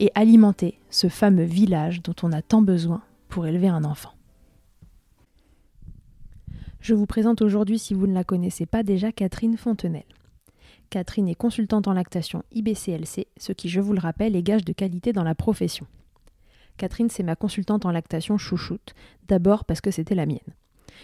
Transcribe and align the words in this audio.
et 0.00 0.10
alimenter 0.14 0.78
ce 0.90 1.08
fameux 1.08 1.44
village 1.44 2.02
dont 2.02 2.14
on 2.22 2.32
a 2.32 2.42
tant 2.42 2.62
besoin 2.62 3.02
pour 3.28 3.46
élever 3.46 3.68
un 3.68 3.84
enfant. 3.84 4.12
Je 6.80 6.94
vous 6.94 7.06
présente 7.06 7.40
aujourd'hui, 7.40 7.78
si 7.78 7.94
vous 7.94 8.06
ne 8.06 8.12
la 8.12 8.24
connaissez 8.24 8.66
pas 8.66 8.82
déjà, 8.82 9.10
Catherine 9.10 9.56
Fontenelle. 9.56 10.02
Catherine 10.90 11.28
est 11.28 11.34
consultante 11.34 11.88
en 11.88 11.94
lactation 11.94 12.44
IBCLC, 12.52 13.26
ce 13.38 13.52
qui, 13.52 13.68
je 13.68 13.80
vous 13.80 13.94
le 13.94 14.00
rappelle, 14.00 14.36
est 14.36 14.42
gage 14.42 14.64
de 14.64 14.72
qualité 14.72 15.12
dans 15.12 15.24
la 15.24 15.34
profession. 15.34 15.86
Catherine, 16.76 17.08
c'est 17.08 17.22
ma 17.22 17.36
consultante 17.36 17.86
en 17.86 17.90
lactation 17.90 18.36
chouchoute, 18.36 18.94
d'abord 19.28 19.64
parce 19.64 19.80
que 19.80 19.90
c'était 19.90 20.14
la 20.14 20.26
mienne. 20.26 20.38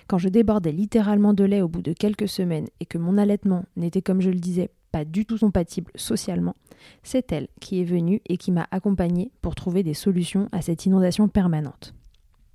Quand 0.07 0.19
je 0.19 0.28
débordais 0.28 0.72
littéralement 0.72 1.34
de 1.34 1.45
lait 1.45 1.62
au 1.62 1.69
bout 1.69 1.83
de 1.83 1.93
quelques 1.93 2.28
semaines 2.28 2.69
et 2.81 2.87
que 2.87 2.99
mon 2.99 3.19
allaitement 3.19 3.65
n'était, 3.77 4.03
comme 4.03 4.21
je 4.21 4.31
le 4.31 4.39
disais, 4.39 4.71
pas 4.91 5.05
du 5.05 5.27
tout 5.27 5.39
compatible 5.39 5.91
socialement, 5.95 6.55
c'est 7.03 7.33
elle 7.33 7.49
qui 7.61 7.81
est 7.81 7.84
venue 7.84 8.21
et 8.27 8.37
qui 8.37 8.53
m'a 8.53 8.67
accompagnée 8.71 9.31
pour 9.43 9.55
trouver 9.55 9.83
des 9.83 9.95
solutions 9.95 10.49
à 10.53 10.62
cette 10.62 10.87
inondation 10.87 11.28
permanente. 11.28 11.95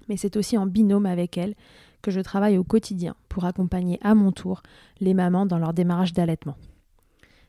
Mais 0.07 0.17
c'est 0.17 0.35
aussi 0.37 0.57
en 0.57 0.65
binôme 0.65 1.05
avec 1.05 1.37
elle 1.37 1.55
que 2.01 2.11
je 2.11 2.19
travaille 2.19 2.57
au 2.57 2.63
quotidien 2.63 3.15
pour 3.29 3.45
accompagner 3.45 3.97
à 4.01 4.13
mon 4.13 4.31
tour 4.31 4.61
les 4.99 5.13
mamans 5.13 5.45
dans 5.45 5.57
leur 5.57 5.73
démarrage 5.73 6.13
d'allaitement. 6.13 6.55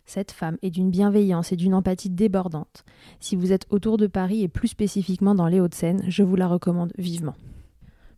Cette 0.07 0.31
femme 0.31 0.57
est 0.63 0.71
d'une 0.71 0.91
bienveillance 0.91 1.53
et 1.53 1.57
d'une 1.57 1.75
empathie 1.75 2.11
débordante. 2.11 2.85
Si 3.19 3.35
vous 3.35 3.53
êtes 3.53 3.67
autour 3.71 3.97
de 3.97 4.07
Paris 4.07 4.43
et 4.43 4.49
plus 4.49 4.69
spécifiquement 4.69 5.35
dans 5.35 5.49
les 5.49 5.61
Hauts-de-Seine, 5.61 6.05
je 6.07 6.23
vous 6.23 6.37
la 6.37 6.47
recommande 6.47 6.93
vivement. 6.97 7.35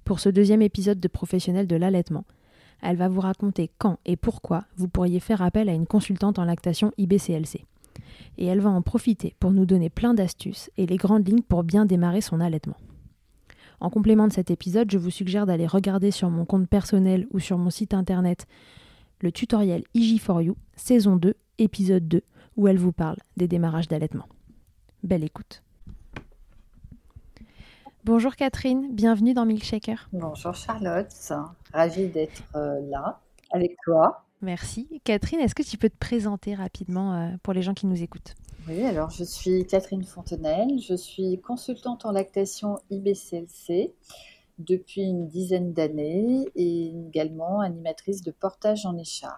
Pour 0.04 0.20
ce 0.20 0.28
deuxième 0.28 0.62
épisode 0.62 1.00
de 1.00 1.08
Professionnel 1.08 1.66
de 1.66 1.76
l'allaitement, 1.76 2.24
elle 2.82 2.96
va 2.96 3.08
vous 3.08 3.20
raconter 3.20 3.70
quand 3.78 3.98
et 4.04 4.16
pourquoi 4.16 4.64
vous 4.76 4.88
pourriez 4.88 5.20
faire 5.20 5.42
appel 5.42 5.68
à 5.68 5.74
une 5.74 5.86
consultante 5.86 6.38
en 6.38 6.44
lactation 6.44 6.92
IBCLC. 6.98 7.64
Et 8.38 8.46
elle 8.46 8.60
va 8.60 8.70
en 8.70 8.82
profiter 8.82 9.34
pour 9.40 9.50
nous 9.50 9.66
donner 9.66 9.90
plein 9.90 10.14
d'astuces 10.14 10.70
et 10.76 10.86
les 10.86 10.96
grandes 10.96 11.26
lignes 11.26 11.42
pour 11.42 11.64
bien 11.64 11.86
démarrer 11.86 12.20
son 12.20 12.40
allaitement. 12.40 12.76
En 13.80 13.90
complément 13.90 14.26
de 14.26 14.32
cet 14.32 14.50
épisode, 14.50 14.90
je 14.90 14.98
vous 14.98 15.10
suggère 15.10 15.46
d'aller 15.46 15.66
regarder 15.66 16.10
sur 16.10 16.30
mon 16.30 16.44
compte 16.44 16.68
personnel 16.68 17.26
ou 17.30 17.38
sur 17.38 17.58
mon 17.58 17.70
site 17.70 17.94
internet 17.94 18.46
le 19.20 19.32
tutoriel 19.32 19.82
IG4U, 19.94 20.54
saison 20.76 21.16
2, 21.16 21.34
épisode 21.58 22.06
2, 22.06 22.22
où 22.56 22.68
elle 22.68 22.78
vous 22.78 22.92
parle 22.92 23.18
des 23.36 23.48
démarrages 23.48 23.88
d'allaitement. 23.88 24.28
Belle 25.02 25.24
écoute. 25.24 25.62
Bonjour 28.08 28.36
Catherine, 28.36 28.88
bienvenue 28.90 29.34
dans 29.34 29.44
Milkshaker. 29.44 30.08
Bonjour 30.14 30.54
Charlotte, 30.54 31.12
ravie 31.74 32.06
d'être 32.06 32.42
euh, 32.54 32.80
là 32.88 33.20
avec 33.50 33.76
toi. 33.84 34.24
Merci. 34.40 34.88
Catherine, 35.04 35.40
est-ce 35.40 35.54
que 35.54 35.62
tu 35.62 35.76
peux 35.76 35.90
te 35.90 35.98
présenter 35.98 36.54
rapidement 36.54 37.12
euh, 37.12 37.36
pour 37.42 37.52
les 37.52 37.60
gens 37.60 37.74
qui 37.74 37.86
nous 37.86 38.02
écoutent? 38.02 38.34
Oui, 38.66 38.82
alors 38.82 39.10
je 39.10 39.24
suis 39.24 39.66
Catherine 39.66 40.04
Fontenelle, 40.04 40.80
je 40.80 40.94
suis 40.94 41.38
consultante 41.42 42.06
en 42.06 42.12
lactation 42.12 42.78
IBCLC 42.88 43.92
depuis 44.58 45.02
une 45.02 45.28
dizaine 45.28 45.74
d'années 45.74 46.46
et 46.56 46.86
également 47.08 47.60
animatrice 47.60 48.22
de 48.22 48.30
portage 48.30 48.86
en 48.86 48.96
écharpe. 48.96 49.36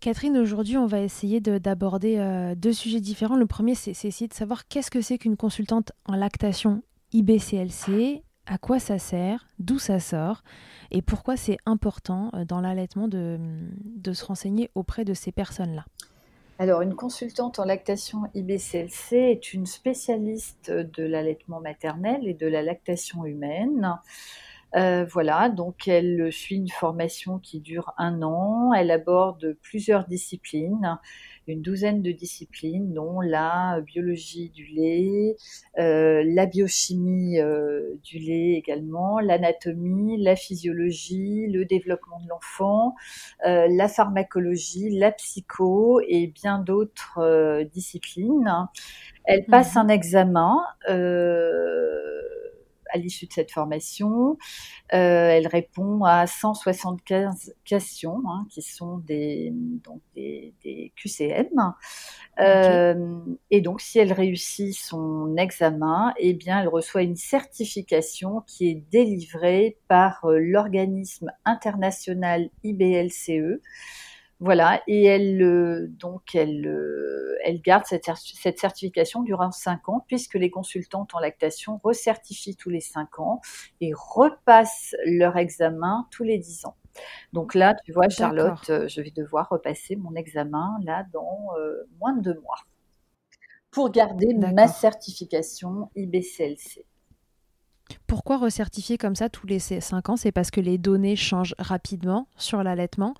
Catherine, 0.00 0.36
aujourd'hui, 0.36 0.76
on 0.76 0.86
va 0.86 0.98
essayer 0.98 1.38
d'aborder 1.38 2.18
euh, 2.18 2.56
deux 2.56 2.72
sujets 2.72 3.00
différents. 3.00 3.36
Le 3.36 3.46
premier, 3.46 3.76
c'est 3.76 3.92
essayer 3.92 4.26
de 4.26 4.34
savoir 4.34 4.66
qu'est-ce 4.66 4.90
que 4.90 5.00
c'est 5.00 5.16
qu'une 5.16 5.36
consultante 5.36 5.92
en 6.06 6.16
lactation 6.16 6.82
IBCLC, 7.12 8.22
à 8.46 8.58
quoi 8.58 8.78
ça 8.78 8.98
sert, 8.98 9.46
d'où 9.58 9.78
ça 9.78 10.00
sort 10.00 10.42
et 10.90 11.02
pourquoi 11.02 11.36
c'est 11.36 11.58
important 11.66 12.30
euh, 12.34 12.44
dans 12.44 12.60
l'allaitement 12.60 13.08
de, 13.08 13.38
de, 13.84 14.12
se 14.12 14.24
renseigner 14.24 14.70
auprès 14.74 15.04
de 15.04 15.14
ces 15.14 15.30
personnes-là. 15.30 15.84
Alors, 16.58 16.82
une 16.82 16.94
consultante 16.94 17.58
en 17.58 17.64
lactation 17.64 18.24
IBCLC 18.34 19.12
est 19.12 19.54
une 19.54 19.66
spécialiste 19.66 20.70
de 20.70 21.04
l'allaitement 21.04 21.60
maternel 21.60 22.26
et 22.26 22.34
de 22.34 22.46
la 22.46 22.62
lactation 22.62 23.24
humaine. 23.24 23.98
Euh, 24.76 25.04
voilà, 25.04 25.48
donc 25.48 25.88
elle 25.88 26.30
suit 26.30 26.56
une 26.56 26.68
formation 26.68 27.38
qui 27.38 27.60
dure 27.60 27.92
un 27.98 28.22
an. 28.22 28.72
Elle 28.74 28.90
aborde 28.90 29.56
plusieurs 29.62 30.06
disciplines 30.06 30.98
une 31.50 31.62
douzaine 31.62 32.02
de 32.02 32.12
disciplines, 32.12 32.92
dont 32.92 33.20
la 33.20 33.80
biologie 33.80 34.50
du 34.50 34.66
lait, 34.66 35.36
euh, 35.78 36.22
la 36.26 36.46
biochimie 36.46 37.40
euh, 37.40 37.94
du 38.02 38.18
lait 38.18 38.52
également, 38.52 39.20
l'anatomie, 39.20 40.22
la 40.22 40.36
physiologie, 40.36 41.46
le 41.48 41.64
développement 41.64 42.20
de 42.20 42.28
l'enfant, 42.28 42.94
euh, 43.46 43.66
la 43.70 43.88
pharmacologie, 43.88 44.90
la 44.98 45.12
psycho 45.12 46.00
et 46.06 46.28
bien 46.28 46.58
d'autres 46.58 47.64
disciplines. 47.72 48.68
Elle 49.24 49.44
passe 49.44 49.74
mhm. 49.74 49.82
un 49.82 49.88
examen 49.88 50.56
à 52.92 52.98
l'issue 52.98 53.26
de 53.26 53.32
cette 53.32 53.50
formation. 53.50 54.36
elle 54.88 55.46
répond 55.46 56.04
à 56.04 56.26
175 56.26 57.54
questions 57.64 58.22
hein, 58.28 58.46
qui 58.50 58.62
sont 58.62 58.98
des, 58.98 59.52
donc 59.52 60.00
des, 60.14 60.54
des 60.62 60.92
QCM. 60.96 61.48
et 63.50 63.60
donc, 63.60 63.80
si 63.80 63.98
elle 63.98 64.12
réussit 64.12 64.74
son 64.74 65.36
examen, 65.36 66.12
eh 66.18 66.34
bien, 66.34 66.60
elle 66.60 66.68
reçoit 66.68 67.02
une 67.02 67.16
certification 67.16 68.42
qui 68.46 68.68
est 68.68 68.82
délivrée 68.90 69.78
par 69.88 70.20
l'organisme 70.24 71.30
international 71.44 72.50
IBLCE. 72.64 73.60
Voilà, 74.42 74.80
et 74.86 75.04
elle 75.04 75.42
euh, 75.42 75.86
donc 75.90 76.34
elle, 76.34 76.66
euh, 76.66 77.36
elle 77.44 77.60
garde 77.60 77.84
cette, 77.84 78.10
cette, 78.16 78.58
certification 78.58 79.22
durant 79.22 79.50
5 79.50 79.86
ans 79.90 80.02
puisque 80.08 80.34
les 80.34 80.50
consultantes 80.50 81.14
en 81.14 81.18
lactation 81.18 81.78
recertifient 81.84 82.56
tous 82.56 82.70
les 82.70 82.80
5 82.80 83.18
ans 83.18 83.42
et 83.82 83.92
repassent 83.94 84.96
leur 85.04 85.36
examen 85.36 86.08
tous 86.10 86.24
les 86.24 86.38
10 86.38 86.64
ans. 86.64 86.76
Donc 87.34 87.54
là, 87.54 87.74
tu 87.84 87.92
vois, 87.92 88.08
Charlotte, 88.08 88.70
euh, 88.70 88.88
je 88.88 89.02
vais 89.02 89.10
devoir 89.10 89.50
repasser 89.50 89.94
mon 89.96 90.14
examen 90.14 90.78
là 90.84 91.04
dans 91.12 91.50
moins 91.98 92.14
de 92.14 92.22
deux 92.22 92.40
mois 92.40 92.64
pour 93.70 93.90
garder 93.90 94.32
ma 94.34 94.68
certification 94.68 95.90
IBCLC. 95.94 96.86
Pourquoi 98.06 98.38
recertifier 98.38 98.96
comme 98.96 99.16
ça 99.16 99.28
tous 99.28 99.46
les 99.46 99.58
5 99.58 100.08
ans? 100.08 100.16
C'est 100.16 100.32
parce 100.32 100.50
que 100.50 100.62
les 100.62 100.78
données 100.78 101.16
changent 101.16 101.54
rapidement 101.58 102.26
sur 102.36 102.62
l'allaitement? 102.62 103.14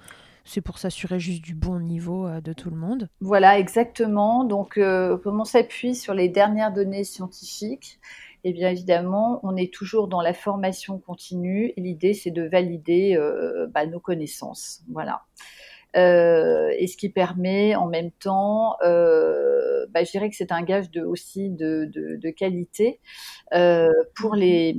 C'est 0.51 0.61
pour 0.61 0.79
s'assurer 0.79 1.21
juste 1.21 1.43
du 1.43 1.55
bon 1.55 1.79
niveau 1.79 2.27
euh, 2.27 2.41
de 2.41 2.53
tout 2.53 2.71
le 2.71 2.77
monde. 2.77 3.09
Voilà, 3.21 3.59
exactement. 3.59 4.45
Donc, 4.45 4.79
euh, 4.79 5.17
comme 5.17 5.41
on 5.41 5.45
s'appuie 5.45 5.95
sur 5.95 6.13
les 6.13 6.29
dernières 6.29 6.73
données 6.73 7.05
scientifiques, 7.05 8.01
et 8.43 8.51
eh 8.51 8.53
bien 8.55 8.71
évidemment, 8.71 9.39
on 9.43 9.55
est 9.55 9.73
toujours 9.73 10.09
dans 10.09 10.23
la 10.23 10.33
formation 10.33 10.99
continue 10.99 11.73
l'idée, 11.77 12.15
c'est 12.15 12.31
de 12.31 12.43
valider 12.43 13.15
euh, 13.15 13.67
bah, 13.69 13.85
nos 13.87 14.01
connaissances. 14.01 14.83
Voilà. 14.91 15.23
et 15.95 16.87
ce 16.87 16.97
qui 16.97 17.11
permet 17.11 17.77
en 17.77 17.87
même 17.87 18.11
temps, 18.11 18.77
bah, 18.81 20.05
je 20.05 20.11
dirais 20.11 20.31
que 20.31 20.37
c'est 20.37 20.53
un 20.53 20.63
gage 20.63 20.91
de, 20.91 21.03
aussi 21.03 21.51
de 21.51 22.31
qualité 22.31 22.99
pour 24.15 24.35
les 24.35 24.75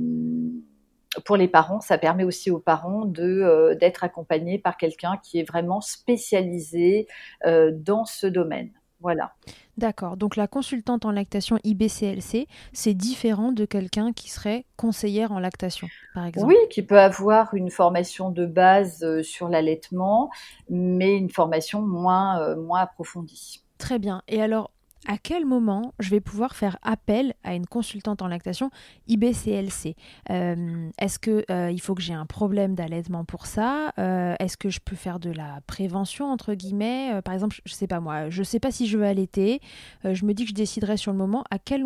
pour 1.24 1.36
les 1.36 1.48
parents, 1.48 1.80
ça 1.80 1.98
permet 1.98 2.24
aussi 2.24 2.50
aux 2.50 2.58
parents 2.58 3.04
de 3.04 3.22
euh, 3.22 3.74
d'être 3.74 4.04
accompagnés 4.04 4.58
par 4.58 4.76
quelqu'un 4.76 5.18
qui 5.22 5.38
est 5.38 5.48
vraiment 5.48 5.80
spécialisé 5.80 7.06
euh, 7.46 7.70
dans 7.74 8.04
ce 8.04 8.26
domaine. 8.26 8.70
Voilà. 9.00 9.32
D'accord. 9.76 10.16
Donc 10.16 10.36
la 10.36 10.46
consultante 10.46 11.04
en 11.04 11.10
lactation 11.10 11.58
IBCLC, 11.64 12.46
c'est 12.72 12.94
différent 12.94 13.50
de 13.50 13.64
quelqu'un 13.64 14.12
qui 14.12 14.30
serait 14.30 14.64
conseillère 14.76 15.32
en 15.32 15.40
lactation, 15.40 15.88
par 16.14 16.26
exemple? 16.26 16.46
Oui, 16.46 16.56
qui 16.70 16.82
peut 16.82 17.00
avoir 17.00 17.52
une 17.54 17.70
formation 17.70 18.30
de 18.30 18.46
base 18.46 19.02
euh, 19.02 19.24
sur 19.24 19.48
l'allaitement, 19.48 20.30
mais 20.70 21.16
une 21.16 21.30
formation 21.30 21.82
moins, 21.82 22.54
moins 22.56 22.80
approfondie. 22.80 23.64
Très 23.78 23.98
bien. 23.98 24.22
Et 24.28 24.40
alors, 24.40 24.70
à 25.06 25.18
quel 25.18 25.44
moment 25.44 25.94
je 25.98 26.10
vais 26.10 26.20
pouvoir 26.20 26.54
faire 26.54 26.78
appel 26.82 27.34
à 27.42 27.54
une 27.54 27.66
consultante 27.66 28.22
en 28.22 28.28
lactation 28.28 28.70
IBCLC 29.08 29.96
euh, 30.30 30.90
Est-ce 30.98 31.18
qu'il 31.18 31.44
euh, 31.50 31.76
faut 31.78 31.94
que 31.94 32.02
j'ai 32.02 32.14
un 32.14 32.26
problème 32.26 32.74
d'allaitement 32.74 33.24
pour 33.24 33.46
ça? 33.46 33.92
Euh, 33.98 34.34
Est-ce 34.38 34.56
que 34.56 34.70
je 34.70 34.80
peux 34.80 34.96
faire 34.96 35.18
de 35.18 35.30
la 35.30 35.60
prévention 35.66 36.26
entre 36.26 36.54
guillemets? 36.54 37.20
Par 37.24 37.34
exemple, 37.34 37.56
je 37.64 37.72
ne 37.72 37.76
sais 37.76 37.86
pas 37.86 38.00
moi, 38.00 38.30
je 38.30 38.40
ne 38.40 38.44
sais 38.44 38.60
pas 38.60 38.70
si 38.70 38.86
je 38.86 38.96
veux 38.96 39.04
allaiter. 39.04 39.60
je 40.04 40.24
me 40.24 40.34
dis 40.34 40.44
que 40.44 40.50
je 40.50 40.54
déciderai 40.54 40.96
sur 40.96 41.10
le 41.10 41.18
moment. 41.18 41.44
À 41.50 41.58
quel, 41.58 41.84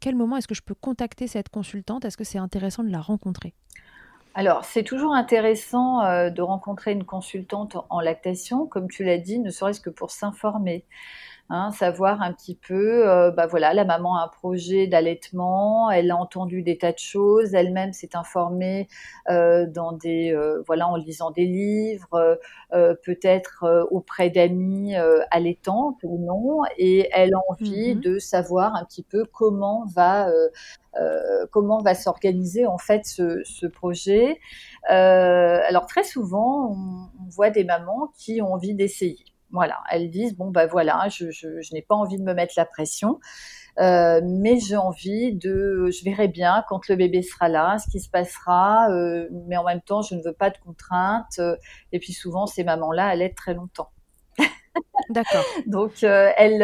quel 0.00 0.14
moment 0.14 0.36
est-ce 0.36 0.48
que 0.48 0.54
je 0.54 0.62
peux 0.62 0.74
contacter 0.74 1.26
cette 1.26 1.50
consultante? 1.50 2.04
Est-ce 2.04 2.16
que 2.16 2.24
c'est 2.24 2.38
intéressant 2.38 2.82
de 2.82 2.90
la 2.90 3.00
rencontrer? 3.00 3.54
Alors, 4.34 4.64
c'est 4.64 4.84
toujours 4.84 5.14
intéressant 5.14 6.30
de 6.30 6.42
rencontrer 6.42 6.92
une 6.92 7.04
consultante 7.04 7.76
en 7.90 8.00
lactation, 8.00 8.66
comme 8.66 8.88
tu 8.88 9.02
l'as 9.02 9.18
dit, 9.18 9.40
ne 9.40 9.50
serait-ce 9.50 9.80
que 9.80 9.90
pour 9.90 10.10
s'informer. 10.12 10.86
Hein, 11.50 11.70
savoir 11.72 12.20
un 12.20 12.34
petit 12.34 12.54
peu, 12.54 13.08
euh, 13.08 13.30
bah 13.30 13.46
voilà, 13.46 13.72
la 13.72 13.86
maman 13.86 14.18
a 14.18 14.24
un 14.24 14.28
projet 14.28 14.86
d'allaitement, 14.86 15.90
elle 15.90 16.10
a 16.10 16.16
entendu 16.16 16.60
des 16.62 16.76
tas 16.76 16.92
de 16.92 16.98
choses, 16.98 17.54
elle-même 17.54 17.94
s'est 17.94 18.14
informée 18.14 18.86
euh, 19.30 19.64
dans 19.66 19.92
des, 19.92 20.30
euh, 20.30 20.62
voilà, 20.66 20.86
en 20.88 20.96
lisant 20.96 21.30
des 21.30 21.46
livres, 21.46 22.38
peut-être 23.02 23.88
auprès 23.90 24.28
d'amis 24.28 24.94
allaitantes 25.30 25.96
ou 26.02 26.18
non, 26.18 26.64
et 26.76 27.08
elle 27.12 27.32
a 27.32 27.38
envie 27.48 27.94
mmh 27.94 28.00
de 28.00 28.18
savoir 28.18 28.74
un 28.74 28.84
petit 28.84 29.02
peu 29.02 29.24
comment 29.24 29.86
va 29.94 30.28
comment 31.50 31.80
va 31.80 31.94
s'organiser 31.94 32.66
en 32.66 32.78
fait 32.78 33.06
ce, 33.06 33.42
ce 33.44 33.66
projet. 33.66 34.38
alors 34.88 35.86
très 35.86 36.04
souvent, 36.04 36.72
on, 36.72 37.08
on 37.24 37.28
voit 37.30 37.50
des 37.50 37.64
mamans 37.64 38.12
qui 38.18 38.42
ont 38.42 38.52
envie 38.52 38.74
d'essayer. 38.74 39.24
Voilà, 39.50 39.78
elles 39.90 40.10
disent 40.10 40.36
bon 40.36 40.50
ben 40.50 40.66
voilà, 40.66 41.08
je, 41.08 41.30
je, 41.30 41.72
n'ai 41.72 41.80
pas 41.80 41.94
envie 41.94 42.18
de 42.18 42.22
me 42.22 42.34
mettre 42.34 42.52
la 42.56 42.66
pression, 42.66 43.18
euh, 43.78 44.20
mais 44.22 44.58
j'ai 44.58 44.76
envie 44.76 45.34
de, 45.34 45.88
je 45.90 46.04
verrai 46.04 46.28
bien 46.28 46.64
quand 46.68 46.88
le 46.88 46.96
bébé 46.96 47.22
sera 47.22 47.48
là, 47.48 47.78
ce 47.78 47.88
qui 47.88 48.00
se 48.00 48.10
passera, 48.10 48.90
euh, 48.90 49.28
mais 49.46 49.56
en 49.56 49.64
même 49.64 49.80
temps 49.80 50.02
je 50.02 50.16
ne 50.16 50.22
veux 50.22 50.32
pas 50.32 50.50
de 50.50 50.58
contraintes. 50.58 51.38
Euh, 51.38 51.56
et 51.92 51.98
puis 51.98 52.12
souvent 52.12 52.46
ces 52.46 52.64
mamans-là, 52.64 53.14
elles 53.14 53.22
aident 53.22 53.36
très 53.36 53.54
longtemps. 53.54 53.90
D'accord. 55.10 55.44
Donc 55.66 56.02
elles 56.02 56.62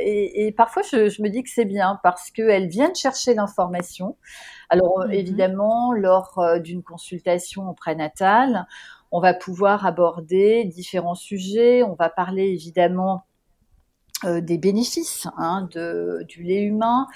et, 0.00 0.52
parfois 0.56 0.82
je, 0.90 1.22
me 1.22 1.28
dis 1.28 1.42
que 1.42 1.50
c'est 1.50 1.66
bien 1.66 2.00
parce 2.02 2.30
qu'elles 2.30 2.68
viennent 2.68 2.96
chercher 2.96 3.34
l'information. 3.34 4.16
Alors 4.70 5.04
mm-hmm. 5.04 5.12
évidemment 5.14 5.92
lors 5.92 6.42
d'une 6.60 6.82
consultation 6.82 7.74
prénatale, 7.74 8.66
on 9.10 9.20
va 9.20 9.34
pouvoir 9.34 9.86
aborder 9.86 10.64
différents 10.64 11.14
sujets. 11.14 11.82
On 11.82 11.94
va 11.94 12.10
parler 12.10 12.44
évidemment 12.44 13.24
euh, 14.24 14.40
des 14.40 14.58
bénéfices 14.58 15.28
hein, 15.36 15.68
de, 15.72 16.24
du 16.26 16.42
lait 16.42 16.62
humain, 16.62 17.06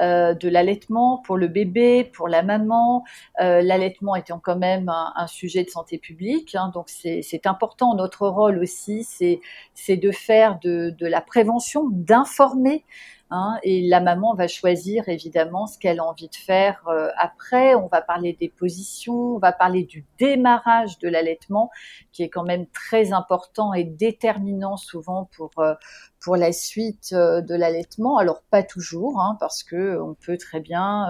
euh, 0.00 0.32
de 0.32 0.48
l'allaitement 0.48 1.18
pour 1.18 1.36
le 1.36 1.48
bébé, 1.48 2.04
pour 2.04 2.28
la 2.28 2.44
maman, 2.44 3.02
euh, 3.40 3.62
l'allaitement 3.62 4.14
étant 4.14 4.38
quand 4.38 4.56
même 4.56 4.88
un, 4.88 5.26
sujet 5.26 5.64
de 5.64 5.70
santé 5.70 5.98
publique, 5.98 6.54
hein, 6.54 6.70
donc 6.72 6.88
c'est 6.88 7.46
important. 7.46 7.96
Notre 7.96 8.28
rôle 8.28 8.58
aussi, 8.58 9.04
c'est 9.04 9.96
de 9.96 10.10
faire 10.12 10.60
de, 10.60 10.94
de 10.96 11.06
la 11.06 11.20
prévention, 11.20 11.88
d'informer 11.90 12.84
Hein, 13.34 13.58
et 13.62 13.80
la 13.88 14.02
maman 14.02 14.34
va 14.34 14.46
choisir 14.46 15.08
évidemment 15.08 15.66
ce 15.66 15.78
qu'elle 15.78 16.00
a 16.00 16.04
envie 16.04 16.28
de 16.28 16.34
faire 16.34 16.86
euh, 16.88 17.08
après. 17.16 17.74
On 17.74 17.86
va 17.86 18.02
parler 18.02 18.36
des 18.38 18.50
positions, 18.50 19.36
on 19.36 19.38
va 19.38 19.52
parler 19.52 19.84
du 19.84 20.04
démarrage 20.18 20.98
de 20.98 21.08
l'allaitement, 21.08 21.70
qui 22.12 22.24
est 22.24 22.28
quand 22.28 22.44
même 22.44 22.66
très 22.66 23.14
important 23.14 23.72
et 23.72 23.84
déterminant 23.84 24.76
souvent 24.76 25.30
pour 25.34 25.50
euh, 25.60 25.72
pour 26.20 26.36
la 26.36 26.52
suite 26.52 27.14
euh, 27.14 27.40
de 27.40 27.54
l'allaitement. 27.54 28.18
Alors 28.18 28.42
pas 28.50 28.62
toujours, 28.62 29.18
hein, 29.18 29.38
parce 29.40 29.62
que 29.62 29.98
on 29.98 30.12
peut 30.12 30.36
très 30.36 30.60
bien 30.60 31.06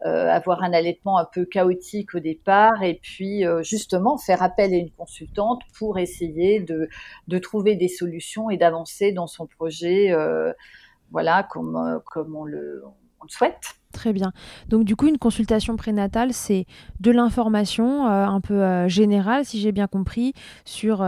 avoir 0.00 0.64
un 0.64 0.72
allaitement 0.72 1.16
un 1.18 1.28
peu 1.32 1.44
chaotique 1.44 2.16
au 2.16 2.18
départ, 2.18 2.82
et 2.82 2.98
puis 3.00 3.44
justement 3.60 4.18
faire 4.18 4.42
appel 4.42 4.74
à 4.74 4.76
une 4.76 4.90
consultante 4.90 5.62
pour 5.78 5.98
essayer 6.00 6.58
de 6.58 6.88
de 7.28 7.38
trouver 7.38 7.76
des 7.76 7.88
solutions 7.88 8.50
et 8.50 8.56
d'avancer 8.56 9.12
dans 9.12 9.28
son 9.28 9.46
projet 9.46 10.12
voilà, 11.12 11.42
comme, 11.42 11.76
euh, 11.76 11.98
on, 12.34 12.44
le, 12.44 12.82
souhaite. 13.28 13.76
Très 13.92 14.12
bien. 14.12 14.32
Donc 14.68 14.84
du 14.84 14.96
coup, 14.96 15.06
une 15.06 15.18
consultation 15.18 15.76
prénatale, 15.76 16.32
c'est 16.32 16.66
de 16.98 17.10
l'information 17.10 18.08
euh, 18.08 18.26
un 18.26 18.40
peu 18.40 18.54
euh, 18.54 18.88
générale, 18.88 19.44
si 19.44 19.60
j'ai 19.60 19.70
bien 19.70 19.86
compris, 19.86 20.32
sur 20.64 21.06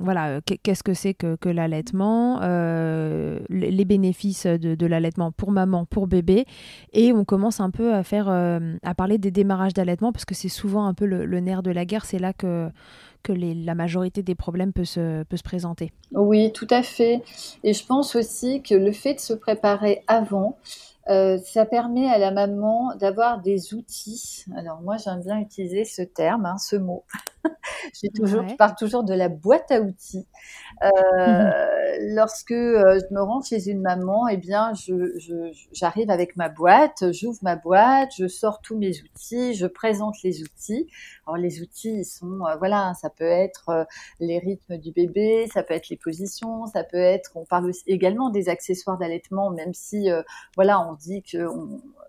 voilà 0.00 0.40
qu'est-ce 0.40 0.82
que 0.82 0.94
c'est 0.94 1.14
que, 1.14 1.36
que 1.36 1.48
l'allaitement, 1.50 2.40
les 2.40 3.84
bénéfices 3.84 4.46
de, 4.46 4.86
l'allaitement 4.86 5.30
pour 5.30 5.52
maman, 5.52 5.84
pour 5.84 6.08
bébé, 6.08 6.46
et 6.92 7.12
on 7.12 7.24
commence 7.24 7.60
un 7.60 7.70
peu 7.70 7.94
à 7.94 8.02
faire, 8.02 8.28
à 8.28 8.94
parler 8.94 9.18
des 9.18 9.30
démarrages 9.30 9.74
d'allaitement 9.74 10.10
parce 10.10 10.24
que 10.24 10.34
c'est 10.34 10.48
souvent 10.48 10.86
un 10.86 10.94
peu 10.94 11.04
le 11.06 11.40
nerf 11.40 11.62
de 11.62 11.70
la 11.70 11.84
guerre. 11.84 12.04
C'est 12.04 12.18
là 12.18 12.32
que 12.32 12.70
que 13.24 13.32
la 13.32 13.74
majorité 13.74 14.22
des 14.22 14.36
problèmes 14.36 14.72
peut 14.72 14.84
se, 14.84 15.24
peut 15.24 15.36
se 15.36 15.42
présenter. 15.42 15.92
Oui, 16.12 16.52
tout 16.52 16.68
à 16.70 16.84
fait. 16.84 17.22
Et 17.64 17.72
je 17.72 17.84
pense 17.84 18.14
aussi 18.14 18.62
que 18.62 18.74
le 18.74 18.92
fait 18.92 19.14
de 19.14 19.20
se 19.20 19.32
préparer 19.32 20.04
avant, 20.06 20.56
euh, 21.08 21.38
ça 21.44 21.66
permet 21.66 22.08
à 22.08 22.18
la 22.18 22.30
maman 22.30 22.94
d'avoir 22.94 23.40
des 23.40 23.74
outils. 23.74 24.44
Alors 24.56 24.80
moi, 24.82 24.96
j'aime 24.98 25.22
bien 25.22 25.38
utiliser 25.38 25.84
ce 25.84 26.02
terme, 26.02 26.46
hein, 26.46 26.58
ce 26.58 26.76
mot. 26.76 27.02
J'ai 28.02 28.08
toujours, 28.10 28.46
je 28.48 28.54
parle 28.54 28.74
toujours 28.76 29.04
de 29.04 29.14
la 29.14 29.28
boîte 29.28 29.70
à 29.70 29.80
outils. 29.80 30.26
Euh, 30.82 31.50
lorsque 32.14 32.50
euh, 32.50 32.98
je 32.98 33.14
me 33.14 33.22
rends 33.22 33.42
chez 33.42 33.68
une 33.68 33.80
maman, 33.80 34.28
eh 34.28 34.36
bien, 34.36 34.72
je, 34.74 35.50
j'arrive 35.72 36.10
avec 36.10 36.36
ma 36.36 36.48
boîte, 36.48 37.04
j'ouvre 37.12 37.38
ma 37.42 37.56
boîte, 37.56 38.10
je 38.16 38.26
sors 38.26 38.60
tous 38.60 38.76
mes 38.76 39.00
outils, 39.02 39.54
je 39.54 39.66
présente 39.66 40.22
les 40.22 40.42
outils. 40.42 40.88
Alors 41.26 41.36
les 41.36 41.60
outils, 41.60 42.00
ils 42.00 42.04
sont, 42.04 42.44
euh, 42.46 42.56
voilà, 42.56 42.92
ça 43.00 43.10
peut 43.10 43.24
être 43.24 43.86
les 44.20 44.38
rythmes 44.38 44.78
du 44.78 44.92
bébé, 44.92 45.48
ça 45.52 45.62
peut 45.62 45.74
être 45.74 45.88
les 45.88 45.96
positions, 45.96 46.66
ça 46.66 46.84
peut 46.84 46.96
être, 46.96 47.32
on 47.34 47.44
parle 47.44 47.66
aussi, 47.66 47.82
également 47.86 48.30
des 48.30 48.48
accessoires 48.48 48.98
d'allaitement, 48.98 49.50
même 49.50 49.74
si, 49.74 50.08
voilà, 50.56 50.80
on 50.80 50.94
dit 50.94 51.22
que 51.22 51.46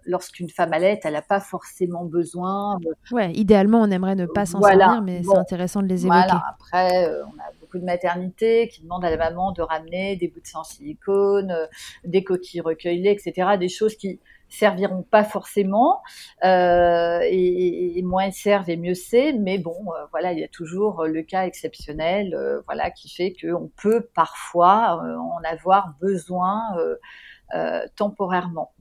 lorsqu'une 0.06 0.50
femme 0.50 0.74
allait, 0.74 1.00
elle 1.04 1.14
n'a 1.14 1.22
pas 1.22 1.40
forcément 1.40 2.06
besoin. 2.06 2.78
Ouais, 3.12 3.34
idéalement, 3.34 3.82
on 3.82 3.92
aimerait 3.92 4.16
ne 4.16 4.26
pas 4.26 4.46
s'en 4.46 4.62
servir, 4.62 5.02
mais 5.02 5.22
c'est 5.26 5.38
intéressant 5.38 5.82
de 5.82 5.88
les 5.88 6.06
évoquer. 6.06 6.20
Voilà. 6.28 6.44
Après, 6.50 7.08
euh, 7.08 7.24
on 7.26 7.40
a 7.40 7.52
beaucoup 7.60 7.80
de 7.80 7.86
maternités 7.86 8.68
qui 8.68 8.82
demandent 8.82 9.06
à 9.06 9.10
la 9.10 9.18
maman 9.18 9.52
de 9.52 9.62
ramener 9.62 10.16
des 10.16 10.28
bouts 10.28 10.42
de 10.42 10.48
sang 10.48 10.64
silicone, 10.64 11.52
euh, 11.52 11.68
des 12.04 12.24
coquilles 12.24 12.62
recueillies, 12.62 13.10
etc. 13.10 13.58
Des 13.60 13.70
choses 13.70 13.96
qui 13.96 14.20
serviront 14.48 15.02
pas 15.02 15.24
forcément 15.24 16.02
euh, 16.44 17.20
et, 17.24 18.02
moins 18.04 18.26
elles 18.26 18.34
servent 18.34 18.70
et 18.70 18.78
mieux 18.78 18.94
c'est 18.94 19.34
mais 19.34 19.58
bon 19.58 19.76
voilà 20.12 20.34
il 20.34 20.40
y 20.40 20.44
a 20.44 20.48
toujours 20.48 21.06
le 21.06 21.24
cas 21.24 21.48
exceptionnel 21.48 22.38
voilà 22.68 22.92
qui 22.92 23.10
fait 23.10 23.34
qu'on 23.34 23.72
peut 23.76 24.08
parfois 24.14 25.02
en 25.02 25.44
avoir 25.44 25.96
besoin 26.00 26.62
temporairement 27.96 28.75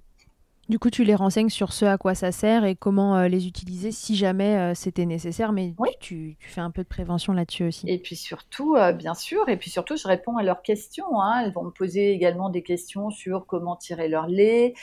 du 0.69 0.79
coup, 0.79 0.91
tu 0.91 1.05
les 1.05 1.15
renseignes 1.15 1.51
sur 1.51 1.73
ce 1.73 1.85
à 1.85 1.99
quoi 1.99 2.15
ça 2.15 2.33
sert 2.33 2.65
et 2.65 2.75
comment 2.75 3.17
euh, 3.17 3.29
les 3.29 3.47
utiliser 3.47 3.93
si 3.93 4.17
jamais 4.17 4.57
euh, 4.57 4.75
c'était 4.75 5.05
nécessaire, 5.05 5.53
mais 5.53 5.75
tu, 6.01 6.37
fais 6.41 6.61
un 6.61 6.71
peu 6.71 6.83
de 6.83 6.89
prévention 6.89 7.33
là-dessus 7.33 7.65
aussi. 7.65 7.89
Et 7.89 7.99
puis 7.99 8.17
surtout, 8.17 8.75
euh, 8.77 8.93
bien 8.93 9.15
sûr, 9.15 9.49
et 9.49 9.57
puis 9.57 9.71
surtout, 9.71 9.97
je 9.97 10.09
réponds 10.09 10.37
à 10.37 10.43
leurs 10.43 10.63
questions. 10.63 11.21
Hein. 11.21 11.43
Elles 11.45 11.53
vont 11.53 11.65
me 11.65 11.71
poser 11.71 12.13
également 12.13 12.49
des 12.49 12.63
questions 12.63 13.11
sur 13.11 13.47
comment 13.47 13.77
tirer 13.77 14.09
leur 14.09 14.27
lait, 14.27 14.75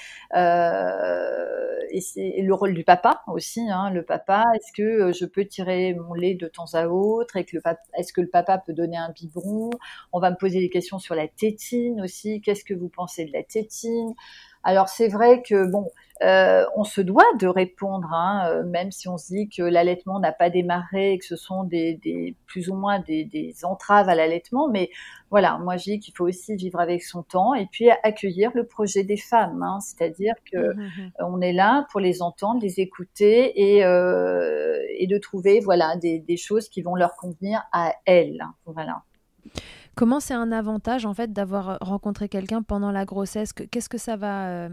et, 1.93 2.00
c'est 2.00 2.41
le 2.41 2.53
rôle 2.53 2.73
du 2.73 2.83
papa 2.83 3.21
aussi. 3.27 3.61
Hein. 3.69 3.89
Le 3.91 4.03
papa, 4.03 4.45
est-ce 4.55 4.71
que 4.71 5.11
je 5.11 5.25
peux 5.25 5.45
tirer 5.45 5.93
mon 5.93 6.13
lait 6.13 6.35
de 6.35 6.47
temps 6.47 6.73
à 6.73 6.88
autre? 6.88 7.38
Et 7.38 7.43
que 7.43 7.57
le 7.57 7.61
est-ce 7.97 8.13
que 8.13 8.21
le 8.21 8.27
papa 8.27 8.57
peut 8.57 8.73
donner 8.73 8.97
un 8.97 9.11
biberon? 9.11 9.71
On 10.13 10.19
va 10.19 10.31
me 10.31 10.38
poser 10.38 10.59
des 10.59 10.69
questions 10.69 11.00
sur 11.00 11.15
la 11.15 11.27
tétine 11.27 12.01
aussi. 12.01 12.41
Qu'est-ce 12.41 12.63
que 12.63 12.73
vous 12.73 12.89
pensez 12.89 13.25
de 13.25 13.33
la 13.33 13.43
tétine? 13.43 14.13
Alors 14.63 14.89
c'est 14.89 15.08
vrai 15.08 15.41
que 15.41 15.70
bon, 15.70 15.89
euh, 16.24 16.65
on 16.75 16.84
se 16.84 17.01
doit 17.01 17.25
de 17.39 17.48
répondre, 17.48 18.13
hein, 18.13 18.48
euh, 18.51 18.63
même 18.63 18.91
si 18.91 19.08
on 19.08 19.18
se 19.18 19.34
dit 19.34 19.50
que 19.50 19.63
l'allaitement 19.63 20.20
n'a 20.20 20.32
pas 20.32 20.51
démarré 20.51 21.13
et 21.13 21.18
que 21.18 21.25
ce 21.25 21.36
sont 21.36 21.63
des, 21.63 22.36
plus 22.46 22.70
ou 22.70 22.75
moins 22.75 23.00
des, 23.00 23.53
entraves 23.63 24.08
à 24.08 24.13
l'allaitement, 24.13 24.70
mais 24.70 24.91
voilà, 25.32 25.58
moi 25.58 25.77
je 25.77 25.86
dis 25.86 26.00
qu'il 26.00 26.15
faut 26.15 26.27
aussi 26.27 26.56
vivre 26.56 26.80
avec 26.80 27.01
son 27.01 27.24
temps 27.24 27.56
et 27.56 27.65
puis 27.72 27.89
accueillir 28.03 28.51
le 28.53 28.68
projet 28.68 29.03
des 29.03 29.18
femmes, 29.18 29.63
hein, 29.63 29.80
c'est-à-dire 29.80 30.36
que 30.51 30.58
mmh, 30.58 30.80
mmh, 30.80 31.01
mmh. 31.01 31.12
on 31.20 31.41
est 31.41 31.53
là 31.53 31.88
pour 31.91 32.00
les 32.00 32.22
entendre, 32.22 32.62
les 32.62 32.80
écouter 32.80 33.60
et, 33.60 33.84
euh, 33.84 34.77
et 35.00 35.08
de 35.08 35.18
trouver 35.18 35.60
voilà 35.60 35.96
des, 35.96 36.20
des, 36.20 36.38
choses 36.38 36.70
qui 36.70 36.84
vont 36.84 36.96
leur 36.96 37.15
convenir 37.15 37.63
à 37.72 37.96
elles, 38.06 38.44
voilà. 38.65 39.01
Comment 39.95 40.19
c'est 40.19 40.33
un 40.33 40.51
avantage 40.51 41.05
en 41.05 41.13
fait 41.13 41.33
d'avoir 41.33 41.77
rencontré 41.81 42.29
quelqu'un 42.29 42.62
pendant 42.63 42.91
la 42.91 43.05
grossesse? 43.05 43.53
Qu'est-ce 43.53 43.89
que 43.89 43.98
ça 43.98 44.15
va 44.15 44.69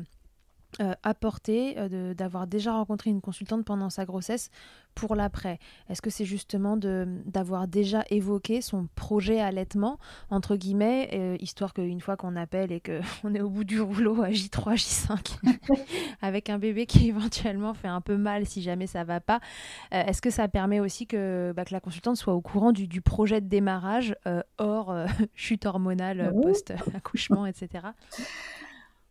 euh, 0.81 0.89
euh, 0.89 0.95
apporter 1.03 1.75
euh, 1.79 2.15
d'avoir 2.15 2.47
déjà 2.47 2.73
rencontré 2.73 3.11
une 3.11 3.21
consultante 3.21 3.65
pendant 3.65 3.91
sa 3.91 4.05
grossesse 4.05 4.51
pour 4.95 5.15
l'après 5.15 5.59
Est-ce 5.89 6.03
que 6.03 6.11
c'est 6.11 6.25
justement 6.25 6.77
d'avoir 6.77 7.69
déjà 7.69 8.05
évoqué 8.11 8.61
son 8.61 8.89
projet 8.95 9.41
allaitement, 9.41 9.99
entre 10.31 10.57
guillemets, 10.57 11.11
euh, 11.15 11.37
histoire 11.41 11.73
qu'une 11.73 12.01
fois 12.01 12.17
qu'on 12.17 12.37
appelle 12.37 12.73
et 12.73 12.81
qu'on 12.81 13.35
est 13.35 13.41
au 13.41 13.49
bout 13.49 13.65
du 13.65 13.81
rouleau 13.81 14.23
à 14.23 14.31
J3, 14.31 14.77
J5, 14.77 15.39
avec 16.23 16.51
un 16.51 16.59
bébé 16.59 16.87
qui 16.87 17.09
éventuellement 17.09 17.75
fait 17.75 17.89
un 17.89 18.01
peu 18.01 18.17
mal 18.17 18.47
si 18.47 18.63
jamais 18.63 18.87
ça 18.87 19.05
va 19.05 19.21
pas, 19.21 19.41
est-ce 19.91 20.21
que 20.21 20.31
ça 20.31 20.49
permet 20.49 20.81
aussi 20.81 21.07
que, 21.07 21.53
bah, 21.57 21.65
que, 21.65 21.73
la 21.73 21.81
consultante 21.81 22.17
soit 22.17 22.35
au 22.35 22.41
courant 22.41 22.73
du, 22.73 22.87
du 22.87 23.01
projet 23.01 23.41
de 23.41 23.49
démarrage 23.49 24.15
hors 24.59 24.95
chute 25.35 25.67
hormonale, 25.67 26.33
post-accouchement, 26.43 27.47
etc. 27.47 27.85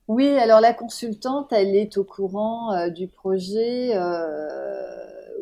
Oui, 0.07 0.29
alors 0.37 0.61
la 0.61 0.73
consultante, 0.73 1.51
elle 1.51 1.75
est 1.75 1.97
au 1.97 2.05
courant 2.05 2.71
euh, 2.73 2.89
du 2.89 3.09
projet. 3.09 3.91
Euh, 3.93 4.87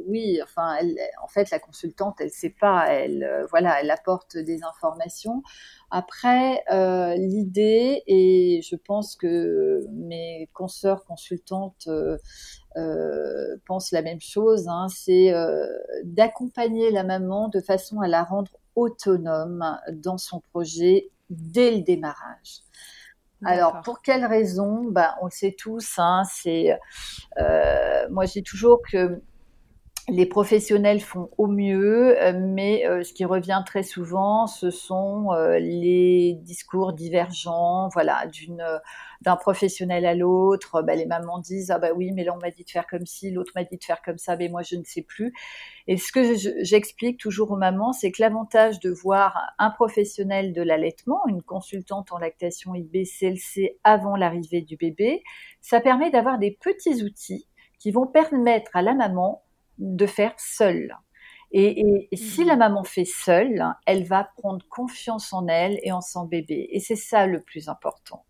oui, 0.08 0.40
enfin, 0.44 0.76
elle, 0.80 0.98
en 1.24 1.28
fait, 1.28 1.52
la 1.52 1.60
consultante, 1.60 2.16
elle 2.20 2.32
sait 2.32 2.56
pas. 2.60 2.86
Elle, 2.90 3.24
euh, 3.24 3.46
voilà, 3.52 3.80
elle 3.82 3.92
apporte 3.92 4.38
des 4.38 4.64
informations. 4.64 5.44
Après, 5.92 6.64
l'idée, 7.18 8.02
et 8.08 8.62
je 8.64 8.76
pense 8.76 9.16
que 9.16 9.86
mes 9.92 10.50
consoeurs 10.54 11.06
consultantes 11.06 11.88
pensent 13.66 13.92
la 13.92 14.02
même 14.02 14.20
chose, 14.20 14.68
hein, 14.68 14.88
c'est 14.90 15.32
d'accompagner 16.04 16.92
la 16.92 17.04
maman 17.04 17.48
de 17.50 17.62
façon 17.62 18.02
à 18.02 18.08
la 18.08 18.24
rendre 18.24 18.52
autonome 18.76 19.64
dans 19.94 20.18
son 20.18 20.42
projet 20.42 21.12
dès 21.30 21.72
le 21.72 21.82
démarrage. 21.82 22.62
Alors, 23.46 23.82
pour 23.82 24.02
quelles 24.02 24.26
raisons 24.26 24.86
ben, 24.90 25.14
On 25.22 25.26
le 25.26 25.32
sait 25.32 25.56
tous, 25.58 25.96
hein, 25.98 26.24
c'est, 26.30 26.78
euh, 27.40 28.08
moi 28.10 28.26
j'ai 28.26 28.42
toujours 28.42 28.82
que 28.90 29.22
les 30.08 30.28
professionnels 30.28 31.02
font 31.02 31.32
au 31.40 31.48
mieux, 31.48 32.22
euh, 32.22 32.32
mais 32.40 32.86
euh, 32.86 33.04
ce 33.04 33.12
qui 33.12 33.26
revient 33.26 33.64
très 33.66 33.82
souvent, 33.82 34.46
ce 34.46 34.70
sont 34.70 35.32
euh, 35.32 35.58
les 35.58 36.38
discours 36.44 36.94
divergents, 36.94 37.90
voilà, 37.92 38.28
d'une 38.28 38.64
d'un 39.22 39.36
professionnel 39.36 40.06
à 40.06 40.14
l'autre. 40.14 40.84
Bah, 40.84 40.94
les 40.94 41.08
mamans 41.08 41.40
disent 41.40 41.72
ah 41.72 41.80
bah 41.80 41.90
oui, 41.96 42.12
mais 42.12 42.24
là 42.24 42.36
on 42.36 42.40
m'a 42.40 42.52
dit 42.52 42.64
de 42.64 42.70
faire 42.70 42.86
comme 42.86 43.08
ci, 43.08 43.32
l'autre 43.32 43.52
m'a 43.56 43.64
dit 43.64 43.78
de 43.78 43.84
faire 43.84 44.04
comme 44.04 44.20
ça, 44.20 44.36
mais 44.36 44.48
moi 44.48 44.62
je 44.62 44.76
ne 44.76 44.84
sais 44.84 45.02
plus. 45.02 45.34
Et 45.88 45.98
ce 45.98 46.12
que 46.12 46.36
j'explique 46.64 47.20
toujours 47.20 47.50
aux 47.50 47.58
mamans, 47.58 47.92
c'est 47.92 48.12
que 48.12 48.22
l'avantage 48.22 48.80
de 48.80 48.92
voir 48.92 49.40
un 49.58 49.72
professionnel 49.72 50.54
de 50.54 50.62
l'allaitement, 50.62 51.22
une 51.28 51.42
consultante 51.42 52.12
en 52.12 52.20
lactation 52.20 52.76
IBCLC 52.76 53.80
avant 53.84 54.16
l'arrivée 54.16 54.62
du 54.62 54.78
bébé, 54.78 55.24
ça 55.62 55.82
permet 55.82 56.12
d'avoir 56.12 56.38
des 56.38 56.52
petits 56.52 57.04
outils 57.04 57.48
qui 57.80 57.92
vont 57.92 58.06
permettre 58.06 58.76
à 58.76 58.84
la 58.84 58.94
maman 58.94 59.45
de 59.78 60.06
faire 60.06 60.34
seule. 60.38 60.96
Et, 61.52 62.10
si 62.14 62.44
la 62.44 62.56
mmh. 62.56 62.60
maman 62.60 62.84
fait 62.84 63.06
seule, 63.06 63.64
elle 63.86 64.04
va 64.04 64.30
prendre 64.38 64.66
confiance 64.70 65.32
en 65.32 65.48
elle 65.48 65.80
et 65.84 65.92
en 65.92 66.02
son 66.02 66.26
bébé. 66.26 66.68
Et 66.72 66.80
c'est 66.80 66.98
ça 66.98 67.28
le 67.28 67.40
plus 67.42 67.70
important. 67.70 68.26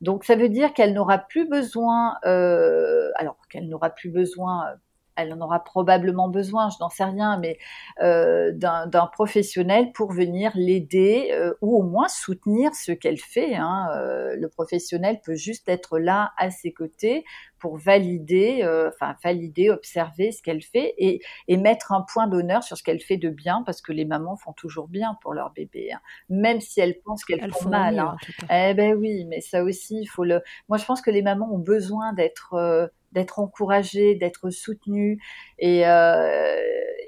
Donc 0.00 0.24
ça 0.24 0.34
veut 0.36 0.48
dire 0.48 0.72
qu'elle 0.72 0.94
n'aura 0.94 1.18
plus 1.18 1.48
besoin, 1.48 2.16
euh, 2.24 3.10
alors 3.16 3.36
qu'elle 3.48 3.68
n'aura 3.68 3.90
plus 3.90 4.10
besoin 4.10 4.74
elle 5.16 5.32
en 5.32 5.40
aura 5.40 5.62
probablement 5.62 6.28
besoin, 6.28 6.68
je 6.70 6.76
n'en 6.80 6.88
sais 6.88 7.04
rien, 7.04 7.38
mais 7.38 7.58
euh, 8.02 8.52
d'un 8.52 9.06
professionnel 9.12 9.92
pour 9.92 10.12
venir 10.12 10.52
l'aider 10.54 11.30
euh, 11.32 11.54
ou 11.60 11.78
au 11.78 11.82
moins 11.82 12.08
soutenir 12.08 12.74
ce 12.74 12.92
qu'elle 12.92 13.18
fait. 13.18 13.54
Hein. 13.54 13.88
Euh, 13.96 14.36
le 14.36 14.48
professionnel 14.48 15.20
peut 15.24 15.34
juste 15.34 15.68
être 15.68 15.98
là 15.98 16.32
à 16.36 16.50
ses 16.50 16.72
côtés 16.72 17.24
pour 17.58 17.78
valider, 17.78 18.60
enfin 18.94 19.16
valider, 19.24 19.70
observer 19.70 20.32
ce 20.32 20.42
qu'elle 20.42 20.60
fait 20.60 20.94
et, 20.98 21.22
et, 21.48 21.56
mettre 21.56 21.92
un 21.92 22.02
point 22.02 22.26
d'honneur 22.26 22.62
sur 22.62 22.76
ce 22.76 22.82
qu'elle 22.82 23.00
fait 23.00 23.16
de 23.16 23.30
bien, 23.30 23.62
parce 23.64 23.80
que 23.80 23.90
les 23.90 24.04
mamans 24.04 24.36
font 24.36 24.52
toujours 24.52 24.86
bien 24.86 25.16
pour 25.22 25.32
leur 25.32 25.50
bébé, 25.50 25.90
hein. 25.90 26.00
même 26.28 26.60
si 26.60 26.80
elles 26.80 27.00
pensent 27.00 27.24
qu'elles 27.24 27.50
font, 27.54 27.70
mal. 27.70 27.98
Hein. 27.98 28.16
Eh 28.50 28.74
ben 28.74 28.94
oui, 28.94 29.24
mais 29.24 29.40
ça 29.40 29.64
aussi, 29.64 29.98
il 29.98 30.06
faut 30.06 30.24
le. 30.24 30.42
Moi, 30.68 30.76
je 30.76 30.84
pense 30.84 31.00
que 31.00 31.10
les 31.10 31.22
mamans 31.22 31.50
ont 31.54 31.58
besoin 31.58 32.12
d'être 32.12 32.90
d'être 33.14 33.38
encouragée, 33.38 34.14
d'être 34.16 34.50
soutenue. 34.50 35.22
Euh, 35.62 36.56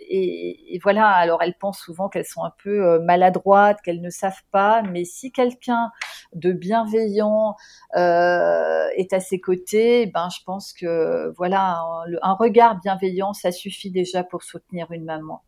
et, 0.09 0.75
et, 0.75 0.79
voilà, 0.83 1.09
alors 1.09 1.43
elles 1.43 1.59
pensent 1.59 1.81
souvent 1.81 2.09
qu'elles 2.09 2.27
sont 2.27 2.45
un 2.45 2.53
peu 2.63 2.85
euh, 2.85 3.01
maladroites, 3.01 3.81
qu'elles 3.83 4.01
ne 4.01 4.11
savent 4.11 4.43
pas, 4.53 4.83
mais 4.83 5.05
si 5.05 5.33
quelqu'un 5.33 5.91
de 6.33 6.53
bienveillant 6.53 7.57
euh, 7.97 8.87
est 8.97 9.13
à 9.13 9.21
ses 9.21 9.41
côtés, 9.41 10.07
ben 10.07 10.29
je 10.31 10.43
pense 10.45 10.73
que 10.73 11.33
voilà, 11.37 11.83
un, 12.23 12.35
regard 12.35 12.79
bienveillant, 12.81 13.33
ça 13.33 13.51
suffit 13.51 13.91
déjà 13.91 14.23
pour 14.23 14.45
soutenir 14.45 14.93
une 14.93 15.05
maman. 15.05 15.43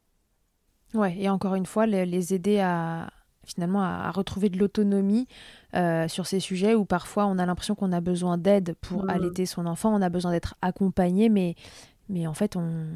Ouais, 0.95 1.15
et 1.19 1.29
encore 1.29 1.55
une 1.55 1.67
fois, 1.67 1.87
les 1.87 2.35
aider 2.35 2.61
à, 2.61 3.09
finalement 3.49 3.83
à, 3.83 4.11
retrouver 4.11 4.49
de 4.49 4.59
l'autonomie 4.59 5.27
euh, 5.75 6.07
sur 6.09 6.27
ces 6.27 6.41
sujets 6.41 6.75
où 6.75 6.85
parfois 6.85 7.27
on 7.27 7.39
a 7.39 7.47
l'impression 7.47 7.75
qu'on 7.75 7.93
a 7.93 8.01
besoin 8.01 8.39
d'aide 8.39 8.75
pour 8.81 9.05
mmh. 9.05 9.11
allaiter 9.11 9.47
son 9.47 9.67
enfant, 9.67 9.95
on 9.95 10.03
a 10.03 10.09
besoin 10.09 10.31
d'être 10.31 10.55
accompagné, 10.63 11.29
mais, 11.29 11.57
mais 12.09 12.27
en 12.27 12.35
fait 12.35 12.57
on, 12.57 12.87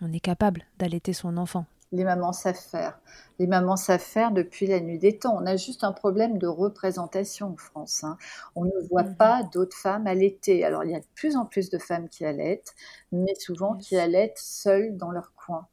on 0.00 0.12
est 0.12 0.20
capable 0.20 0.62
d'allaiter 0.78 1.12
son 1.12 1.36
enfant. 1.36 1.66
Les 1.90 2.04
mamans 2.04 2.34
savent 2.34 2.54
faire. 2.54 3.00
Les 3.38 3.46
mamans 3.46 3.76
savent 3.76 4.00
faire 4.00 4.30
depuis 4.30 4.66
la 4.66 4.80
nuit 4.80 4.98
des 4.98 5.18
temps. 5.18 5.38
On 5.40 5.46
a 5.46 5.56
juste 5.56 5.84
un 5.84 5.92
problème 5.92 6.36
de 6.36 6.46
représentation 6.46 7.52
en 7.52 7.56
France. 7.56 8.04
Hein. 8.04 8.18
On 8.54 8.66
ne 8.66 8.88
voit 8.90 9.04
mmh 9.04 9.16
pas 9.16 9.42
d'autres 9.42 9.76
femmes 9.76 10.06
allaiter. 10.06 10.64
Alors, 10.64 10.84
il 10.84 10.90
y 10.90 10.94
a 10.94 11.00
de 11.00 11.06
plus 11.14 11.36
en 11.36 11.46
plus 11.46 11.70
de 11.70 11.78
femmes 11.78 12.10
qui 12.10 12.26
allaitent, 12.26 12.74
mais 13.10 13.34
souvent 13.36 13.74
qui 13.76 13.96
allaitent 13.96 14.38
seules 14.38 14.98
dans 14.98 15.10
leur 15.10 15.32
coin. 15.34 15.66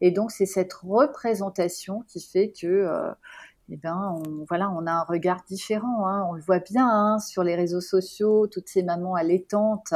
Et 0.00 0.12
donc, 0.12 0.30
c'est 0.30 0.46
cette 0.46 0.72
représentation 0.72 2.04
qui 2.06 2.20
fait 2.20 2.52
que 2.52 2.66
euh, 2.66 3.10
eh 3.68 3.76
ben, 3.76 4.22
on, 4.24 4.44
voilà, 4.48 4.70
on 4.70 4.86
a 4.86 4.92
un 4.92 5.02
regard 5.02 5.42
différent. 5.48 6.06
Hein. 6.06 6.24
On 6.30 6.34
le 6.34 6.40
voit 6.40 6.60
bien 6.60 6.88
hein, 6.88 7.18
sur 7.18 7.42
les 7.42 7.56
réseaux 7.56 7.80
sociaux, 7.80 8.46
toutes 8.46 8.68
ces 8.68 8.84
mamans 8.84 9.16
allaitantes 9.16 9.92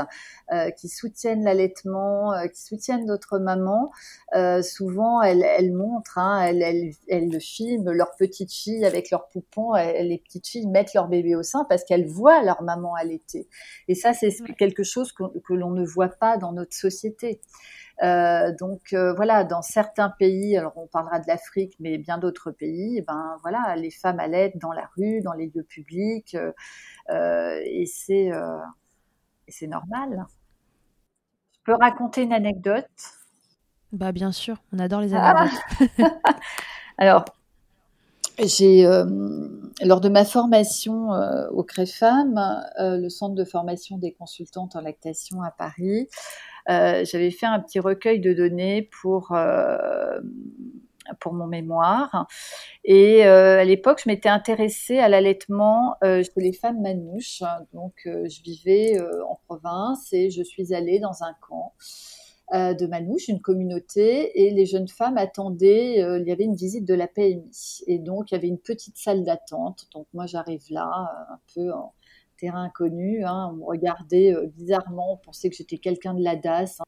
euh, 0.52 0.70
qui 0.72 0.88
soutiennent 0.88 1.44
l'allaitement, 1.44 2.32
euh, 2.32 2.48
qui 2.48 2.60
soutiennent 2.60 3.06
d'autres 3.06 3.38
mamans. 3.38 3.92
Euh, 4.34 4.60
souvent, 4.62 5.22
elles, 5.22 5.44
elles 5.44 5.72
montrent, 5.72 6.18
hein, 6.18 6.40
elles, 6.42 6.62
elles, 6.62 6.90
elles, 7.08 7.40
filment 7.40 7.92
leurs 7.92 8.16
petites 8.16 8.52
filles 8.52 8.84
avec 8.84 9.10
leurs 9.10 9.28
poupons. 9.28 9.74
les 9.74 10.20
petites 10.24 10.48
filles 10.48 10.66
mettent 10.66 10.94
leur 10.94 11.06
bébé 11.06 11.36
au 11.36 11.44
sein 11.44 11.64
parce 11.68 11.84
qu'elles 11.84 12.08
voient 12.08 12.42
leur 12.42 12.62
maman 12.62 12.96
allaiter. 12.96 13.48
Et 13.86 13.94
ça, 13.94 14.12
c'est 14.12 14.32
quelque 14.58 14.82
chose 14.82 15.12
que, 15.12 15.22
que 15.46 15.54
l'on 15.54 15.70
ne 15.70 15.84
voit 15.84 16.08
pas 16.08 16.38
dans 16.38 16.52
notre 16.52 16.74
société. 16.74 17.40
Euh, 18.02 18.52
donc 18.58 18.92
euh, 18.92 19.12
voilà, 19.12 19.44
dans 19.44 19.60
certains 19.60 20.08
pays, 20.08 20.56
alors 20.56 20.72
on 20.76 20.86
parlera 20.86 21.20
de 21.20 21.26
l'Afrique, 21.26 21.74
mais 21.80 21.98
bien 21.98 22.16
d'autres 22.16 22.50
pays, 22.50 22.96
eh 22.98 23.02
ben 23.02 23.36
voilà, 23.42 23.76
les 23.76 23.90
femmes 23.90 24.20
allaitent 24.20 24.56
dans 24.56 24.72
la 24.72 24.88
rue, 24.96 25.20
dans 25.20 25.34
les 25.34 25.50
lieux 25.54 25.64
publics, 25.64 26.34
euh, 27.10 27.60
et 27.64 27.84
c'est 27.86 28.30
c'est 29.48 29.66
normal. 29.66 30.24
Je 31.52 31.58
peux 31.64 31.74
raconter 31.74 32.22
une 32.22 32.32
anecdote? 32.32 32.86
Bah 33.92 34.12
bien 34.12 34.32
sûr, 34.32 34.62
on 34.72 34.78
adore 34.78 35.00
les 35.00 35.12
ah. 35.14 35.36
anecdotes. 35.36 35.98
alors 36.98 37.24
j'ai 38.38 38.84
lors 39.82 40.00
de 40.00 40.08
ma 40.08 40.24
formation 40.24 41.10
au 41.50 41.62
CREFAM, 41.62 42.40
le 42.78 43.08
centre 43.10 43.34
de 43.34 43.44
formation 43.44 43.98
des 43.98 44.12
consultantes 44.12 44.74
en 44.74 44.80
lactation 44.80 45.42
à 45.42 45.50
Paris, 45.50 46.08
j'avais 46.68 47.30
fait 47.30 47.46
un 47.46 47.60
petit 47.60 47.80
recueil 47.80 48.20
de 48.20 48.32
données 48.32 48.88
pour 49.00 49.32
euh, 49.32 50.20
pour 51.18 51.32
mon 51.32 51.46
mémoire. 51.46 52.28
Et 52.84 53.26
euh, 53.26 53.58
à 53.58 53.64
l'époque, 53.64 54.00
je 54.04 54.08
m'étais 54.08 54.28
intéressée 54.28 54.98
à 54.98 55.08
l'allaitement 55.08 55.96
chez 56.02 56.30
les 56.36 56.52
femmes 56.52 56.80
manouches. 56.80 57.42
Donc, 57.72 58.02
je 58.04 58.42
vivais 58.42 59.00
en 59.28 59.40
province 59.46 60.12
et 60.12 60.30
je 60.30 60.42
suis 60.42 60.72
allée 60.72 61.00
dans 61.00 61.24
un 61.24 61.34
camp 61.40 61.74
de 62.52 62.86
manouches, 62.86 63.28
une 63.28 63.40
communauté, 63.40 64.42
et 64.42 64.50
les 64.50 64.66
jeunes 64.66 64.88
femmes 64.88 65.18
attendaient, 65.18 65.96
il 66.20 66.24
y 66.26 66.32
avait 66.32 66.44
une 66.44 66.56
visite 66.56 66.84
de 66.84 66.94
la 66.94 67.08
PMI. 67.08 67.82
Et 67.86 67.98
donc, 67.98 68.30
il 68.30 68.34
y 68.34 68.36
avait 68.36 68.48
une 68.48 68.58
petite 68.58 68.98
salle 68.98 69.24
d'attente. 69.24 69.86
Donc, 69.94 70.06
moi, 70.14 70.26
j'arrive 70.26 70.64
là, 70.70 70.88
un 71.30 71.38
peu 71.54 71.72
en, 71.72 71.92
terrain 72.40 72.64
inconnu. 72.64 73.24
Hein. 73.24 73.50
On 73.52 73.56
me 73.56 73.64
regardait 73.64 74.34
euh, 74.34 74.46
bizarrement, 74.56 75.14
on 75.14 75.16
pensait 75.16 75.50
que 75.50 75.56
j'étais 75.56 75.78
quelqu'un 75.78 76.14
de 76.14 76.22
la 76.22 76.36
DAS. 76.36 76.80
Hein. 76.80 76.84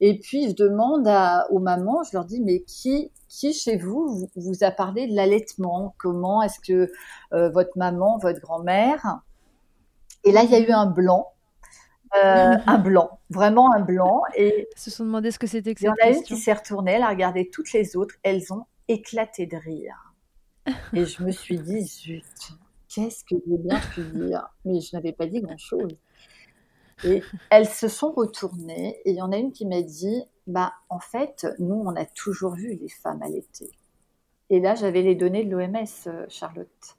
Et 0.00 0.18
puis, 0.18 0.50
je 0.50 0.54
demande 0.54 1.08
aux 1.50 1.58
mamans, 1.58 2.02
je 2.02 2.10
leur 2.12 2.26
dis, 2.26 2.40
mais 2.40 2.60
qui, 2.60 3.10
qui 3.28 3.54
chez 3.54 3.76
vous, 3.76 4.28
vous, 4.36 4.64
a 4.64 4.70
parlé 4.70 5.06
de 5.06 5.14
l'allaitement? 5.14 5.94
Comment 5.98 6.42
est-ce 6.42 6.60
que 6.60 6.92
euh, 7.32 7.48
votre 7.50 7.76
maman, 7.76 8.18
votre 8.18 8.40
grand-mère? 8.40 9.20
Et 10.24 10.32
là, 10.32 10.42
il 10.42 10.50
y 10.50 10.54
a 10.54 10.60
eu 10.60 10.70
un 10.70 10.86
blanc. 10.86 11.32
Euh, 12.22 12.56
un 12.66 12.78
blanc, 12.78 13.20
vraiment 13.30 13.72
un 13.72 13.80
blanc. 13.80 14.22
Et 14.36 14.68
se 14.76 14.90
sont 14.90 15.04
demandé 15.04 15.30
ce 15.30 15.38
que 15.38 15.46
c'était 15.46 15.74
que 15.74 15.80
Il 15.80 15.86
y 15.86 15.88
en 15.88 15.94
a 16.02 16.10
une 16.10 16.22
qui 16.22 16.36
s'est 16.36 16.52
retournée, 16.52 16.92
elle 16.92 17.02
a 17.02 17.08
regardé 17.08 17.48
toutes 17.48 17.72
les 17.72 17.96
autres, 17.96 18.14
elles 18.22 18.52
ont 18.52 18.64
éclaté 18.88 19.46
de 19.46 19.56
rire. 19.56 20.12
Et 20.92 21.06
je 21.06 21.22
me 21.22 21.30
suis 21.30 21.58
dit, 21.58 21.82
zut, 21.82 22.24
qu'est-ce 22.96 23.24
que 23.24 23.34
j'ai 23.46 23.58
bien 23.58 23.78
pu 23.94 24.02
dire 24.02 24.48
Mais 24.64 24.80
je 24.80 24.96
n'avais 24.96 25.12
pas 25.12 25.26
dit 25.26 25.40
grand-chose. 25.40 25.96
Et 27.04 27.22
elles 27.50 27.68
se 27.68 27.88
sont 27.88 28.10
retournées 28.10 29.00
et 29.04 29.10
il 29.10 29.16
y 29.16 29.22
en 29.22 29.32
a 29.32 29.36
une 29.36 29.52
qui 29.52 29.66
m'a 29.66 29.82
dit, 29.82 30.22
bah 30.46 30.72
en 30.88 30.98
fait, 30.98 31.46
nous, 31.58 31.74
on 31.74 31.94
a 31.94 32.06
toujours 32.06 32.54
vu 32.54 32.74
les 32.74 32.88
femmes 32.88 33.22
allaiter. 33.22 33.70
Et 34.48 34.60
là, 34.60 34.74
j'avais 34.74 35.02
les 35.02 35.14
données 35.14 35.44
de 35.44 35.50
l'OMS, 35.50 35.84
euh, 36.06 36.24
Charlotte. 36.30 36.96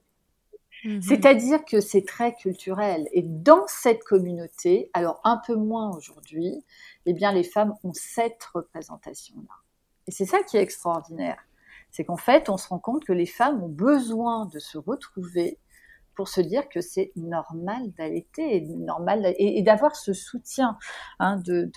Mhm. 0.83 1.01
C'est-à-dire 1.01 1.65
que 1.65 1.79
c'est 1.79 2.05
très 2.05 2.35
culturel. 2.35 3.07
Et 3.11 3.23
dans 3.23 3.65
cette 3.67 4.03
communauté, 4.03 4.91
alors 4.93 5.19
un 5.23 5.41
peu 5.47 5.55
moins 5.55 5.95
aujourd'hui, 5.95 6.63
eh 7.07 7.13
bien, 7.13 7.31
les 7.31 7.43
femmes 7.43 7.73
ont 7.83 7.93
cette 7.93 8.43
représentation-là. 8.53 9.55
Et 10.05 10.11
c'est 10.11 10.25
ça 10.25 10.43
qui 10.43 10.57
est 10.57 10.61
extraordinaire. 10.61 11.39
C'est 11.89 12.05
qu'en 12.05 12.17
fait, 12.17 12.49
on 12.49 12.57
se 12.57 12.67
rend 12.67 12.79
compte 12.79 13.05
que 13.05 13.13
les 13.13 13.25
femmes 13.25 13.63
ont 13.63 13.69
besoin 13.69 14.45
de 14.45 14.59
se 14.59 14.77
retrouver 14.77 15.57
pour 16.17 16.27
se 16.27 16.41
dire 16.41 16.67
que 16.67 16.81
c'est 16.81 17.11
normal 17.15 17.91
d'allaiter 17.95 18.61
normal 18.61 19.35
et, 19.37 19.61
d'avoir 19.61 19.95
ce 19.95 20.13
soutien 20.13 20.79
hein, 21.19 21.39
de, 21.45 21.71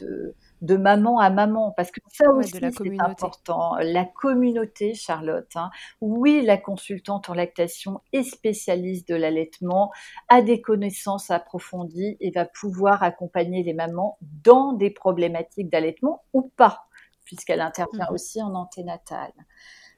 de, 0.63 0.77
maman 0.77 1.19
à 1.19 1.29
maman. 1.29 1.73
Parce 1.77 1.91
que 1.91 2.01
ça 2.11 2.25
aussi 2.31 2.59
c'est 2.59 3.01
important. 3.01 3.77
La 3.77 4.07
communauté 4.07 4.95
Charlotte 4.95 5.55
hein. 5.57 5.71
oui 6.01 6.41
la 6.43 6.57
consultante 6.57 7.29
en 7.29 7.35
lactation 7.35 8.01
est 8.15 8.23
spécialiste 8.23 9.07
de 9.09 9.15
l'allaitement 9.15 9.93
a 10.29 10.41
des 10.41 10.63
connaissances 10.63 11.31
approfondies 11.31 12.17
et 12.21 12.31
va 12.31 12.47
pouvoir 12.47 13.03
accompagner 13.03 13.63
les 13.63 13.75
mamans 13.75 14.17
dans 14.43 14.73
des 14.73 14.91
problématiques 14.91 15.69
d'allaitement 15.69 16.25
ou 16.33 16.51
pas 16.57 16.87
puisqu'elle 17.25 17.61
intervient 17.61 18.07
mmh. 18.11 18.15
aussi 18.15 18.43
en 18.43 18.55
anténatale 18.55 19.35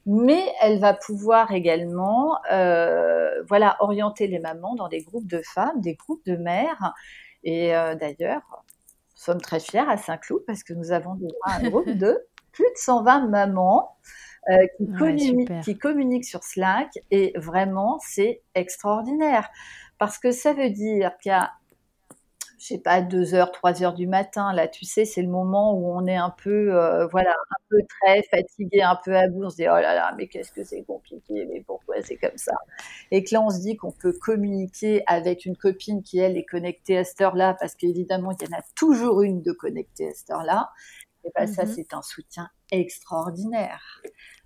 mais 0.06 0.52
elle 0.60 0.80
va 0.80 0.94
pouvoir 0.94 1.52
également 1.52 2.38
euh, 2.52 3.42
voilà 3.48 3.76
orienter 3.80 4.26
les 4.26 4.38
mamans 4.38 4.74
dans 4.74 4.88
des 4.88 5.02
groupes 5.02 5.26
de 5.26 5.42
femmes, 5.42 5.80
des 5.80 5.94
groupes 5.94 6.24
de 6.26 6.36
mères. 6.36 6.92
Et 7.44 7.74
euh, 7.74 7.94
d'ailleurs, 7.94 8.42
nous 8.50 9.22
sommes 9.22 9.40
très 9.40 9.60
fiers 9.60 9.88
à 9.88 9.96
Saint-Cloud 9.96 10.42
parce 10.46 10.62
que 10.64 10.74
nous 10.74 10.92
avons 10.92 11.18
un 11.44 11.68
groupe 11.68 11.90
de 11.90 12.26
plus 12.52 12.64
de 12.64 12.76
120 12.76 13.28
mamans 13.28 13.96
euh, 14.50 14.66
qui, 15.16 15.46
qui 15.64 15.78
communiquent 15.78 16.24
sur 16.24 16.42
Slack. 16.42 16.90
Et 17.10 17.32
vraiment 17.36 17.98
c'est 18.04 18.42
extraordinaire. 18.54 19.48
Parce 19.98 20.18
que 20.18 20.32
ça 20.32 20.52
veut 20.52 20.70
dire 20.70 21.16
qu'il 21.22 21.30
y 21.30 21.34
a 21.34 21.52
je 22.62 22.68
sais 22.68 22.78
pas, 22.78 23.00
2 23.02 23.34
heures, 23.34 23.50
3 23.50 23.82
heures 23.82 23.94
du 23.94 24.06
matin. 24.06 24.52
Là, 24.52 24.68
tu 24.68 24.84
sais, 24.84 25.04
c'est 25.04 25.22
le 25.22 25.28
moment 25.28 25.74
où 25.74 25.90
on 25.92 26.06
est 26.06 26.16
un 26.16 26.30
peu, 26.30 26.72
euh, 26.76 27.06
voilà, 27.08 27.30
un 27.32 27.62
peu 27.68 27.78
très 27.88 28.22
fatigué, 28.22 28.82
un 28.82 28.96
peu 29.04 29.16
à 29.16 29.26
bout. 29.26 29.44
On 29.44 29.50
se 29.50 29.56
dit, 29.56 29.64
oh 29.64 29.74
là 29.80 29.94
là, 29.94 30.14
mais 30.16 30.28
qu'est-ce 30.28 30.52
que 30.52 30.62
c'est 30.62 30.82
compliqué, 30.84 31.44
mais 31.46 31.60
pourquoi 31.66 31.96
c'est 32.02 32.16
comme 32.16 32.36
ça? 32.36 32.54
Et 33.10 33.24
que 33.24 33.34
là, 33.34 33.42
on 33.42 33.50
se 33.50 33.60
dit 33.60 33.76
qu'on 33.76 33.90
peut 33.90 34.12
communiquer 34.12 35.02
avec 35.08 35.44
une 35.44 35.56
copine 35.56 36.02
qui, 36.04 36.18
elle, 36.20 36.36
est 36.36 36.44
connectée 36.44 36.98
à 36.98 37.04
cette 37.04 37.20
heure-là, 37.20 37.56
parce 37.58 37.74
qu'évidemment, 37.74 38.30
il 38.30 38.46
y 38.48 38.54
en 38.54 38.58
a 38.58 38.62
toujours 38.76 39.22
une 39.22 39.42
de 39.42 39.52
connectée 39.52 40.08
à 40.08 40.14
cette 40.14 40.30
heure-là. 40.30 40.70
Et 41.24 41.30
bien, 41.36 41.46
ça, 41.48 41.64
mmh 41.64 41.68
c'est 41.74 41.94
un 41.94 42.02
soutien 42.02 42.48
extraordinaire. 42.70 44.02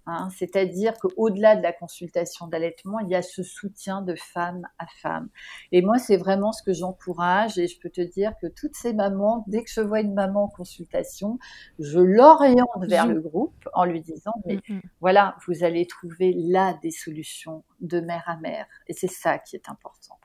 Hein, 0.09 0.29
c'est-à-dire 0.37 0.95
qu'au-delà 0.99 1.57
de 1.57 1.63
la 1.63 1.73
consultation 1.73 2.47
d'allaitement, 2.47 3.01
il 3.01 3.09
y 3.09 3.17
a 3.17 3.23
ce 3.23 3.43
soutien 3.43 4.03
de 4.03 4.15
femme 4.15 4.63
à 4.79 4.87
femme. 4.87 5.29
Et 5.73 5.83
moi, 5.83 5.99
c'est 5.99 6.17
vraiment 6.17 6.53
ce 6.53 6.63
que 6.63 6.73
j'encourage. 6.73 7.59
Et 7.59 7.67
je 7.67 7.79
peux 7.81 7.91
te 7.91 8.01
dire 8.01 8.33
que 8.41 8.47
toutes 8.47 8.77
ces 8.77 8.93
mamans, 8.93 9.45
dès 9.49 9.65
que 9.65 9.71
je 9.71 9.81
vois 9.81 10.01
une 10.01 10.15
maman 10.15 10.45
en 10.45 10.49
consultation, 10.49 11.41
je 11.81 11.99
l'oriente 11.99 12.69
vers 12.89 13.09
le 13.09 13.21
groupe 13.21 13.69
en 13.75 13.85
lui 13.85 14.01
disant, 14.01 14.35
mais 14.45 14.61
mm, 14.69 14.75
mm. 14.75 14.81
voilà, 15.01 15.37
vous 15.49 15.65
allez 15.65 15.87
trouver 15.87 16.33
là 16.37 16.79
des 16.83 16.93
solutions 16.93 17.65
de 17.81 17.99
mère 17.99 18.25
à 18.27 18.37
mère. 18.37 18.67
Et 18.87 18.93
c'est 18.93 19.11
ça 19.11 19.39
qui 19.39 19.57
est 19.57 19.69
important. 19.69 20.19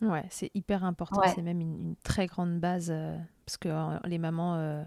Ouais, 0.00 0.24
c'est 0.30 0.50
hyper 0.54 0.84
important. 0.84 1.22
C'est 1.34 1.42
même 1.42 1.60
une, 1.60 1.96
très 2.04 2.26
grande 2.26 2.60
base 2.60 2.90
euh, 2.90 3.16
parce 3.46 3.56
que 3.56 3.68
euh, 3.68 3.98
les 4.04 4.18
mamans. 4.18 4.56
Euh, 4.56 4.84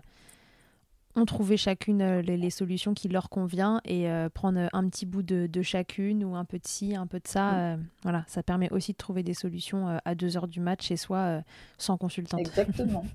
ont 1.17 1.25
trouvé 1.25 1.57
chacune 1.57 2.01
euh, 2.01 2.21
les, 2.21 2.49
solutions 2.49 2.93
qui 2.93 3.09
leur 3.09 3.29
convient 3.29 3.81
et 3.85 4.09
euh, 4.09 4.29
prendre 4.29 4.69
un 4.71 4.89
petit 4.89 5.05
bout 5.05 5.23
de, 5.23 5.61
chacune 5.61 6.23
ou 6.23 6.35
un 6.35 6.45
peu 6.45 6.59
de 6.59 6.67
ci, 6.67 6.95
un 6.95 7.07
peu 7.07 7.19
de 7.19 7.27
ça. 7.27 7.73
Euh, 7.73 7.77
voilà, 8.03 8.23
ça 8.27 8.43
permet 8.43 8.71
aussi 8.71 8.93
de 8.93 8.97
trouver 8.97 9.23
des 9.23 9.33
solutions 9.33 9.99
à 10.05 10.15
2 10.15 10.37
heures 10.37 10.47
du 10.47 10.59
match 10.59 10.87
chez 10.87 10.97
soi 10.97 11.41
sans 11.77 11.97
consultant. 11.97 12.37
Exactement. 12.37 13.05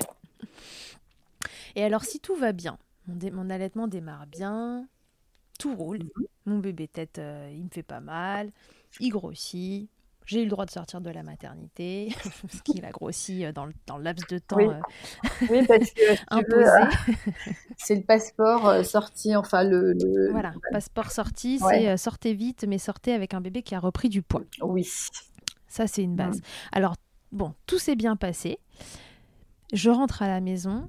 et 1.76 1.82
alors, 1.82 2.04
si 2.04 2.20
tout 2.20 2.36
va 2.36 2.52
bien, 2.52 2.78
mon, 3.08 3.18
mon 3.32 3.50
allaitement 3.50 3.88
démarre 3.88 4.26
bien, 4.26 4.86
tout 5.58 5.74
roule, 5.74 5.98
mhm. 5.98 6.26
mon 6.46 6.58
bébé 6.58 6.86
tête, 6.88 7.20
il 7.52 7.64
me 7.64 7.70
fait 7.70 7.82
pas 7.82 8.00
mal, 8.00 8.50
il 9.00 9.08
grossit, 9.08 9.88
j'ai 10.26 10.40
eu 10.40 10.44
le 10.44 10.50
droit 10.50 10.66
de 10.66 10.70
sortir 10.70 11.00
de 11.00 11.08
la 11.08 11.22
maternité, 11.22 12.12
ce 12.52 12.60
qu'il 12.62 12.84
a 12.84 12.90
grossi 12.90 13.44
euh, 13.44 13.52
dans 13.52 13.64
le, 13.64 13.72
dans 13.86 13.96
le 13.96 14.02
laps 14.02 14.26
de 14.28 14.38
temps 14.38 14.56
oui. 14.56 14.66
Euh, 14.66 15.64
parce 15.66 15.90
que 15.92 16.24
imposé. 16.34 16.66
Euh, 16.66 17.52
c'est 17.76 17.94
le 17.94 18.02
passeport 18.02 18.84
sorti, 18.84 19.36
enfin 19.36 19.62
le, 19.62 19.96
Voilà, 20.32 20.52
passeport 20.72 21.12
sorti, 21.12 21.60
c'est 21.60 21.96
sortez 21.96 22.34
vite, 22.34 22.64
mais 22.68 22.78
sortez 22.78 23.12
avec 23.12 23.34
un 23.34 23.40
bébé 23.40 23.62
qui 23.62 23.74
a 23.74 23.78
repris 23.78 24.08
du 24.08 24.22
poids. 24.22 24.42
Oui. 24.60 24.88
Ça, 25.68 25.86
c'est 25.86 26.02
une 26.02 26.16
base. 26.16 26.40
Alors, 26.72 26.96
bon, 27.32 27.54
tout 27.66 27.78
s'est 27.78 27.96
bien 27.96 28.16
passé. 28.16 28.58
Je 29.72 29.90
rentre 29.90 30.22
à 30.22 30.28
la 30.28 30.40
maison. 30.40 30.88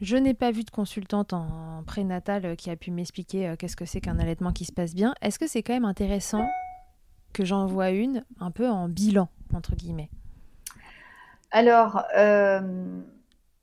Je 0.00 0.16
n'ai 0.16 0.34
pas 0.34 0.50
vu 0.50 0.64
de 0.64 0.70
consultante 0.70 1.32
en 1.32 1.82
prénatal 1.86 2.56
qui 2.56 2.70
a 2.70 2.76
pu 2.76 2.90
m'expliquer 2.90 3.54
qu'est-ce 3.58 3.76
que 3.76 3.86
c'est 3.86 4.00
qu'un 4.00 4.18
allaitement 4.18 4.52
qui 4.52 4.66
se 4.66 4.72
passe 4.72 4.94
bien. 4.94 5.14
Est-ce 5.22 5.38
que 5.38 5.46
c'est 5.46 5.62
quand 5.62 5.72
même 5.72 5.84
intéressant? 5.84 6.44
Que 7.32 7.44
j'en 7.44 7.66
vois 7.66 7.90
une 7.90 8.24
un 8.40 8.50
peu 8.50 8.68
en 8.68 8.88
bilan, 8.88 9.28
entre 9.54 9.74
guillemets 9.74 10.10
Alors, 11.50 12.02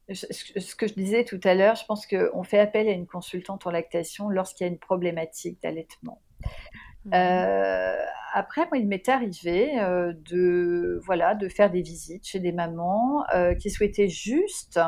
ce 0.09 0.75
que 0.75 0.87
je 0.87 0.93
disais 0.93 1.23
tout 1.23 1.39
à 1.43 1.55
l'heure, 1.55 1.75
je 1.75 1.85
pense 1.85 2.05
qu'on 2.05 2.43
fait 2.43 2.59
appel 2.59 2.87
à 2.87 2.91
une 2.91 3.07
consultante 3.07 3.65
en 3.67 3.71
lactation 3.71 4.29
lorsqu'il 4.29 4.65
y 4.65 4.69
a 4.69 4.71
une 4.71 4.79
problématique 4.79 5.61
d'allaitement. 5.61 6.21
Mhm. 7.05 7.11
Euh, 7.13 8.05
après, 8.33 8.65
moi, 8.69 8.77
il 8.77 8.87
m'est 8.87 9.09
arrivé 9.09 9.79
euh, 9.79 10.13
de, 10.29 10.99
voilà, 11.05 11.35
de 11.35 11.47
faire 11.47 11.69
des 11.69 11.81
visites 11.81 12.25
chez 12.25 12.39
des 12.39 12.51
mamans 12.51 13.23
euh, 13.33 13.53
qui 13.55 13.69
souhaitaient 13.69 14.09
juste 14.09 14.79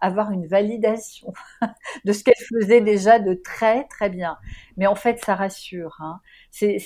avoir 0.00 0.30
une 0.32 0.46
validation 0.46 1.32
de 2.04 2.12
ce 2.12 2.24
qu'elle 2.24 2.34
faisait 2.36 2.80
déjà 2.80 3.18
de 3.18 3.34
très 3.34 3.84
très 3.84 4.10
bien. 4.10 4.36
Mais 4.76 4.86
en 4.86 4.94
fait, 4.94 5.24
ça 5.24 5.34
rassure. 5.34 5.96
Hein. 6.00 6.20
C'est, 6.50 6.78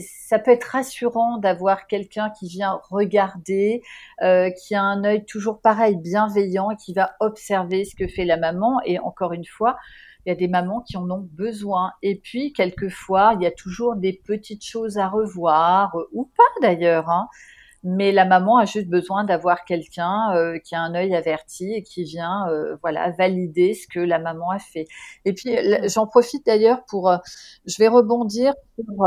ça 0.00 0.38
peut 0.38 0.50
être 0.50 0.64
rassurant 0.64 1.38
d'avoir 1.38 1.86
quelqu'un 1.86 2.30
qui 2.30 2.48
vient 2.48 2.80
regarder, 2.90 3.82
euh, 4.22 4.50
qui 4.50 4.74
a 4.74 4.82
un 4.82 5.04
œil 5.04 5.24
toujours 5.24 5.60
pareil, 5.60 5.96
bienveillant, 5.96 6.74
qui 6.76 6.94
va 6.94 7.14
observer 7.20 7.84
ce 7.84 7.94
que 7.94 8.08
fait 8.08 8.24
la 8.24 8.36
maman. 8.36 8.80
Et 8.84 8.98
encore 8.98 9.32
une 9.32 9.46
fois, 9.46 9.76
il 10.24 10.30
y 10.30 10.32
a 10.32 10.36
des 10.36 10.48
mamans 10.48 10.80
qui 10.80 10.96
en 10.96 11.08
ont 11.10 11.28
besoin. 11.32 11.92
Et 12.02 12.16
puis, 12.16 12.52
quelquefois, 12.52 13.34
il 13.38 13.42
y 13.42 13.46
a 13.46 13.50
toujours 13.50 13.96
des 13.96 14.12
petites 14.24 14.64
choses 14.64 14.98
à 14.98 15.08
revoir, 15.08 15.96
ou 16.12 16.30
pas 16.36 16.66
d'ailleurs. 16.66 17.10
Hein 17.10 17.28
mais 17.84 18.12
la 18.12 18.24
maman 18.24 18.56
a 18.56 18.64
juste 18.64 18.88
besoin 18.88 19.24
d'avoir 19.24 19.64
quelqu'un 19.66 20.34
euh, 20.34 20.58
qui 20.58 20.74
a 20.74 20.80
un 20.80 20.94
œil 20.94 21.14
averti 21.14 21.74
et 21.74 21.82
qui 21.82 22.02
vient 22.04 22.48
euh, 22.48 22.76
voilà 22.80 23.10
valider 23.10 23.74
ce 23.74 23.86
que 23.86 24.00
la 24.00 24.18
maman 24.18 24.50
a 24.50 24.58
fait. 24.58 24.86
Et 25.26 25.34
puis 25.34 25.56
j'en 25.84 26.06
profite 26.06 26.46
d'ailleurs 26.46 26.84
pour 26.86 27.10
euh, 27.10 27.18
je 27.66 27.76
vais 27.78 27.88
rebondir 27.88 28.54
sur 28.74 29.04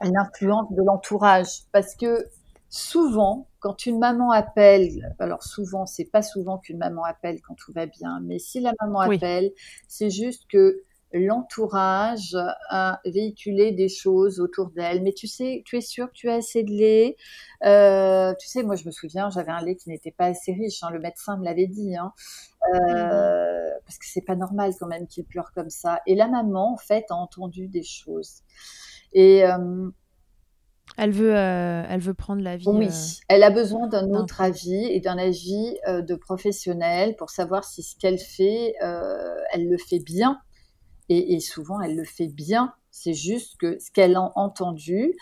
l'influence 0.00 0.72
de 0.72 0.82
l'entourage. 0.82 1.64
Parce 1.72 1.94
que 1.94 2.26
souvent 2.70 3.48
quand 3.60 3.84
une 3.84 3.98
maman 3.98 4.30
appelle, 4.30 5.12
alors 5.18 5.42
souvent 5.42 5.84
c'est 5.84 6.10
pas 6.10 6.22
souvent 6.22 6.56
qu'une 6.58 6.78
maman 6.78 7.04
appelle 7.04 7.40
quand 7.42 7.54
tout 7.54 7.72
va 7.72 7.84
bien, 7.84 8.20
mais 8.22 8.38
si 8.38 8.60
la 8.60 8.72
maman 8.80 9.00
appelle, 9.00 9.52
c'est 9.88 10.10
juste 10.10 10.44
que 10.50 10.82
l'entourage 11.12 12.36
a 12.70 13.00
véhiculé 13.04 13.72
des 13.72 13.88
choses 13.88 14.40
autour 14.40 14.70
d'elle. 14.70 15.02
Mais 15.02 15.12
tu 15.12 15.26
sais, 15.26 15.62
tu 15.64 15.76
es 15.76 15.80
sûr 15.80 16.08
que 16.08 16.14
tu 16.14 16.30
as 16.30 16.34
assez 16.34 16.62
de 16.62 16.70
lait? 16.70 17.16
Euh, 17.64 18.34
tu 18.38 18.48
sais, 18.48 18.62
moi 18.62 18.76
je 18.76 18.86
me 18.86 18.90
souviens, 18.90 19.30
j'avais 19.30 19.52
un 19.52 19.62
lait 19.62 19.76
qui 19.76 19.88
n'était 19.90 20.10
pas 20.10 20.26
assez 20.26 20.52
riche. 20.52 20.82
Hein, 20.82 20.90
le 20.90 21.00
médecin 21.00 21.36
me 21.36 21.44
l'avait 21.44 21.66
dit. 21.66 21.96
Hein, 21.96 22.12
euh, 22.74 23.70
parce 23.84 23.98
que 23.98 24.06
c'est 24.06 24.22
pas 24.22 24.36
normal 24.36 24.72
quand 24.78 24.86
même 24.86 25.06
qu'il 25.06 25.24
pleure 25.24 25.52
comme 25.54 25.70
ça. 25.70 26.00
Et 26.06 26.14
la 26.14 26.28
maman, 26.28 26.72
en 26.72 26.78
fait, 26.78 27.04
a 27.10 27.14
entendu 27.14 27.68
des 27.68 27.82
choses. 27.82 28.40
Et 29.12 29.44
euh, 29.44 29.90
elle 30.96 31.10
veut, 31.10 31.34
elle 31.34 32.00
veut 32.00 32.14
prendre 32.14 32.42
l'avis. 32.42 32.66
Oui, 32.66 32.88
elle 33.28 33.42
a 33.42 33.50
besoin 33.50 33.86
d'un 33.88 34.10
autre 34.14 34.40
avis 34.40 34.86
et 34.86 35.00
d'un 35.00 35.18
avis 35.18 35.78
de 35.86 36.14
professionnel 36.14 37.16
pour 37.16 37.30
savoir 37.30 37.64
si 37.64 37.82
ce 37.82 37.96
qu'elle 37.96 38.18
fait, 38.18 38.74
elle 38.80 39.68
le 39.68 39.78
fait 39.78 40.00
bien 40.00 40.40
et, 41.12 41.40
souvent 41.40 41.80
elle 41.80 41.96
le 41.96 42.04
fait 42.04 42.28
bien. 42.28 42.74
C'est 42.90 43.14
juste 43.14 43.56
que 43.58 43.78
ce 43.78 43.90
qu'elle 43.90 44.16
a 44.16 44.32
entendu, 44.36 45.14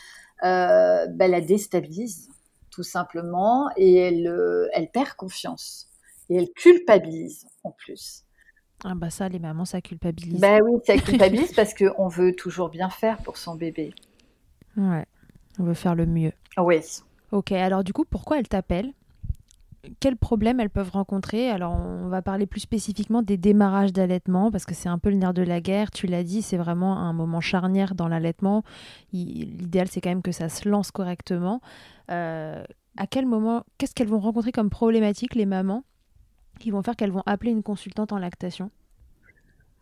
euh, 0.43 1.07
ben, 1.07 1.31
la 1.31 1.41
déstabilise 1.41 2.29
tout 2.71 2.83
simplement 2.83 3.71
et 3.77 3.95
elle, 3.95 4.27
euh, 4.27 4.69
elle 4.73 4.91
perd 4.91 5.15
confiance 5.15 5.89
et 6.29 6.37
elle 6.37 6.51
culpabilise 6.51 7.47
en 7.65 7.73
plus. 7.73 8.25
Ah 8.85 8.95
bah 8.95 9.11
ça, 9.11 9.29
les 9.29 9.39
mamans, 9.39 9.65
ça 9.65 9.81
culpabilise. 9.81 10.41
Ben 10.41 10.63
oui, 10.63 10.81
ça 10.87 10.97
culpabilise 10.99 11.53
parce 11.53 11.75
qu'on 11.75 12.09
veut 12.09 12.35
toujours 12.35 12.71
bien 12.71 12.89
faire 12.89 13.19
pour 13.19 13.37
son 13.37 13.55
bébé. 13.55 13.93
Ouais, 14.77 15.05
on 15.59 15.65
veut 15.65 15.75
faire 15.75 15.95
le 15.95 16.07
mieux. 16.07 16.33
Oui. 16.59 16.81
Ok, 17.33 17.53
alors 17.53 17.85
du 17.85 17.93
coup, 17.93 18.05
pourquoi 18.09 18.39
elle 18.39 18.49
t'appelle? 18.49 18.93
Quels 19.99 20.17
problèmes 20.17 20.61
elles 20.61 20.71
peuvent 20.71 20.91
rencontrer 20.91 21.51
Alors, 21.51 21.73
on 21.73 22.09
va 22.09 22.23
parler 22.23 22.47
plus 22.47 22.61
spécifiquement 22.61 23.23
des 23.23 23.37
démarrages 23.37 23.93
d'allaitement, 23.93 24.51
parce 24.51 24.65
que 24.65 24.75
c'est 24.75 24.89
un 24.89 24.99
peu 24.99 25.11
le 25.11 25.17
nerf 25.17 25.35
de 25.35 25.43
la 25.43 25.61
guerre. 25.61 25.91
Tu 25.91 26.07
l'as 26.07 26.23
dit, 26.23 26.43
c'est 26.43 26.57
vraiment 26.57 26.99
un 26.99 27.13
moment 27.13 27.41
charnière 27.41 27.95
dans 27.95 28.09
l'allaitement. 28.09 28.63
L'idéal, 29.13 29.89
c'est 29.89 30.01
quand 30.01 30.11
même 30.11 30.23
que 30.23 30.33
ça 30.33 30.49
se 30.49 30.69
lance 30.69 30.91
correctement. 30.91 31.61
Euh, 32.11 32.63
à 32.97 33.07
quel 33.07 33.27
moment, 33.27 33.65
qu'est-ce 33.79 33.95
qu'elles 33.95 34.09
vont 34.09 34.21
rencontrer 34.21 34.53
comme 34.53 34.71
problématique, 34.71 35.35
les 35.35 35.47
mamans, 35.47 35.85
qui 36.59 36.71
vont 36.71 36.83
faire 36.83 36.97
qu'elles 36.97 37.13
vont 37.13 37.23
appeler 37.25 37.51
une 37.51 37.63
consultante 37.63 38.13
en 38.13 38.19
lactation? 38.19 38.71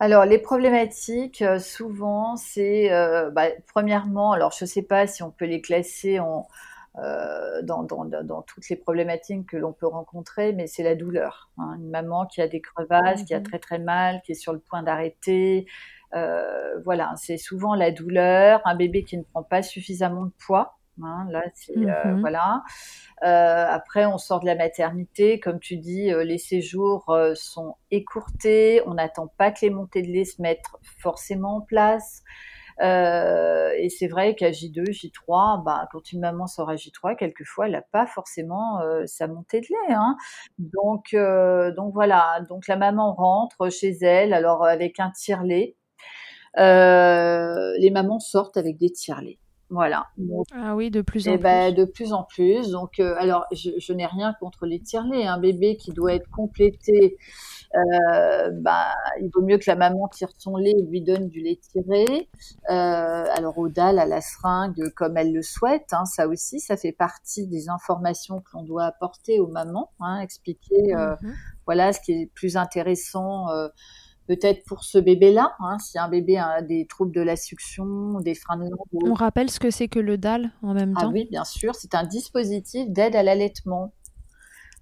Alors, 0.00 0.24
les 0.24 0.38
problématiques, 0.38 1.42
euh, 1.42 1.58
souvent, 1.58 2.36
c'est, 2.36 2.92
euh, 2.92 3.30
bah, 3.30 3.46
premièrement, 3.66 4.30
alors 4.30 4.52
je 4.52 4.64
ne 4.64 4.68
sais 4.68 4.82
pas 4.82 5.08
si 5.08 5.24
on 5.24 5.32
peut 5.32 5.46
les 5.46 5.60
classer 5.60 6.20
en, 6.20 6.46
euh, 6.96 7.62
dans, 7.62 7.84
toutes 8.42 8.68
les 8.68 8.76
problématiques 8.76 9.50
que 9.50 9.56
l'on 9.56 9.72
peut 9.72 9.86
rencontrer, 9.86 10.52
mais 10.52 10.66
c'est 10.66 10.82
la 10.82 10.94
douleur. 10.94 11.50
Hein. 11.58 11.76
Une 11.78 11.90
maman 11.90 12.26
qui 12.26 12.40
a 12.40 12.48
des 12.48 12.60
crevasses, 12.60 13.22
qui 13.24 13.34
a 13.34 13.38
mhm. 13.38 13.44
très 13.44 13.58
très 13.58 13.78
mal, 13.78 14.20
qui 14.24 14.32
est 14.32 14.36
sur 14.36 14.52
le 14.52 14.58
point 14.58 14.82
d'arrêter. 14.82 15.66
Euh, 16.14 16.80
voilà, 16.84 17.12
c'est 17.16 17.36
souvent 17.36 17.74
la 17.74 17.92
douleur, 17.92 18.62
un 18.64 18.74
bébé 18.74 19.04
qui 19.04 19.16
ne 19.16 19.22
prend 19.22 19.42
pas 19.42 19.62
suffisamment 19.62 20.24
de 20.24 20.32
poids. 20.44 20.74
Hein. 21.00 21.28
là, 21.30 21.44
euh, 21.76 22.14
mhm. 22.14 22.20
voilà. 22.20 22.64
après, 23.20 24.04
on 24.06 24.18
sort 24.18 24.40
de 24.40 24.46
la 24.46 24.56
maternité, 24.56 25.38
comme 25.38 25.60
tu 25.60 25.76
dis, 25.76 26.10
les 26.24 26.38
séjours 26.38 27.16
sont 27.34 27.76
écourtés. 27.92 28.82
On 28.86 28.94
n'attend 28.94 29.28
pas 29.28 29.52
que 29.52 29.58
les 29.62 29.70
montées 29.70 30.02
de 30.02 30.08
lait 30.08 30.24
se 30.24 30.42
mettent 30.42 30.66
forcément 31.00 31.56
en 31.56 31.60
place. 31.60 32.24
Euh, 32.80 33.72
et 33.76 33.88
c'est 33.88 34.06
vrai 34.06 34.34
qu'à 34.34 34.50
J2, 34.50 34.90
J3, 34.90 35.64
bah, 35.64 35.88
quand 35.92 36.12
une 36.12 36.20
maman 36.20 36.46
sort 36.46 36.70
à 36.70 36.76
J3, 36.76 37.16
quelquefois, 37.16 37.66
elle 37.66 37.72
n'a 37.72 37.82
pas 37.82 38.06
forcément 38.06 38.80
euh, 38.80 39.04
sa 39.06 39.26
montée 39.26 39.60
de 39.60 39.66
lait. 39.66 39.94
Hein. 39.94 40.16
Donc, 40.58 41.14
euh, 41.14 41.72
donc 41.74 41.92
voilà. 41.94 42.40
Donc 42.48 42.68
la 42.68 42.76
maman 42.76 43.14
rentre 43.14 43.70
chez 43.70 43.96
elle, 44.02 44.32
alors 44.32 44.64
avec 44.64 45.00
un 45.00 45.10
tire-lait. 45.10 45.76
les 46.56 47.90
mamans 47.90 48.20
sortent 48.20 48.56
avec 48.56 48.78
des 48.78 48.90
tire-lets. 48.90 49.38
Voilà. 49.70 50.06
ah 50.54 50.74
oui, 50.74 50.90
de 50.90 51.02
plus 51.02 51.28
en 51.28 51.32
et 51.32 51.34
eh 51.34 51.38
ben, 51.38 51.74
plus. 51.74 51.84
de 51.84 51.90
plus 51.90 52.12
en 52.12 52.22
plus. 52.24 52.70
Donc, 52.70 53.00
alors, 53.00 53.44
je, 53.52 53.70
je 53.78 53.92
n'ai 53.92 54.06
rien 54.06 54.34
contre 54.40 54.66
les 54.66 54.80
tire-lets. 54.80 55.26
Un 55.26 55.38
bébé 55.38 55.76
qui 55.76 55.92
doit 55.92 56.14
être 56.14 56.28
complété 56.30 57.16
euh, 57.76 58.50
bah, 58.52 58.94
il 59.20 59.30
vaut 59.34 59.42
mieux 59.42 59.58
que 59.58 59.64
la 59.66 59.76
maman 59.76 60.08
tire 60.08 60.30
son 60.38 60.56
lait 60.56 60.70
et 60.70 60.82
lui 60.82 61.02
donne 61.02 61.28
du 61.28 61.40
lait 61.40 61.60
tiré. 61.60 62.28
Euh, 62.70 63.24
alors 63.36 63.58
au 63.58 63.68
dalle, 63.68 63.98
à 63.98 64.06
la 64.06 64.20
seringue, 64.20 64.90
comme 64.94 65.16
elle 65.16 65.32
le 65.32 65.42
souhaite, 65.42 65.92
hein, 65.92 66.04
ça 66.04 66.28
aussi, 66.28 66.60
ça 66.60 66.76
fait 66.76 66.92
partie 66.92 67.46
des 67.46 67.68
informations 67.68 68.40
que 68.40 68.50
l'on 68.54 68.62
doit 68.62 68.84
apporter 68.84 69.38
aux 69.40 69.48
mamans, 69.48 69.90
hein, 70.00 70.20
expliquer 70.20 70.96
euh, 70.96 71.14
mhm. 71.20 71.34
voilà 71.66 71.92
ce 71.92 72.00
qui 72.00 72.12
est 72.12 72.26
plus 72.34 72.56
intéressant. 72.56 73.46
Peut-être 74.28 74.62
pour 74.66 74.84
ce 74.84 74.98
bébé-là, 74.98 75.56
hein, 75.58 75.78
si 75.78 75.98
un 75.98 76.08
bébé 76.08 76.36
a 76.36 76.60
des 76.60 76.86
troubles 76.86 77.14
de 77.14 77.22
la 77.22 77.34
succion, 77.34 78.20
des 78.20 78.34
freins 78.34 78.58
de 78.58 78.64
langue. 78.64 79.10
On 79.10 79.14
rappelle 79.14 79.50
ce 79.50 79.58
que 79.58 79.70
c'est 79.70 79.88
que 79.88 79.98
le 79.98 80.18
DAL 80.18 80.52
en 80.62 80.74
même 80.74 80.92
ah 80.96 81.00
temps. 81.00 81.08
Ah 81.08 81.12
oui, 81.14 81.26
bien 81.30 81.44
sûr, 81.44 81.74
c'est 81.74 81.94
un 81.94 82.04
dispositif 82.04 82.90
d'aide 82.90 83.16
à 83.16 83.22
l'allaitement. 83.22 83.94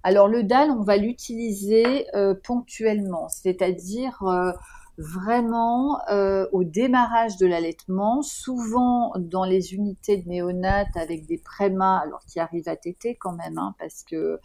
Alors 0.03 0.27
le 0.27 0.43
DAL, 0.43 0.69
on 0.71 0.83
va 0.83 0.97
l'utiliser 0.97 2.07
euh, 2.13 2.35
ponctuellement, 2.43 3.29
c'est-à-dire 3.29 4.21
euh, 4.23 4.51
vraiment 4.97 5.99
euh, 6.09 6.47
au 6.51 6.63
démarrage 6.63 7.37
de 7.37 7.45
l'allaitement, 7.45 8.21
souvent 8.21 9.13
dans 9.17 9.45
les 9.45 9.73
unités 9.73 10.17
de 10.17 10.27
néonates 10.27 10.95
avec 10.95 11.25
des 11.25 11.37
prémas, 11.37 11.99
alors 11.99 12.21
qui 12.25 12.39
arrivent 12.39 12.69
à 12.69 12.75
téter 12.75 13.15
quand 13.15 13.33
même, 13.33 13.57
hein, 13.57 13.75
parce 13.79 14.03
que 14.03 14.39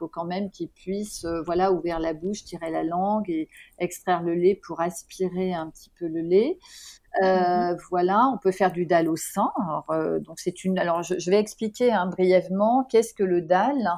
faut 0.00 0.08
quand 0.08 0.24
même 0.24 0.50
qu'ils 0.50 0.70
puissent, 0.70 1.26
voilà, 1.44 1.70
ouvrir 1.70 2.00
la 2.00 2.14
bouche, 2.14 2.42
tirer 2.44 2.70
la 2.70 2.82
langue 2.82 3.30
et 3.30 3.48
extraire 3.78 4.22
le 4.22 4.34
lait 4.34 4.60
pour 4.66 4.80
aspirer 4.80 5.52
un 5.52 5.70
petit 5.70 5.90
peu 5.98 6.08
le 6.08 6.22
lait. 6.22 6.58
Euh, 7.22 7.74
voilà, 7.90 8.30
on 8.32 8.38
peut 8.38 8.52
faire 8.52 8.70
du 8.70 8.86
dalle 8.86 9.08
au 9.08 9.16
sein. 9.16 9.50
Alors, 9.56 9.90
euh, 9.90 10.20
donc 10.20 10.38
c'est 10.38 10.64
une. 10.64 10.78
Alors 10.78 11.02
je, 11.02 11.30
vais 11.30 11.38
expliquer 11.38 11.92
hein, 11.92 12.06
brièvement 12.06 12.86
qu'est-ce 12.88 13.14
que 13.14 13.24
le 13.24 13.42
dalle. 13.42 13.90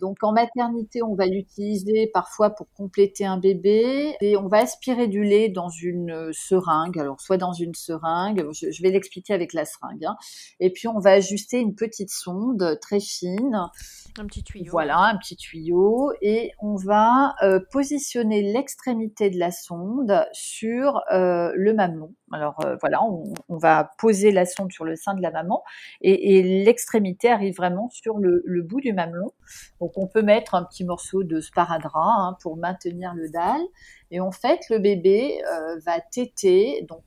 Donc 0.00 0.18
en 0.22 0.32
maternité, 0.32 1.02
on 1.02 1.14
va 1.14 1.26
l'utiliser 1.26 2.10
parfois 2.12 2.50
pour 2.50 2.66
compléter 2.76 3.24
un 3.24 3.38
bébé 3.38 4.14
et 4.20 4.36
on 4.36 4.48
va 4.48 4.58
aspirer 4.58 5.08
du 5.08 5.22
lait 5.22 5.48
dans 5.48 5.70
une 5.70 6.30
seringue. 6.32 6.98
Alors 6.98 7.20
soit 7.20 7.38
dans 7.38 7.52
une 7.52 7.74
seringue, 7.74 8.46
je, 8.52 8.82
vais 8.82 8.90
l'expliquer 8.90 9.32
avec 9.32 9.54
la 9.54 9.64
seringue. 9.64 10.04
Hein. 10.04 10.16
Et 10.60 10.70
puis 10.70 10.88
on 10.88 10.98
va 10.98 11.12
ajuster 11.12 11.58
une 11.58 11.74
petite 11.74 12.10
sonde 12.10 12.78
très 12.80 13.00
fine. 13.00 13.70
Un 14.18 14.26
petit 14.26 14.42
tuyau. 14.42 14.70
Voilà, 14.70 14.98
un 14.98 15.16
petit 15.16 15.36
tuyau 15.36 16.12
et 16.20 16.52
on 16.60 16.76
va 16.76 17.34
euh, 17.42 17.60
positionner 17.70 18.42
l'extrémité 18.42 19.30
de 19.30 19.38
la 19.38 19.50
sonde 19.50 20.26
sur 20.32 21.02
le 21.10 21.72
mamelon. 21.72 22.14
Alors 22.32 22.56
euh, 22.64 22.76
voilà, 22.80 23.02
on, 23.02 23.56
va 23.56 23.90
poser 23.98 24.30
la 24.30 24.46
sonde 24.46 24.72
sur 24.72 24.84
le 24.84 24.96
sein 24.96 25.14
de 25.14 25.22
la 25.22 25.30
maman 25.30 25.62
et, 26.00 26.42
l'extrémité 26.64 27.30
arrive 27.30 27.56
vraiment 27.56 27.88
sur 27.90 28.18
le, 28.18 28.42
bout 28.62 28.80
du 28.80 28.92
mamelon. 28.92 29.32
Donc 29.80 29.92
on 29.96 30.06
peut 30.06 30.22
mettre 30.22 30.54
un 30.54 30.64
petit 30.64 30.84
morceau 30.84 31.24
de 31.24 31.40
sparadrap 31.40 31.94
hein, 31.94 32.36
pour 32.42 32.56
maintenir 32.56 33.14
le 33.14 33.28
dalle. 33.30 33.62
Et 34.10 34.20
en 34.20 34.30
fait, 34.30 34.60
le 34.70 34.78
bébé 34.78 35.42
euh, 35.44 35.78
va 35.84 36.00
téter, 36.00 36.84
donc 36.88 37.04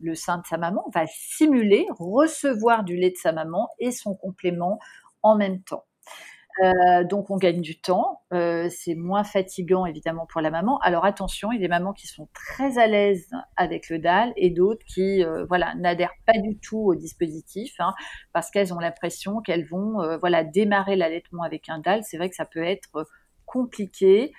le 0.00 0.14
sein 0.14 0.38
de 0.38 0.46
sa 0.46 0.58
maman 0.58 0.84
va 0.92 1.06
simuler 1.06 1.86
recevoir 1.98 2.84
du 2.84 2.96
lait 2.96 3.10
de 3.10 3.16
sa 3.16 3.32
maman 3.32 3.68
et 3.78 3.90
son 3.90 4.14
complément 4.14 4.78
en 5.22 5.36
même 5.36 5.62
temps. 5.62 5.84
Euh, 6.62 7.02
donc 7.02 7.30
on 7.30 7.36
gagne 7.36 7.60
du 7.60 7.80
temps, 7.80 8.22
euh, 8.32 8.68
c'est 8.70 8.94
moins 8.94 9.24
fatigant 9.24 9.86
évidemment 9.86 10.26
pour 10.26 10.40
la 10.40 10.50
maman. 10.50 10.78
Alors 10.78 11.04
attention, 11.04 11.50
il 11.50 11.56
y 11.56 11.58
a 11.58 11.60
des 11.60 11.68
mamans 11.68 11.92
qui 11.92 12.06
sont 12.06 12.28
très 12.32 12.78
à 12.78 12.86
l'aise 12.86 13.28
avec 13.56 13.88
le 13.88 13.98
DAL 13.98 14.32
et 14.36 14.50
d'autres 14.50 14.84
qui 14.86 15.24
euh, 15.24 15.44
voilà 15.46 15.74
n'adhèrent 15.74 16.14
pas 16.26 16.38
du 16.38 16.56
tout 16.58 16.78
au 16.78 16.94
dispositif 16.94 17.74
hein, 17.80 17.92
parce 18.32 18.50
qu'elles 18.50 18.72
ont 18.72 18.78
l'impression 18.78 19.40
qu'elles 19.40 19.66
vont 19.66 19.98
voilà 20.18 20.44
démarrer 20.44 20.96
l'allaitement 20.96 21.42
avec 21.42 21.68
un 21.68 21.80
DAL. 21.80 22.04
C'est 22.04 22.18
vrai 22.18 22.30
que 22.30 22.36
ça 22.36 22.44
peut 22.44 22.62
être 22.62 23.06
compliqué. 23.46 24.32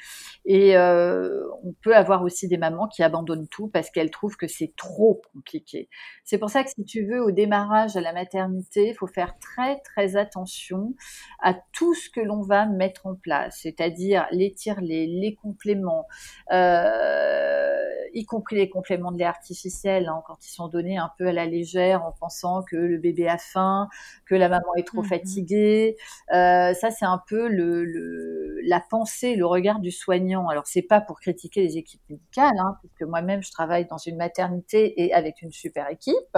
Et 0.46 0.78
euh, 0.78 1.41
on 1.63 1.74
peut 1.82 1.96
avoir 1.96 2.24
aussi 2.24 2.48
des 2.48 2.58
mamans 2.58 2.88
qui 2.88 3.04
abandonnent 3.04 3.48
tout 3.48 3.68
parce 3.68 3.89
qu'elles 3.89 4.12
trouvent 4.12 4.38
que 4.38 4.48
c'est 4.48 4.74
trop 4.76 5.22
compliqué. 5.34 5.89
C'est 6.24 6.38
pour 6.38 6.50
ça 6.50 6.63
que 6.63 6.70
si 6.70 6.84
tu 6.86 7.06
veux, 7.06 7.22
au 7.22 7.32
démarrage 7.32 7.96
à 7.98 8.02
la 8.02 8.13
maternité, 8.13 8.89
il 8.89 8.96
faut 8.96 9.08
faire 9.08 9.38
très 9.39 9.80
très 9.80 10.15
attention 10.15 10.94
à 11.41 11.54
tout 11.74 11.94
ce 11.94 12.10
que 12.10 12.22
l'on 12.22 12.41
va 12.41 12.65
mettre 12.65 13.06
en 13.06 13.15
place, 13.15 13.60
c'est-à-dire 13.62 14.28
les 14.32 14.54
tire-les, 14.54 15.08
les 15.08 15.36
compléments, 15.36 16.08
euh, 16.52 17.76
y 18.13 18.26
compris 18.26 18.56
les 18.56 18.70
compléments 18.70 19.12
de 19.12 19.18
lait 19.18 19.26
artificiel, 19.26 20.08
hein, 20.08 20.22
quand 20.26 20.38
ils 20.46 20.52
sont 20.52 20.68
donnés 20.68 20.98
un 20.98 21.12
peu 21.18 21.28
à 21.28 21.32
la 21.34 21.46
légère 21.46 22.04
en 22.04 22.12
pensant 22.12 22.63
que 22.63 22.76
le 22.76 22.98
bébé 22.98 23.28
a 23.28 23.38
faim, 23.38 23.88
que 24.26 24.36
la 24.36 24.50
maman 24.50 24.74
est 24.78 24.88
trop 24.88 25.02
mmh 25.02 25.06
fatiguée. 25.06 25.98
Euh, 26.34 26.74
ça, 26.74 26.91
c'est 26.91 27.06
un 27.06 27.22
peu 27.28 27.48
le, 27.48 27.84
le 27.84 28.60
la 28.63 28.80
pensée, 28.80 28.94
le 29.23 29.45
regard 29.45 29.79
du 29.79 29.91
soignant. 29.91 30.47
Alors 30.47 30.67
c'est 30.67 30.81
pas 30.81 31.01
pour 31.01 31.19
critiquer 31.19 31.62
les 31.62 31.77
équipes 31.77 32.01
médicales, 32.10 32.58
hein, 32.60 32.77
puisque 32.81 33.03
moi-même 33.03 33.43
je 33.43 33.51
travaille 33.51 33.86
dans 33.86 33.97
une 33.97 34.17
maternité 34.17 35.01
et 35.01 35.13
avec 35.13 35.41
une 35.41 35.51
super 35.51 35.89
équipe, 35.89 36.38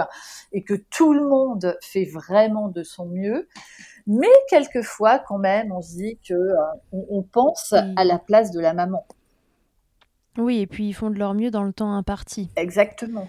et 0.52 0.62
que 0.62 0.74
tout 0.74 1.12
le 1.12 1.26
monde 1.26 1.76
fait 1.82 2.04
vraiment 2.04 2.68
de 2.68 2.82
son 2.82 3.06
mieux. 3.06 3.48
Mais 4.06 4.26
quelquefois, 4.48 5.18
quand 5.18 5.38
même, 5.38 5.72
on 5.72 5.82
se 5.82 5.96
dit 5.96 6.18
que 6.26 6.34
euh, 6.34 6.54
on, 6.92 7.22
pense 7.22 7.74
à 7.74 8.04
la 8.04 8.18
place 8.18 8.52
de 8.52 8.60
la 8.60 8.72
maman. 8.72 9.06
Oui, 10.38 10.60
et 10.60 10.66
puis 10.66 10.88
ils 10.88 10.94
font 10.94 11.10
de 11.10 11.18
leur 11.18 11.34
mieux 11.34 11.50
dans 11.50 11.64
le 11.64 11.72
temps 11.72 11.92
imparti. 11.92 12.48
Exactement. 12.56 13.28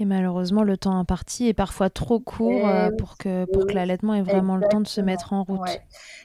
Et 0.00 0.06
malheureusement, 0.06 0.64
le 0.64 0.78
temps 0.78 0.96
imparti 0.96 1.48
est 1.48 1.54
parfois 1.54 1.90
trop 1.90 2.20
court 2.20 2.66
euh, 2.66 2.90
pour 2.90 3.18
que, 3.18 3.44
pour 3.52 3.66
que 3.66 3.74
l'allaitement 3.74 4.14
ait 4.14 4.22
vraiment 4.22 4.56
le 4.56 4.66
temps 4.66 4.80
de 4.80 4.88
se 4.88 5.02
mettre 5.02 5.34
en 5.34 5.44
route. 5.44 5.78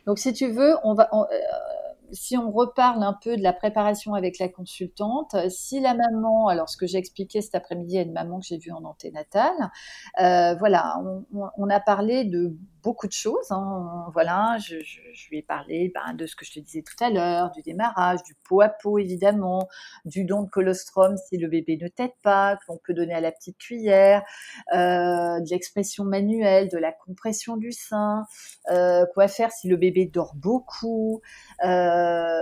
Donc, 0.08 0.18
si 0.18 0.32
tu 0.32 0.50
veux, 0.50 0.76
on 0.86 0.94
va, 0.94 1.10
euh, 1.14 1.26
si 2.12 2.38
on 2.38 2.52
reparle 2.52 3.04
un 3.04 3.18
peu 3.22 3.38
de 3.38 3.42
la 3.42 3.54
préparation 3.54 4.14
avec 4.14 4.40
la 4.40 4.50
consultante, 4.50 5.36
si 5.50 5.80
la 5.80 5.94
maman, 5.94 6.48
alors 6.48 6.70
ce 6.70 6.78
que 6.78 6.88
j'ai 6.88 6.98
expliqué 6.98 7.42
cet 7.42 7.56
après-midi 7.56 7.98
à 7.98 8.02
une 8.02 8.14
maman 8.14 8.40
que 8.40 8.46
j'ai 8.46 8.58
vue 8.58 8.72
en 8.72 8.84
anténatale, 8.84 9.72
euh, 10.22 10.56
voilà, 10.56 11.02
on, 11.58 11.70
a 11.70 11.80
parlé 11.80 12.26
de 12.26 12.56
beaucoup 12.86 13.08
de 13.08 13.12
choses. 13.12 13.52
Hein. 13.52 14.06
Voilà, 14.14 14.58
je, 14.60 14.76
lui 15.30 15.40
ai 15.40 15.42
parlé 15.42 15.92
ben, 15.94 16.14
de 16.14 16.28
ce 16.28 16.36
que 16.36 16.46
je 16.46 16.54
te 16.54 16.60
disais 16.60 16.84
tout 16.84 17.04
à 17.04 17.10
l'heure, 17.10 17.50
du 17.52 17.64
démarrage, 17.64 18.22
du 18.24 18.36
pot 18.48 18.62
à 18.62 18.70
pot 18.70 19.00
évidemment, 19.00 19.68
du 20.06 20.24
don 20.24 20.44
de 20.44 20.50
colostrum 20.50 21.18
si 21.18 21.38
le 21.38 21.48
bébé 21.48 21.78
ne 21.82 21.88
tète 21.88 22.14
pas, 22.22 22.58
qu'on 22.68 22.78
peut 22.78 22.94
donner 22.94 23.16
à 23.16 23.22
la 23.22 23.32
petite 23.32 23.58
cuillère, 23.58 24.24
euh, 24.74 25.40
de 25.40 25.50
l'expression 25.50 26.06
manuelle, 26.06 26.70
de 26.70 26.78
la 26.78 26.92
compression 26.92 27.58
du 27.58 27.72
sein, 27.72 28.26
euh, 28.72 29.06
quoi 29.16 29.28
faire 29.28 29.52
si 29.52 29.68
le 29.68 29.78
bébé 29.78 30.06
dort 30.06 30.36
beaucoup. 30.36 31.22
Euh, 31.64 32.40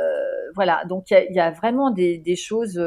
voilà, 0.56 0.84
donc 0.86 1.10
il 1.10 1.34
y, 1.34 1.39
a 1.39 1.51
vraiment 1.51 1.89
des 1.89 2.36
choses 2.36 2.77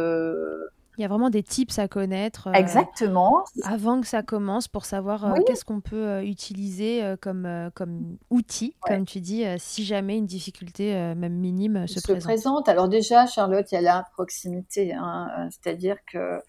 il 0.99 1.03
y 1.03 1.05
a 1.05 1.09
vraiment 1.09 1.31
des 1.31 1.43
tips 1.43 1.79
à 1.79 1.89
connaître. 1.89 2.49
Euh, 2.49 2.53
Exactement. 2.53 3.45
Avant 3.65 4.01
que 4.01 4.07
ça 4.07 4.23
commence 4.23 4.69
pour 4.69 4.85
savoir 4.85 5.25
euh, 5.25 5.39
qu'est-ce 5.47 5.65
qu'on 5.65 5.81
peut 5.81 5.97
euh, 5.97 6.23
utiliser 6.23 7.03
comme, 7.21 7.71
comme 7.75 8.17
outil, 8.31 8.75
comme 8.81 9.05
tu 9.05 9.21
dis, 9.21 9.45
si 9.59 9.85
jamais 9.85 10.17
une 10.17 10.27
difficulté, 10.27 10.93
même 11.15 11.35
minime, 11.35 11.87
se, 11.87 12.01
se 12.01 12.13
présente. 12.13 12.69
Alors 12.69 12.89
déjà, 12.89 13.27
Charlotte, 13.27 13.67
il 13.73 13.75
y 13.75 13.79
a 13.79 13.83
la 13.83 14.05
proximité. 14.13 14.95
Hein, 14.95 15.49
C'est-à-dire 15.51 15.97
que 16.11 16.41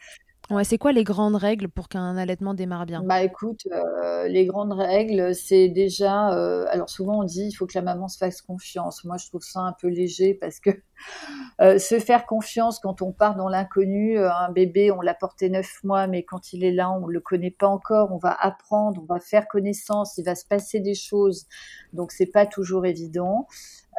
Ouais, 0.49 0.63
c'est 0.63 0.77
quoi 0.77 0.93
les 0.93 1.03
grandes 1.03 1.36
règles 1.36 1.67
pour 1.67 1.89
qu'un 1.89 2.15
allaitement 2.15 2.53
démarre 2.53 2.86
bien? 2.86 3.01
Bah 3.01 3.21
écoute, 3.21 3.67
euh, 3.71 4.27
les 4.29 4.45
grandes 4.45 4.71
règles, 4.71 5.36
c'est 5.36 5.67
déjà, 5.67 6.33
euh, 6.33 6.65
alors 6.69 6.89
souvent 6.89 7.19
on 7.19 7.23
dit 7.25 7.47
il 7.47 7.51
faut 7.51 7.67
que 7.67 7.75
la 7.75 7.81
maman 7.81 8.07
se 8.07 8.17
fasse 8.17 8.41
confiance. 8.41 9.03
Moi 9.03 9.17
je 9.17 9.27
trouve 9.27 9.43
ça 9.43 9.60
un 9.60 9.73
peu 9.73 9.88
léger 9.88 10.33
parce 10.33 10.62
que 10.62 10.69
euh, 11.62 11.77
se 11.77 11.99
faire 11.99 12.25
confiance 12.25 12.79
quand 12.79 13.01
on 13.01 13.12
part 13.12 13.36
dans 13.36 13.49
l'inconnu, 13.49 14.17
un 14.17 14.49
bébé 14.49 14.89
on 14.89 15.01
l'a 15.01 15.13
porté 15.13 15.49
neuf 15.49 15.83
mois, 15.83 16.07
mais 16.07 16.23
quand 16.23 16.53
il 16.53 16.63
est 16.63 16.71
là 16.71 16.89
on 16.91 17.07
le 17.07 17.19
connaît 17.19 17.51
pas 17.51 17.67
encore, 17.67 18.13
on 18.13 18.17
va 18.17 18.31
apprendre, 18.31 19.01
on 19.03 19.13
va 19.13 19.19
faire 19.19 19.47
connaissance, 19.49 20.17
il 20.17 20.23
va 20.23 20.36
se 20.36 20.45
passer 20.45 20.79
des 20.79 20.95
choses, 20.95 21.45
donc 21.91 22.12
c'est 22.13 22.31
pas 22.31 22.45
toujours 22.45 22.86
évident. 22.86 23.47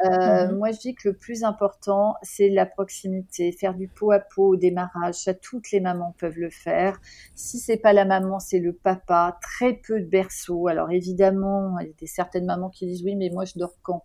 Euh, 0.05 0.47
mhm. 0.47 0.57
Moi, 0.57 0.71
je 0.71 0.79
dis 0.79 0.95
que 0.95 1.09
le 1.09 1.13
plus 1.13 1.43
important, 1.43 2.15
c'est 2.21 2.49
la 2.49 2.65
proximité, 2.65 3.51
faire 3.51 3.73
du 3.73 3.87
pot 3.87 4.11
à 4.11 4.19
pot 4.19 4.47
au 4.47 4.55
démarrage. 4.55 5.15
Ça, 5.15 5.33
toutes 5.33 5.71
les 5.71 5.79
mamans 5.79 6.15
peuvent 6.17 6.37
le 6.37 6.49
faire. 6.49 6.99
Si 7.35 7.59
c'est 7.59 7.77
pas 7.77 7.93
la 7.93 8.05
maman, 8.05 8.39
c'est 8.39 8.59
le 8.59 8.73
papa. 8.73 9.37
Très 9.41 9.73
peu 9.73 9.99
de 9.99 10.05
berceaux. 10.05 10.67
Alors 10.67 10.91
évidemment, 10.91 11.77
il 11.79 11.87
y 11.87 11.89
a 11.89 11.93
des 11.99 12.07
certaines 12.07 12.45
mamans 12.45 12.69
qui 12.69 12.85
disent 12.87 13.03
oui, 13.03 13.15
mais 13.15 13.29
moi, 13.29 13.45
je 13.45 13.53
dors 13.57 13.75
quand? 13.81 14.03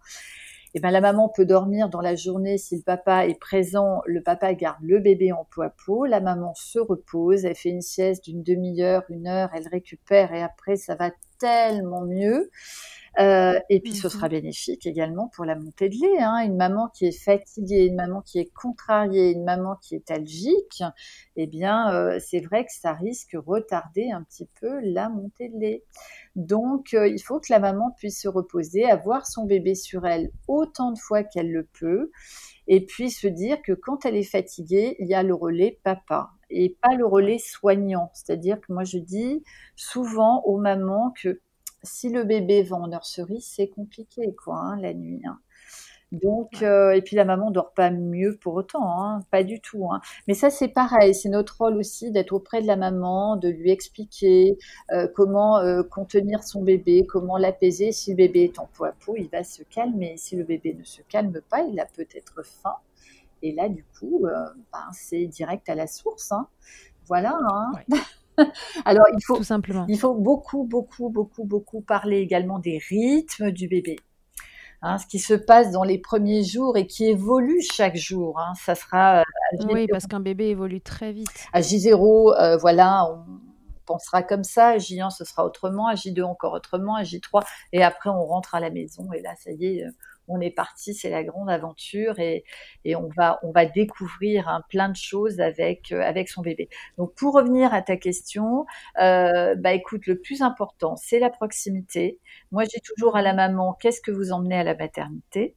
Eh 0.76 0.80
ben, 0.80 0.90
la 0.90 1.00
maman 1.00 1.28
peut 1.28 1.44
dormir 1.44 1.88
dans 1.88 2.00
la 2.00 2.16
journée 2.16 2.58
si 2.58 2.76
le 2.76 2.82
papa 2.82 3.28
est 3.28 3.38
présent. 3.38 4.02
Le 4.06 4.20
papa 4.20 4.52
garde 4.54 4.82
le 4.82 4.98
bébé 4.98 5.30
en 5.30 5.44
pot 5.44 5.62
à 5.62 5.70
pot. 5.70 6.04
La 6.04 6.18
maman 6.18 6.52
se 6.56 6.80
repose. 6.80 7.44
Elle 7.44 7.54
fait 7.54 7.68
une 7.68 7.80
sieste 7.80 8.24
d'une 8.24 8.42
demi-heure, 8.42 9.04
une 9.08 9.28
heure. 9.28 9.50
Elle 9.54 9.68
récupère 9.68 10.34
et 10.34 10.42
après, 10.42 10.74
ça 10.74 10.96
va 10.96 11.12
tellement 11.38 12.04
mieux. 12.04 12.50
Euh, 13.18 13.58
et 13.68 13.80
puis, 13.80 13.94
ce 13.94 14.08
sera 14.08 14.28
bénéfique 14.28 14.86
également 14.86 15.28
pour 15.28 15.44
la 15.44 15.54
montée 15.54 15.88
de 15.88 15.94
lait. 15.94 16.20
Hein. 16.20 16.38
Une 16.44 16.56
maman 16.56 16.88
qui 16.88 17.06
est 17.06 17.18
fatiguée, 17.18 17.86
une 17.86 17.94
maman 17.94 18.22
qui 18.22 18.38
est 18.38 18.52
contrariée, 18.52 19.30
une 19.30 19.44
maman 19.44 19.76
qui 19.80 19.94
est 19.94 20.10
algique, 20.10 20.82
eh 21.36 21.46
bien, 21.46 21.92
euh, 21.94 22.18
c'est 22.20 22.40
vrai 22.40 22.64
que 22.64 22.72
ça 22.72 22.92
risque 22.92 23.34
de 23.34 23.38
retarder 23.38 24.10
un 24.10 24.22
petit 24.22 24.48
peu 24.60 24.80
la 24.80 25.08
montée 25.08 25.48
de 25.48 25.58
lait. 25.58 25.84
Donc, 26.36 26.94
euh, 26.94 27.06
il 27.06 27.20
faut 27.20 27.38
que 27.38 27.50
la 27.50 27.60
maman 27.60 27.92
puisse 27.96 28.20
se 28.20 28.28
reposer, 28.28 28.84
avoir 28.84 29.26
son 29.26 29.44
bébé 29.44 29.74
sur 29.74 30.06
elle 30.06 30.30
autant 30.48 30.90
de 30.90 30.98
fois 30.98 31.22
qu'elle 31.22 31.52
le 31.52 31.64
peut, 31.64 32.10
et 32.66 32.84
puis 32.84 33.10
se 33.10 33.28
dire 33.28 33.60
que 33.62 33.72
quand 33.72 34.06
elle 34.06 34.16
est 34.16 34.22
fatiguée, 34.22 34.96
il 34.98 35.06
y 35.06 35.14
a 35.14 35.22
le 35.22 35.34
relais 35.34 35.78
papa 35.82 36.30
et 36.50 36.76
pas 36.80 36.94
le 36.96 37.06
relais 37.06 37.38
soignant. 37.38 38.10
C'est-à-dire 38.14 38.60
que 38.60 38.72
moi, 38.72 38.84
je 38.84 38.98
dis 38.98 39.42
souvent 39.76 40.42
aux 40.44 40.58
mamans 40.58 41.12
que 41.20 41.40
si 41.84 42.08
le 42.10 42.24
bébé 42.24 42.62
va 42.62 42.76
en 42.76 42.88
nurserie, 42.88 43.40
c'est 43.40 43.68
compliqué, 43.68 44.34
quoi, 44.34 44.56
hein, 44.56 44.80
la 44.80 44.94
nuit. 44.94 45.22
Hein. 45.26 45.38
Donc, 46.22 46.62
euh, 46.62 46.92
et 46.92 47.02
puis 47.02 47.16
la 47.16 47.24
maman 47.24 47.50
dort 47.50 47.72
pas 47.72 47.90
mieux 47.90 48.36
pour 48.40 48.54
autant, 48.54 49.02
hein, 49.02 49.20
pas 49.30 49.42
du 49.42 49.60
tout. 49.60 49.88
Mais 50.28 50.34
ça, 50.34 50.50
c'est 50.50 50.68
pareil, 50.68 51.14
c'est 51.14 51.28
notre 51.28 51.58
rôle 51.58 51.76
aussi 51.76 52.10
d'être 52.10 52.32
auprès 52.32 52.62
de 52.62 52.66
la 52.66 52.76
maman, 52.76 53.36
de 53.36 53.48
lui 53.48 53.70
expliquer 53.70 54.56
euh, 54.92 55.08
comment 55.12 55.58
euh, 55.58 55.82
contenir 55.82 56.44
son 56.44 56.62
bébé, 56.62 57.06
comment 57.06 57.36
l'apaiser. 57.36 57.92
Si 57.92 58.10
le 58.10 58.16
bébé 58.16 58.44
est 58.44 58.58
en 58.58 58.68
peau 58.74 58.84
à 58.84 58.92
peau, 58.92 59.16
il 59.16 59.28
va 59.28 59.42
se 59.44 59.62
calmer. 59.64 60.16
Si 60.16 60.36
le 60.36 60.44
bébé 60.44 60.74
ne 60.78 60.84
se 60.84 61.02
calme 61.08 61.40
pas, 61.50 61.62
il 61.62 61.78
a 61.80 61.86
peut-être 61.86 62.44
faim. 62.44 62.76
Et 63.42 63.52
là, 63.52 63.68
du 63.68 63.84
coup, 63.98 64.22
ben, 64.22 64.90
c'est 64.92 65.26
direct 65.26 65.68
à 65.68 65.74
la 65.74 65.86
source. 65.86 66.32
Voilà. 67.06 67.38
Alors, 68.84 69.06
il 69.12 69.22
faut, 69.24 69.42
simplement. 69.42 69.84
il 69.88 69.98
faut 69.98 70.14
beaucoup, 70.14 70.64
beaucoup, 70.64 71.08
beaucoup, 71.08 71.44
beaucoup 71.44 71.80
parler 71.80 72.18
également 72.18 72.58
des 72.58 72.78
rythmes 72.88 73.50
du 73.50 73.68
bébé. 73.68 73.96
Hein, 74.86 74.98
ce 74.98 75.06
qui 75.06 75.18
se 75.18 75.32
passe 75.32 75.70
dans 75.70 75.82
les 75.82 75.96
premiers 75.96 76.44
jours 76.44 76.76
et 76.76 76.86
qui 76.86 77.06
évolue 77.06 77.62
chaque 77.62 77.96
jour. 77.96 78.38
Hein. 78.38 78.52
ça 78.54 78.74
sera. 78.74 79.20
Euh, 79.20 79.24
oui, 79.70 79.86
parce 79.90 80.06
qu'un 80.06 80.20
bébé 80.20 80.48
évolue 80.48 80.82
très 80.82 81.10
vite. 81.12 81.30
À 81.54 81.62
J0, 81.62 82.38
euh, 82.38 82.58
voilà, 82.58 83.06
on 83.10 83.24
pensera 83.86 84.22
comme 84.22 84.44
ça. 84.44 84.68
À 84.68 84.76
J1, 84.76 85.08
ce 85.08 85.24
sera 85.24 85.46
autrement. 85.46 85.86
À 85.86 85.94
J2, 85.94 86.22
encore 86.24 86.52
autrement. 86.52 86.96
À 86.96 87.02
J3, 87.02 87.42
et 87.72 87.82
après, 87.82 88.10
on 88.10 88.26
rentre 88.26 88.54
à 88.54 88.60
la 88.60 88.68
maison. 88.68 89.10
Et 89.14 89.22
là, 89.22 89.30
ça 89.42 89.52
y 89.52 89.78
est, 89.78 89.86
euh, 89.86 89.90
on 90.28 90.40
est 90.40 90.50
parti, 90.50 90.94
c'est 90.94 91.10
la 91.10 91.24
grande 91.24 91.50
aventure 91.50 92.18
et, 92.18 92.44
on 92.96 93.08
va 93.16 93.38
on 93.42 93.50
va 93.50 93.66
découvrir 93.66 94.48
hein, 94.48 94.62
plein 94.68 94.88
de 94.88 94.96
choses 94.96 95.40
avec 95.40 95.92
euh, 95.92 96.00
avec 96.02 96.28
son 96.28 96.42
bébé. 96.42 96.68
Donc 96.98 97.14
pour 97.14 97.34
revenir 97.34 97.74
à 97.74 97.82
ta 97.82 97.96
question, 97.96 98.66
euh, 99.00 99.54
bah 99.56 99.72
écoute, 99.72 100.06
le 100.06 100.18
plus 100.20 100.42
important 100.42 100.96
c'est 100.96 101.18
la 101.18 101.30
proximité. 101.30 102.20
Moi 102.52 102.64
j'ai 102.64 102.80
toujours 102.80 103.16
à 103.16 103.22
la 103.22 103.34
maman, 103.34 103.74
qu'est-ce 103.80 104.00
que 104.00 104.10
vous 104.10 104.32
emmenez 104.32 104.56
à 104.56 104.64
la 104.64 104.74
maternité? 104.74 105.56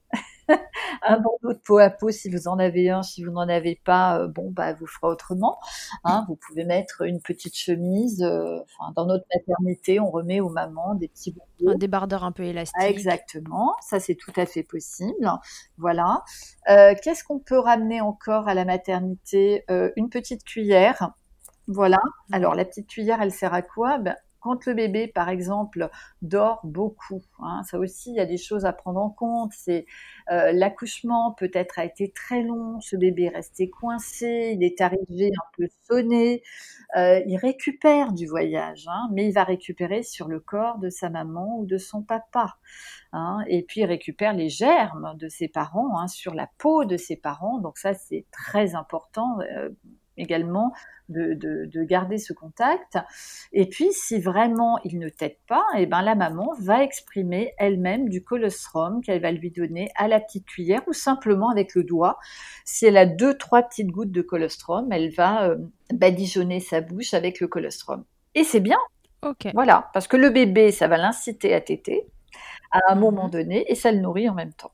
Un 1.03 1.19
bandeau 1.19 1.53
de 1.53 1.60
peau 1.60 1.77
à 1.77 1.89
peau 1.89 2.10
si 2.10 2.29
vous 2.29 2.47
en 2.47 2.60
avez 2.60 2.89
un, 2.89 3.03
si 3.03 3.23
vous 3.23 3.31
n'en 3.31 3.47
avez 3.47 3.79
pas, 3.83 4.19
euh, 4.19 4.27
bon 4.27 4.51
bah 4.51 4.73
vous 4.73 4.88
ferez 4.88 5.12
autrement. 5.12 5.60
Hein. 6.03 6.25
vous 6.27 6.36
pouvez 6.36 6.63
mettre 6.63 7.01
une 7.01 7.21
petite 7.21 7.55
chemise. 7.55 8.21
Euh, 8.23 8.60
dans 8.95 9.05
notre 9.05 9.25
maternité, 9.33 9.99
on 9.99 10.10
remet 10.10 10.39
aux 10.39 10.49
mamans 10.49 10.95
des 10.95 11.07
petits 11.07 11.31
bandeaux. 11.31 11.73
Un 11.73 11.77
débardeur 11.77 12.23
un 12.23 12.31
peu 12.31 12.43
élastique. 12.43 12.81
exactement, 12.81 13.75
ça 13.81 13.99
c'est 13.99 14.15
tout 14.15 14.33
à 14.36 14.45
fait 14.45 14.63
possible. 14.63 15.31
Voilà. 15.77 16.23
Euh, 16.69 16.93
qu'est-ce 17.01 17.23
qu'on 17.23 17.39
peut 17.39 17.60
ramener 17.60 18.01
encore 18.01 18.47
à 18.47 18.53
la 18.53 18.65
maternité? 18.65 19.63
Une 19.95 20.10
petite 20.10 20.43
cuillère. 20.43 21.12
Voilà. 21.67 21.99
Alors 22.31 22.55
la 22.55 22.65
petite 22.65 22.88
cuillère, 22.88 23.21
elle 23.21 23.31
sert 23.31 23.53
à 23.53 23.62
quoi? 23.62 23.97
Ben, 23.97 24.15
quand 24.39 24.65
le 24.65 24.73
bébé, 24.73 25.08
par 25.08 25.30
exemple, 25.30 25.89
dort 26.21 26.62
beaucoup, 26.63 27.23
hein, 27.39 27.62
ça 27.63 27.80
aussi, 27.80 28.12
il 28.12 28.15
y 28.15 28.19
a 28.19 28.26
des 28.26 28.38
choses 28.38 28.65
à 28.65 28.73
prendre 28.73 29.00
en 29.00 29.10
compte. 29.10 29.52
C'est 29.56 29.86
euh, 30.32 30.52
l'accouchement 30.54 31.34
peut-être 31.34 31.80
a 31.80 31.86
été 31.86 32.12
très 32.12 32.43
long, 32.43 32.80
ce 32.82 32.95
bébé 32.95 33.23
est 33.23 33.36
resté 33.36 33.69
coincé, 33.69 34.54
il 34.56 34.63
est 34.63 34.82
arrivé 34.82 35.32
un 35.36 35.50
peu 35.58 35.67
sonné. 35.89 36.43
Euh, 36.95 37.21
il 37.28 37.38
récupère 37.38 38.13
du 38.13 38.28
voyage, 38.28 38.86
hein, 38.88 39.10
mais 39.12 39.28
il 39.28 39.34
va 39.34 39.43
récupérer 39.43 40.04
sur 40.04 40.28
le 40.28 40.39
corps 40.39 40.80
de 40.80 40.89
sa 40.89 41.10
maman 41.10 41.60
ou 41.60 41.65
de 41.65 41.78
son 41.78 42.02
papa. 42.02 42.58
Hein, 43.13 43.39
et 43.47 43.63
puis 43.63 43.82
il 43.82 43.86
récupère 43.86 44.34
les 44.34 44.50
germes 44.50 45.15
de 45.17 45.30
ses 45.30 45.47
parents 45.47 46.08
sur 46.08 46.34
la 46.34 46.50
peau 46.58 46.86
de 46.86 46.97
ses 46.97 47.15
parents. 47.15 47.60
Donc 47.60 47.78
ça, 47.78 47.93
c'est 47.93 48.26
très 48.32 48.76
important. 48.76 49.39
Euh, 49.41 49.69
également 50.17 50.73
de, 51.10 51.34
de, 51.34 51.84
garder 51.84 52.17
ce 52.17 52.34
contact. 52.34 52.97
Et 53.53 53.67
puis, 53.67 53.93
si 53.93 54.19
vraiment 54.19 54.77
il 54.84 54.99
ne 54.99 55.10
t'aide 55.10 55.38
pas, 55.47 55.63
et 55.75 55.84
eh 55.84 55.86
ben, 55.86 56.01
la 56.01 56.15
maman 56.15 56.53
va 56.60 56.84
exprimer 56.84 57.53
elle-même 57.58 58.10
du 58.10 58.23
colostrum 58.23 59.01
qu'elle 59.01 59.21
va 59.21 59.32
lui 59.32 59.51
donner 59.51 59.89
à 59.95 60.08
la 60.08 60.19
petite 60.19 60.45
cuillère 60.45 60.82
ou 60.88 60.93
simplement 60.93 61.49
avec 61.49 61.75
le 61.75 61.84
doigt. 61.84 62.17
Si 62.65 62.86
elle 62.86 62.97
a 62.97 63.06
deux, 63.06 63.38
trois 63.38 63.63
petites 63.63 63.88
gouttes 63.88 64.12
de 64.12 64.21
colostrum, 64.21 64.91
elle 64.91 65.13
va 65.13 65.45
euh, 65.45 65.58
badigeonner 65.93 66.60
sa 66.60 66.82
bouche 66.82 67.13
avec 67.13 67.39
le 67.39 67.47
colostrum. 67.47 68.03
Et 68.36 68.43
c'est 68.43 68.60
bien. 68.60 68.80
Ok. 69.23 69.47
Voilà, 69.53 69.89
parce 69.93 70.08
que 70.08 70.17
le 70.17 70.30
bébé, 70.30 70.71
ça 70.71 70.88
va 70.88 70.97
l'inciter 70.97 71.53
à 71.53 71.62
téter 71.62 72.06
à 72.71 72.80
un 72.89 72.95
moment 72.95 73.25
mhm. 73.25 73.32
donné 73.32 73.71
et 73.71 73.75
ça 73.75 73.91
le 73.91 73.99
nourrit 73.99 74.30
en 74.30 74.34
même 74.34 74.53
temps. 74.53 74.71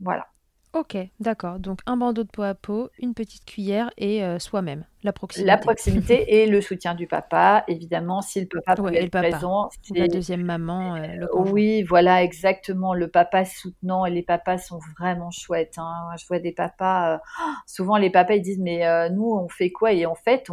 Voilà. 0.00 0.26
Ok, 0.74 0.96
d'accord. 1.20 1.58
Donc 1.58 1.80
un 1.84 1.98
bandeau 1.98 2.24
de 2.24 2.28
peau 2.30 2.42
à 2.42 2.54
peau, 2.54 2.88
une 2.98 3.12
petite 3.12 3.44
cuillère 3.44 3.90
et 3.98 4.24
euh, 4.24 4.38
soi-même, 4.38 4.86
la 5.02 5.12
proximité. 5.12 5.46
La 5.46 5.58
proximité 5.58 6.24
et 6.42 6.46
le 6.46 6.62
soutien 6.62 6.94
du 6.94 7.06
papa, 7.06 7.64
évidemment, 7.68 8.22
si 8.22 8.40
le 8.40 8.46
papa 8.46 8.80
peut 8.80 8.94
être 8.94 9.10
présent. 9.10 9.68
La 9.94 10.08
deuxième 10.08 10.42
maman, 10.42 10.96
euh, 10.96 11.06
le 11.18 11.28
Oui, 11.36 11.82
voilà, 11.82 12.22
exactement. 12.22 12.94
Le 12.94 13.08
papa 13.08 13.44
soutenant 13.44 14.06
et 14.06 14.10
les 14.10 14.22
papas 14.22 14.56
sont 14.56 14.78
vraiment 14.98 15.30
chouettes. 15.30 15.74
Hein. 15.76 16.08
Je 16.18 16.26
vois 16.26 16.38
des 16.38 16.52
papas, 16.52 17.16
euh, 17.16 17.18
souvent 17.66 17.98
les 17.98 18.08
papas 18.08 18.36
ils 18.36 18.42
disent 18.42 18.60
mais 18.60 19.10
nous 19.10 19.30
on 19.30 19.48
fait 19.48 19.70
quoi? 19.70 19.92
Et 19.92 20.06
en 20.06 20.14
fait, 20.14 20.48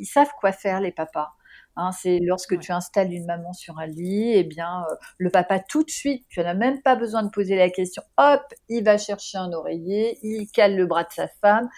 ils 0.00 0.06
savent 0.06 0.32
quoi 0.40 0.50
faire 0.50 0.80
les 0.80 0.90
papas. 0.92 1.34
Hein, 1.76 1.90
c'est 1.92 2.18
lorsque 2.18 2.58
tu 2.58 2.70
installes 2.70 3.12
une 3.12 3.24
maman 3.24 3.54
sur 3.54 3.78
un 3.78 3.86
lit, 3.86 4.32
eh 4.34 4.44
bien, 4.44 4.84
euh, 4.90 4.94
le 5.16 5.30
papa 5.30 5.58
tout 5.58 5.82
de 5.82 5.90
suite, 5.90 6.26
tu 6.28 6.40
n'as 6.40 6.52
même 6.52 6.82
pas 6.82 6.96
besoin 6.96 7.22
de 7.22 7.30
poser 7.30 7.56
la 7.56 7.70
question, 7.70 8.02
hop, 8.18 8.42
il 8.68 8.84
va 8.84 8.98
chercher 8.98 9.38
un 9.38 9.52
oreiller, 9.52 10.18
il 10.22 10.46
cale 10.48 10.76
le 10.76 10.84
bras 10.84 11.04
de 11.04 11.12
sa 11.12 11.28
femme. 11.28 11.70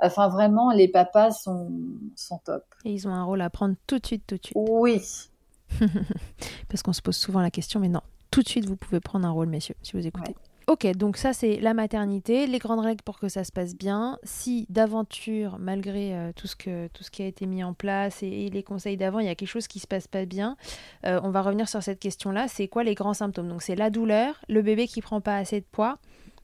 Enfin, 0.00 0.28
vraiment, 0.28 0.72
les 0.72 0.88
papas 0.88 1.32
sont, 1.32 1.70
sont 2.16 2.38
top. 2.38 2.64
Et 2.84 2.92
ils 2.92 3.06
ont 3.06 3.12
un 3.12 3.24
rôle 3.24 3.42
à 3.42 3.50
prendre 3.50 3.74
tout 3.86 3.98
de 3.98 4.06
suite, 4.06 4.24
tout 4.26 4.36
de 4.36 4.44
suite. 4.44 4.56
Oui. 4.56 5.02
Parce 6.68 6.82
qu'on 6.82 6.92
se 6.94 7.02
pose 7.02 7.16
souvent 7.16 7.40
la 7.40 7.50
question, 7.50 7.78
mais 7.78 7.88
non, 7.88 8.02
tout 8.30 8.42
de 8.42 8.48
suite, 8.48 8.64
vous 8.64 8.76
pouvez 8.76 9.00
prendre 9.00 9.26
un 9.26 9.30
rôle, 9.30 9.48
messieurs, 9.48 9.76
si 9.82 9.92
vous 9.92 10.06
écoutez. 10.06 10.34
Ok, 10.68 10.86
donc 10.96 11.16
ça 11.16 11.32
c'est 11.32 11.58
la 11.58 11.74
maternité, 11.74 12.46
les 12.46 12.58
grandes 12.58 12.80
règles 12.80 13.02
pour 13.02 13.18
que 13.18 13.28
ça 13.28 13.42
se 13.42 13.50
passe 13.50 13.74
bien. 13.74 14.18
Si 14.22 14.66
d'aventure, 14.68 15.56
malgré 15.58 16.14
euh, 16.14 16.32
tout, 16.34 16.46
ce 16.46 16.54
que, 16.54 16.86
tout 16.88 17.02
ce 17.02 17.10
qui 17.10 17.22
a 17.22 17.26
été 17.26 17.46
mis 17.46 17.64
en 17.64 17.74
place 17.74 18.22
et, 18.22 18.48
les 18.48 18.62
conseils 18.62 18.96
d'avant, 18.96 19.18
il 19.18 19.26
y 19.26 19.28
a 19.28 19.34
quelque 19.34 19.48
chose 19.48 19.66
qui 19.66 19.80
se 19.80 19.86
passe 19.88 20.06
pas 20.06 20.24
bien, 20.24 20.56
euh, 21.04 21.20
on 21.24 21.30
va 21.30 21.42
revenir 21.42 21.68
sur 21.68 21.82
cette 21.82 21.98
question-là. 21.98 22.46
C'est 22.46 22.68
quoi 22.68 22.84
les 22.84 22.94
grands 22.94 23.14
symptômes? 23.14 23.48
Donc 23.48 23.62
c'est 23.62 23.74
la 23.74 23.90
douleur, 23.90 24.40
le 24.48 24.62
bébé 24.62 24.86
qui 24.86 25.00
prend 25.00 25.20
pas 25.20 25.36
assez 25.36 25.60
de 25.60 25.66
poids, 25.70 25.98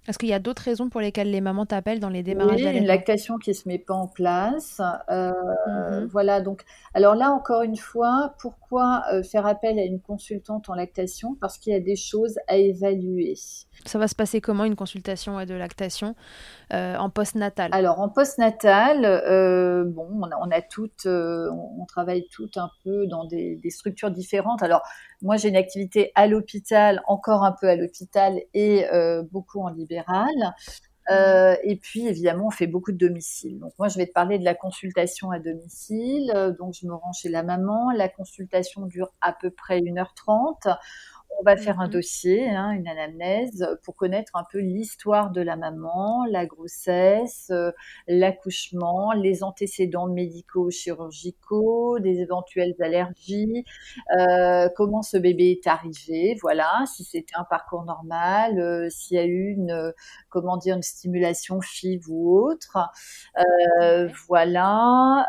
est-ce 0.08 0.18
qu'il 0.18 0.30
y 0.30 0.34
a 0.34 0.38
d'autres 0.38 0.62
raisons 0.62 0.88
pour 0.88 1.02
lesquelles 1.02 1.30
les 1.30 1.42
mamans 1.42 1.66
t'appellent 1.66 2.00
dans 2.00 2.08
les 2.08 2.22
démarrages 2.22 2.62
Oui, 2.62 2.78
une 2.78 2.86
lactation 2.86 3.36
qui 3.36 3.52
se 3.52 3.68
met 3.68 3.78
pas 3.78 3.92
en 3.92 4.08
place. 4.08 4.80
Euh, 5.10 5.32
mhm. 5.66 6.06
Voilà, 6.06 6.40
donc, 6.40 6.62
alors 6.94 7.14
là, 7.14 7.30
encore 7.30 7.62
une 7.62 7.76
fois, 7.76 8.34
pourquoi 8.40 9.02
euh, 9.12 9.22
faire 9.22 9.46
appel 9.46 9.78
à 9.78 9.82
une 9.82 10.00
consultante 10.00 10.70
en 10.70 10.74
lactation? 10.74 11.36
Parce 11.38 11.58
qu'il 11.58 11.74
y 11.74 11.76
a 11.76 11.80
des 11.80 11.94
choses 11.94 12.38
à 12.48 12.56
évaluer. 12.56 13.34
Ça 13.84 13.98
va 13.98 14.08
se 14.08 14.14
passer 14.14 14.40
comment 14.40 14.64
une 14.64 14.76
consultation 14.76 15.44
de 15.44 15.54
lactation 15.54 16.16
euh, 16.72 16.96
en 16.96 17.10
post-natal? 17.10 17.68
Alors 17.72 18.00
en 18.00 18.08
post-natal, 18.08 19.02
bon, 19.92 20.08
on 20.22 20.30
a, 20.30 20.36
on 20.40 20.50
a 20.50 20.62
toutes, 20.62 21.04
on, 21.04 21.84
travaille 21.86 22.26
toutes 22.32 22.56
un 22.56 22.70
peu 22.82 23.06
dans 23.06 23.26
des, 23.26 23.56
des 23.56 23.70
structures 23.70 24.10
différentes. 24.10 24.62
Alors 24.62 24.82
moi, 25.22 25.36
j'ai 25.36 25.48
une 25.48 25.56
activité 25.56 26.12
à 26.14 26.26
l'hôpital, 26.26 27.02
encore 27.06 27.44
un 27.44 27.52
peu 27.52 27.68
à 27.68 27.76
l'hôpital 27.76 28.40
et 28.54 28.86
beaucoup 29.30 29.60
en 29.60 29.68
libéral 29.68 30.54
euh, 31.10 31.56
et 31.62 31.76
puis, 31.76 32.06
évidemment, 32.06 32.48
on 32.48 32.50
fait 32.50 32.66
beaucoup 32.66 32.92
de 32.92 32.98
domicile. 32.98 33.58
Donc, 33.58 33.72
moi, 33.78 33.88
je 33.88 33.96
vais 33.96 34.06
te 34.06 34.12
parler 34.12 34.38
de 34.38 34.44
la 34.44 34.54
consultation 34.54 35.30
à 35.30 35.38
domicile. 35.38 36.30
Euh, 36.34 36.52
donc, 36.52 36.74
je 36.74 36.86
me 36.86 36.94
rends 36.94 37.12
chez 37.12 37.30
la 37.30 37.42
maman. 37.42 37.90
La 37.92 38.08
consultation 38.08 38.86
dure 38.86 39.12
à 39.20 39.32
peu 39.32 39.50
près 39.50 39.80
1h30 39.80 40.76
on 41.38 41.44
va 41.44 41.56
faire 41.56 41.80
un 41.80 41.86
mmh 41.86 41.90
dossier, 41.90 42.48
hein, 42.48 42.72
une 42.72 42.88
anamnèse, 42.88 43.66
pour 43.82 43.96
connaître 43.96 44.32
un 44.34 44.44
peu 44.50 44.58
l'histoire 44.58 45.30
de 45.30 45.40
la 45.40 45.56
maman, 45.56 46.24
la 46.28 46.46
grossesse, 46.46 47.48
euh, 47.50 47.70
l'accouchement, 48.08 49.12
les 49.12 49.42
antécédents 49.42 50.08
médicaux, 50.08 50.70
chirurgicaux, 50.70 51.98
des 52.00 52.20
éventuelles 52.20 52.74
allergies, 52.80 53.64
euh, 54.18 54.68
comment 54.76 55.02
ce 55.02 55.16
bébé 55.16 55.52
est 55.52 55.66
arrivé, 55.66 56.36
voilà, 56.42 56.84
si 56.86 57.04
c'était 57.04 57.36
un 57.36 57.44
parcours 57.44 57.84
normal, 57.84 58.58
euh, 58.58 58.88
s'il 58.90 59.16
y 59.16 59.20
a 59.20 59.24
eu 59.24 59.50
une, 59.50 59.92
comment 60.30 60.56
dire, 60.56 60.76
une 60.76 60.82
stimulation 60.82 61.60
FIV 61.60 62.02
ou 62.08 62.36
autre, 62.36 62.78
voilà, 64.26 65.26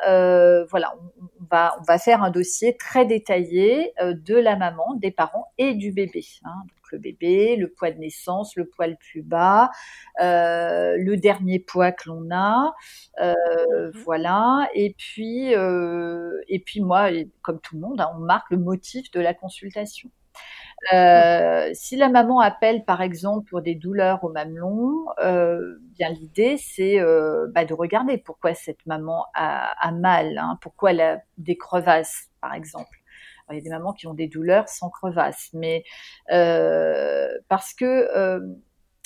voilà, 0.69 0.93
on, 1.39 1.45
va 1.51 1.75
on 1.79 1.83
va 1.83 1.97
faire 1.97 2.23
un 2.23 2.31
dossier 2.31 2.75
très 2.77 3.05
détaillé 3.05 3.93
de 4.01 4.35
la 4.35 4.55
maman, 4.55 4.95
des 4.95 5.11
parents 5.11 5.51
et 5.57 5.73
du 5.75 5.88
bébé. 5.91 6.23
Hein. 6.43 6.61
Donc 6.67 6.91
le 6.91 6.97
bébé, 6.99 7.55
le 7.55 7.69
poids 7.69 7.91
de 7.91 7.99
naissance, 7.99 8.55
le 8.55 8.65
poids 8.65 8.87
le 8.87 8.95
plus 8.95 9.21
bas, 9.21 9.71
euh, 10.21 10.95
le 10.97 11.17
dernier 11.17 11.59
poids 11.59 11.91
que 11.91 12.09
l'on 12.09 12.29
a, 12.31 12.73
euh, 13.21 13.33
mhm. 13.93 14.01
voilà. 14.03 14.69
Et 14.73 14.95
puis, 14.97 15.55
euh, 15.55 16.41
et 16.47 16.59
puis 16.59 16.81
moi, 16.81 17.09
comme 17.41 17.59
tout 17.59 17.75
le 17.75 17.81
monde, 17.81 18.01
hein, 18.01 18.11
on 18.15 18.19
marque 18.19 18.49
le 18.51 18.57
motif 18.57 19.11
de 19.11 19.19
la 19.19 19.33
consultation. 19.33 20.09
si 21.73 21.95
la 21.97 22.09
maman 22.09 22.39
appelle 22.39 22.85
par 22.85 23.01
exemple 23.01 23.49
pour 23.49 23.61
des 23.61 23.75
douleurs 23.75 24.23
au 24.23 24.29
mamelon, 24.31 25.05
bien 25.17 26.09
l'idée 26.09 26.55
c'est 26.57 26.99
bah, 27.53 27.65
de 27.65 27.73
regarder 27.73 28.17
pourquoi 28.17 28.53
cette 28.53 28.85
maman 28.85 29.25
a, 29.33 29.91
mal, 29.91 30.37
hein. 30.37 30.57
pourquoi 30.61 30.91
elle 30.91 31.01
a 31.01 31.21
des 31.37 31.57
crevasses 31.57 32.29
par 32.41 32.53
exemple 32.53 32.98
il 33.51 33.57
y 33.57 33.59
a 33.59 33.63
des 33.63 33.69
mamans 33.69 33.93
qui 33.93 34.07
ont 34.07 34.13
des 34.13 34.27
douleurs 34.27 34.69
sans 34.69 34.89
crevasse, 34.89 35.49
mais 35.53 35.83
euh, 36.31 37.29
parce 37.47 37.73
que 37.73 37.85
euh, 37.85 38.39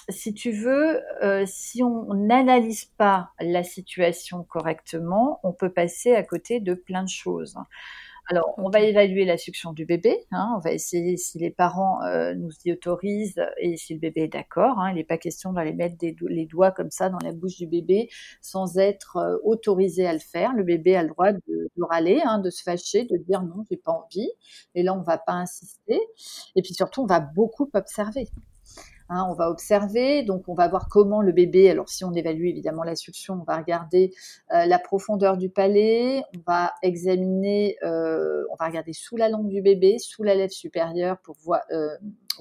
si 0.10 0.34
tu 0.34 0.52
veux, 0.52 1.02
euh, 1.24 1.46
si 1.48 1.82
on 1.84 2.14
n'analyse 2.14 2.86
pas 2.86 3.30
la 3.40 3.64
situation 3.64 4.44
correctement, 4.44 5.40
on 5.44 5.54
peut 5.54 5.72
passer 5.72 6.16
à 6.16 6.24
côté 6.24 6.60
de 6.60 6.74
plein 6.74 7.04
de 7.04 7.10
choses. 7.10 7.56
Alors, 8.30 8.54
on 8.58 8.70
va 8.70 8.80
évaluer 8.80 9.26
la 9.26 9.38
succion 9.38 9.74
du 9.74 9.86
bébé. 9.86 10.26
Hein, 10.32 10.54
on 10.56 10.60
va 10.60 10.72
essayer 10.72 11.18
si 11.18 11.40
les 11.40 11.52
parents 11.52 12.02
euh, 12.04 12.34
nous 12.36 12.52
y 12.64 12.72
autorisent 12.72 13.44
et 13.58 13.76
si 13.76 13.94
le 13.94 14.00
bébé 14.00 14.22
est 14.24 14.28
d'accord. 14.30 14.80
Hein, 14.80 14.92
il 14.92 14.96
n'est 14.96 15.04
pas 15.04 15.18
question 15.18 15.52
d'aller 15.52 15.74
mettre 15.74 15.96
les 16.02 16.46
doigts 16.46 16.72
comme 16.72 16.90
ça 16.90 17.10
dans 17.10 17.20
la 17.20 17.34
bouche 17.34 17.58
du 17.58 17.68
bébé 17.68 18.10
sans 18.42 18.78
être 18.78 19.18
euh, 19.18 19.38
autorisé 19.44 20.08
à 20.08 20.14
le 20.14 20.20
faire. 20.20 20.54
Le 20.54 20.64
bébé 20.64 20.96
a 20.96 21.04
le 21.04 21.10
droit 21.10 21.34
de, 21.34 21.42
de 21.48 21.84
râler, 21.84 22.22
hein, 22.24 22.40
de 22.40 22.50
se 22.50 22.64
fâcher, 22.64 23.04
de 23.04 23.18
dire 23.18 23.42
non, 23.44 23.66
j'ai 23.70 23.78
pas 23.78 23.92
envie. 23.92 24.32
Et 24.74 24.84
là, 24.84 24.94
on 24.94 25.02
va 25.02 25.18
pas 25.18 25.34
insister. 25.34 26.00
Et 26.56 26.62
puis 26.62 26.74
surtout, 26.74 27.02
on 27.02 27.08
va 27.08 27.20
beaucoup 27.20 27.70
observer. 27.74 28.30
Hein, 29.10 29.28
on 29.30 29.34
va 29.34 29.50
observer, 29.50 30.24
donc 30.24 30.48
on 30.48 30.54
va 30.54 30.68
voir 30.68 30.88
comment 30.90 31.22
le 31.22 31.34
bébé, 31.34 31.70
alors 31.70 31.90
si 31.90 32.06
on 32.06 32.14
évalue 32.14 32.46
évidemment 32.46 32.84
la 32.84 32.96
succion, 32.96 33.40
on 33.42 33.44
va 33.44 33.58
regarder 33.58 34.14
euh, 34.54 34.66
la 34.66 34.80
profondeur 34.80 35.38
du 35.38 35.50
palais, 35.50 36.24
on 36.36 36.42
va 36.48 36.74
examiner, 36.82 37.76
euh, 37.84 38.44
on 38.50 38.56
va 38.56 38.68
regarder 38.68 38.94
sous 38.94 39.18
la 39.18 39.28
langue 39.28 39.50
du 39.50 39.62
bébé, 39.62 40.00
sous 40.00 40.24
la 40.24 40.36
lèvre 40.36 40.54
supérieure 40.54 41.18
pour 41.20 41.36
voir, 41.44 41.62
euh, 41.72 41.90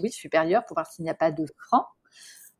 oui 0.02 0.10
supérieure 0.10 0.64
pour 0.64 0.76
voir 0.76 0.86
s'il 0.86 1.04
n'y 1.04 1.10
a 1.10 1.14
pas 1.14 1.32
de 1.32 1.44
frein, 1.58 1.84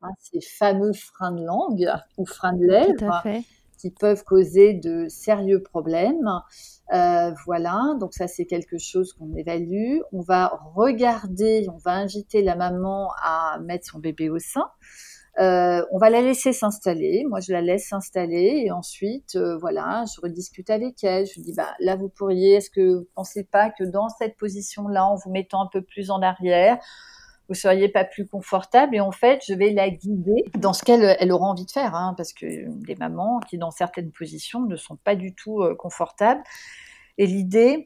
hein, 0.02 0.10
ces 0.18 0.40
fameux 0.40 0.92
freins 0.92 1.32
de 1.32 1.44
langue 1.44 1.88
ou 2.18 2.26
freins 2.26 2.54
de 2.54 2.66
lèvres. 2.66 2.94
Tout 2.98 3.04
à 3.04 3.22
fait 3.22 3.44
qui 3.82 3.90
peuvent 3.90 4.22
causer 4.22 4.74
de 4.74 5.08
sérieux 5.08 5.60
problèmes. 5.60 6.30
Euh, 6.94 7.32
voilà, 7.44 7.96
donc 7.98 8.14
ça 8.14 8.28
c'est 8.28 8.46
quelque 8.46 8.78
chose 8.78 9.12
qu'on 9.12 9.34
évalue. 9.34 9.98
On 10.12 10.20
va 10.20 10.52
regarder, 10.76 11.66
on 11.68 11.78
va 11.78 11.92
inviter 11.92 12.42
la 12.42 12.54
maman 12.54 13.10
à 13.20 13.58
mettre 13.64 13.86
son 13.90 13.98
bébé 13.98 14.30
au 14.30 14.38
sein. 14.38 14.70
Euh, 15.40 15.84
on 15.90 15.98
va 15.98 16.10
la 16.10 16.20
laisser 16.20 16.52
s'installer. 16.52 17.24
Moi, 17.28 17.40
je 17.40 17.52
la 17.52 17.62
laisse 17.62 17.88
s'installer 17.88 18.62
et 18.66 18.70
ensuite, 18.70 19.34
euh, 19.34 19.56
voilà, 19.58 20.04
je 20.14 20.20
rediscute 20.20 20.70
avec 20.70 21.02
elle. 21.02 21.26
Je 21.26 21.34
lui 21.34 21.42
dis, 21.42 21.54
bah 21.54 21.74
là, 21.80 21.96
vous 21.96 22.10
pourriez. 22.10 22.56
Est-ce 22.56 22.70
que 22.70 22.98
vous 22.98 23.08
pensez 23.14 23.42
pas 23.42 23.70
que 23.70 23.82
dans 23.82 24.10
cette 24.10 24.36
position-là, 24.36 25.06
en 25.06 25.16
vous 25.16 25.30
mettant 25.30 25.62
un 25.62 25.68
peu 25.72 25.82
plus 25.82 26.10
en 26.10 26.20
arrière, 26.20 26.78
vous 27.52 27.60
seriez 27.60 27.88
pas 27.88 28.04
plus 28.04 28.26
confortable 28.26 28.96
Et 28.96 29.00
en 29.00 29.12
fait, 29.12 29.42
je 29.46 29.54
vais 29.54 29.70
la 29.70 29.90
guider 29.90 30.44
dans 30.56 30.72
ce 30.72 30.82
qu'elle 30.82 31.16
elle 31.18 31.32
aura 31.32 31.46
envie 31.46 31.66
de 31.66 31.70
faire, 31.70 31.94
hein, 31.94 32.14
parce 32.16 32.32
que 32.32 32.46
des 32.84 32.94
mamans 32.96 33.40
qui, 33.48 33.58
dans 33.58 33.70
certaines 33.70 34.10
positions, 34.10 34.60
ne 34.60 34.76
sont 34.76 34.96
pas 34.96 35.14
du 35.14 35.34
tout 35.34 35.62
euh, 35.62 35.74
confortables. 35.74 36.42
Et 37.18 37.26
l'idée, 37.26 37.84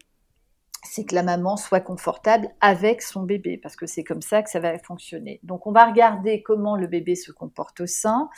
c'est 0.88 1.04
que 1.04 1.14
la 1.14 1.22
maman 1.22 1.56
soit 1.56 1.80
confortable 1.80 2.48
avec 2.60 3.02
son 3.02 3.22
bébé, 3.22 3.58
parce 3.58 3.76
que 3.76 3.86
c'est 3.86 4.04
comme 4.04 4.22
ça 4.22 4.42
que 4.42 4.50
ça 4.50 4.60
va 4.60 4.78
fonctionner. 4.78 5.40
Donc 5.42 5.66
on 5.66 5.72
va 5.72 5.84
regarder 5.86 6.42
comment 6.42 6.76
le 6.76 6.86
bébé 6.86 7.14
se 7.14 7.32
comporte 7.32 7.80
au 7.80 7.86
sein, 7.86 8.28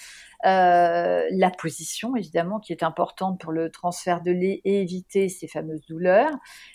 euh, 0.47 1.25
la 1.31 1.51
position 1.51 2.15
évidemment 2.15 2.61
qui 2.61 2.73
est 2.73 2.85
importante 2.85 3.41
pour 3.41 3.51
le 3.51 3.71
transfert 3.71 4.23
de 4.23 4.31
lait 4.31 4.61
et 4.65 4.83
éviter 4.83 5.29
ces 5.29 5.49
fameuses 5.49 5.85
douleurs, 5.87 6.31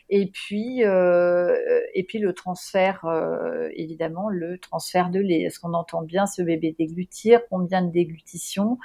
et 0.10 0.30
puis 0.30 0.84
euh, 0.84 1.56
et 1.94 2.04
puis 2.04 2.20
le 2.20 2.34
transfert 2.34 3.06
euh, 3.06 3.70
évidemment 3.76 4.30
le 4.30 4.58
transfert 4.58 5.10
de 5.10 5.20
lait. 5.20 5.42
Est-ce 5.42 5.60
qu'on 5.60 5.74
entend 5.74 6.02
bien 6.02 6.26
ce 6.26 6.42
bébé 6.42 6.76
déglutir? 6.78 7.42
Combien 7.50 7.82
de 7.82 7.92
déglutitions? 7.92 8.78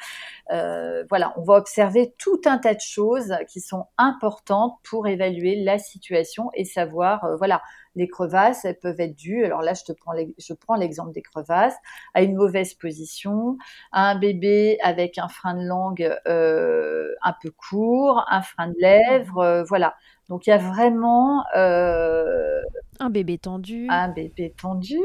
Voilà, 1.10 1.32
on 1.36 1.42
va 1.42 1.54
observer 1.54 2.14
tout 2.18 2.40
un 2.46 2.58
tas 2.58 2.74
de 2.74 2.80
choses 2.80 3.34
qui 3.48 3.60
sont 3.60 3.86
importantes 3.96 4.78
pour 4.82 5.06
évaluer 5.06 5.56
la 5.56 5.78
situation 5.78 6.50
et 6.54 6.64
savoir 6.78 7.36
voilà 7.38 7.60
les 7.98 8.08
crevasses, 8.08 8.64
elles 8.64 8.78
peuvent 8.78 9.00
être 9.00 9.16
dues. 9.16 9.44
Alors 9.44 9.60
là, 9.60 9.74
je 9.74 9.84
te 9.84 9.92
prends, 9.92 10.12
je 10.38 10.54
prends 10.54 10.76
l'exemple 10.76 11.12
des 11.12 11.22
crevasses 11.22 11.76
à 12.14 12.22
une 12.22 12.34
mauvaise 12.36 12.74
position, 12.74 13.58
à 13.92 14.10
un 14.10 14.18
bébé 14.18 14.78
avec 14.82 15.18
un 15.18 15.28
frein 15.28 15.54
de 15.54 15.66
langue 15.66 16.16
euh, 16.26 17.14
un 17.22 17.34
peu 17.42 17.50
court, 17.50 18.24
un 18.30 18.42
frein 18.42 18.68
de 18.68 18.76
lèvres, 18.78 19.38
euh, 19.38 19.64
voilà. 19.64 19.96
Donc 20.28 20.46
il 20.46 20.50
y 20.50 20.52
a 20.52 20.58
vraiment 20.58 21.44
euh, 21.56 22.60
un 23.00 23.10
bébé 23.10 23.38
tendu, 23.38 23.86
un 23.90 24.08
bébé 24.08 24.54
tendu 24.60 24.98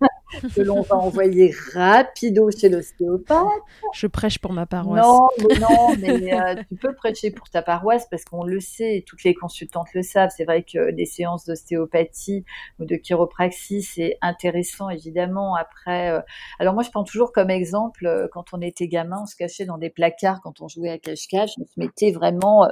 que 0.54 0.60
l'on 0.60 0.82
va 0.82 0.96
envoyer 0.96 1.54
rapido 1.74 2.50
chez 2.50 2.68
l'ostéopathe. 2.68 3.46
Je 3.94 4.06
prêche 4.06 4.38
pour 4.38 4.52
ma 4.52 4.66
paroisse. 4.66 5.04
Non, 5.04 5.28
mais 5.38 5.58
non, 5.58 5.96
mais 5.98 6.32
euh, 6.34 6.62
tu 6.68 6.76
peux 6.76 6.94
prêcher 6.94 7.30
pour 7.30 7.48
ta 7.48 7.62
paroisse 7.62 8.06
parce 8.10 8.24
qu'on 8.24 8.44
le 8.44 8.60
sait, 8.60 9.04
toutes 9.06 9.24
les 9.24 9.34
consultantes 9.34 9.88
le 9.94 10.02
savent. 10.02 10.30
C'est 10.36 10.44
vrai 10.44 10.62
que 10.62 10.90
des 10.90 11.06
séances 11.06 11.44
d'ostéopathie 11.46 12.44
ou 12.78 12.84
de 12.84 12.96
chiropraxie, 12.96 13.82
c'est 13.82 14.18
intéressant 14.20 14.90
évidemment. 14.90 15.54
Après, 15.54 16.10
euh, 16.10 16.20
alors 16.58 16.74
moi 16.74 16.82
je 16.82 16.90
prends 16.90 17.04
toujours 17.04 17.32
comme 17.32 17.50
exemple 17.50 18.06
euh, 18.06 18.28
quand 18.32 18.52
on 18.52 18.60
était 18.60 18.88
gamin, 18.88 19.22
on 19.22 19.26
se 19.26 19.36
cachait 19.36 19.64
dans 19.64 19.78
des 19.78 19.90
placards 19.90 20.40
quand 20.42 20.60
on 20.60 20.68
jouait 20.68 20.90
à 20.90 20.98
cache-cache, 20.98 21.52
on 21.60 21.64
se 21.64 21.78
mettait 21.78 22.12
vraiment, 22.12 22.68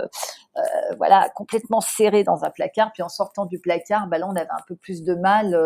voilà, 0.99 1.29
complètement 1.35 1.81
serré 1.81 2.25
dans 2.25 2.45
un 2.45 2.51
placard. 2.51 2.91
Puis 2.93 3.03
en 3.03 3.09
sortant 3.09 3.47
du 3.47 3.59
placard, 3.59 4.09
bah 4.09 4.19
là 4.19 4.27
on 4.29 4.37
avait 4.37 4.51
un 4.51 4.63
peu 4.67 4.77
plus 4.77 5.03
de 5.03 5.15
mal 5.15 5.57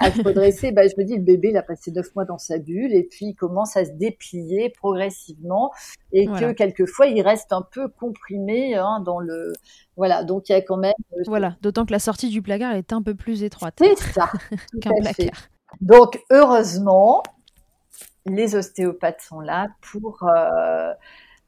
à 0.00 0.10
se 0.10 0.22
redresser. 0.22 0.72
Bah, 0.72 0.82
je 0.86 0.94
me 0.96 1.07
le 1.16 1.22
bébé, 1.22 1.50
il 1.50 1.56
a 1.56 1.62
passé 1.62 1.90
neuf 1.90 2.14
mois 2.14 2.24
dans 2.24 2.38
sa 2.38 2.58
bulle 2.58 2.94
et 2.94 3.04
puis 3.04 3.26
il 3.26 3.34
commence 3.34 3.76
à 3.76 3.84
se 3.84 3.92
déplier 3.92 4.70
progressivement 4.70 5.72
et 6.12 6.26
que 6.26 6.52
quelquefois 6.52 7.06
il 7.06 7.22
reste 7.22 7.52
un 7.52 7.62
peu 7.62 7.88
comprimé 7.88 8.74
hein, 8.74 9.00
dans 9.04 9.20
le. 9.20 9.52
Voilà, 9.96 10.24
donc 10.24 10.48
il 10.48 10.52
y 10.52 10.54
a 10.54 10.62
quand 10.62 10.76
même. 10.76 10.94
Euh, 11.12 11.22
voilà, 11.26 11.56
d'autant 11.62 11.84
que 11.84 11.92
la 11.92 11.98
sortie 11.98 12.28
du 12.28 12.42
placard 12.42 12.74
est 12.74 12.92
un 12.92 13.02
peu 13.02 13.14
plus 13.14 13.42
étroite. 13.42 13.74
C'est 13.78 13.98
ça, 13.98 14.30
qu'un 14.80 14.92
placard. 15.00 15.48
Donc 15.80 16.20
heureusement, 16.30 17.22
les 18.26 18.54
ostéopathes 18.54 19.22
sont 19.22 19.40
là 19.40 19.68
pour. 19.80 20.22
Euh, 20.24 20.92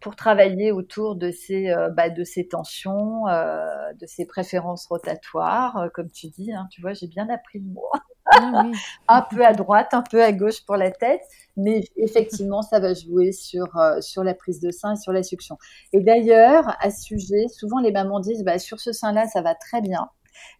pour 0.01 0.16
travailler 0.16 0.72
autour 0.72 1.16
de 1.16 1.30
ces, 1.30 1.70
euh, 1.70 1.90
bah, 1.90 2.11
de 2.11 2.24
ces 2.24 2.48
tensions, 2.48 3.24
de 3.26 4.07
ces 4.07 4.26
préférences 4.26 4.86
rotatoires, 4.86 5.88
comme 5.94 6.11
tu 6.11 6.28
dis. 6.28 6.53
Hein, 6.53 6.66
tu 6.70 6.80
vois, 6.80 6.92
j'ai 6.94 7.07
bien 7.07 7.28
appris 7.28 7.61
le 7.61 7.66
mot. 7.66 7.90
Ah 7.92 8.64
un 9.09 9.22
peu 9.22 9.44
à 9.44 9.53
droite, 9.53 9.92
un 9.92 10.03
peu 10.03 10.22
à 10.22 10.32
gauche 10.32 10.64
pour 10.64 10.76
la 10.76 10.90
tête, 10.90 11.22
mais 11.57 11.82
effectivement, 11.96 12.62
ça 12.62 12.80
va 12.80 12.94
jouer 12.94 13.32
sur, 13.32 13.76
euh, 13.76 14.01
sur 14.01 14.24
la 14.24 14.34
prise 14.34 14.61
de 14.61 14.70
sein 14.70 14.94
et 14.94 14.96
sur 14.96 15.12
la 15.12 15.22
succion. 15.22 15.59
Et 15.92 16.01
d'ailleurs, 16.01 16.76
à 16.80 16.90
ce 16.90 17.03
sujet, 17.03 17.48
souvent 17.48 17.80
les 17.80 17.92
mamans 17.92 18.20
disent, 18.20 18.44
bah, 18.44 18.59
sur 18.59 18.80
ce 18.80 18.92
sein-là, 18.92 19.26
ça 19.26 19.42
va 19.42 19.55
très 19.55 19.80
bien, 19.80 20.09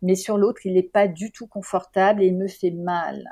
mais 0.03 0.15
sur 0.15 0.39
l'autre, 0.39 0.61
il 0.65 0.75
n'est 0.75 0.83
pas 0.83 1.09
du 1.09 1.33
tout 1.33 1.47
confortable 1.47 2.23
et 2.23 2.27
il 2.27 2.37
me 2.37 2.49
fait 2.49 2.71
mal. 2.71 3.25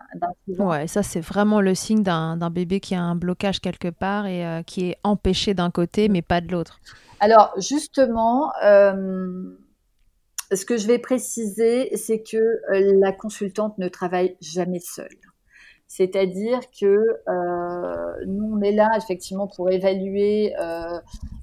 Ouais, 0.59 0.87
ça 0.87 1.03
c'est 1.03 1.21
vraiment 1.21 1.61
le 1.61 1.75
signe 1.75 2.03
d'un 2.03 2.51
bébé 2.51 2.81
qui 2.81 2.95
a 2.95 3.03
un 3.03 3.15
blocage 3.15 3.61
quelque 3.61 3.89
part 3.89 4.27
et 4.27 4.47
euh, 4.47 4.63
qui 4.63 4.91
est 4.91 4.99
empêché 5.05 5.55
d'un 5.55 5.71
côté, 5.71 6.09
mais 6.09 6.23
pas 6.23 6.41
de 6.41 6.49
l'autre. 6.49 6.81
Alors 7.21 7.53
justement, 7.59 8.53
euh, 8.63 9.57
ce 10.53 10.65
que 10.65 10.77
je 10.77 10.87
vais 10.87 10.99
préciser, 10.99 11.95
c'est 11.97 12.23
que 12.23 12.37
euh, 12.37 12.99
la 13.01 13.13
consultante 13.13 13.77
ne 13.79 13.89
travaille 13.89 14.37
jamais 14.41 14.81
seule. 14.81 15.09
C'est-à-dire 15.91 16.61
que 16.79 16.87
euh, 17.29 18.25
nous, 18.27 18.57
on 18.57 18.61
est 18.61 18.73
là 18.73 18.91
effectivement 18.99 19.47
pour 19.49 19.71
évaluer 19.71 20.55
euh, 20.61 21.01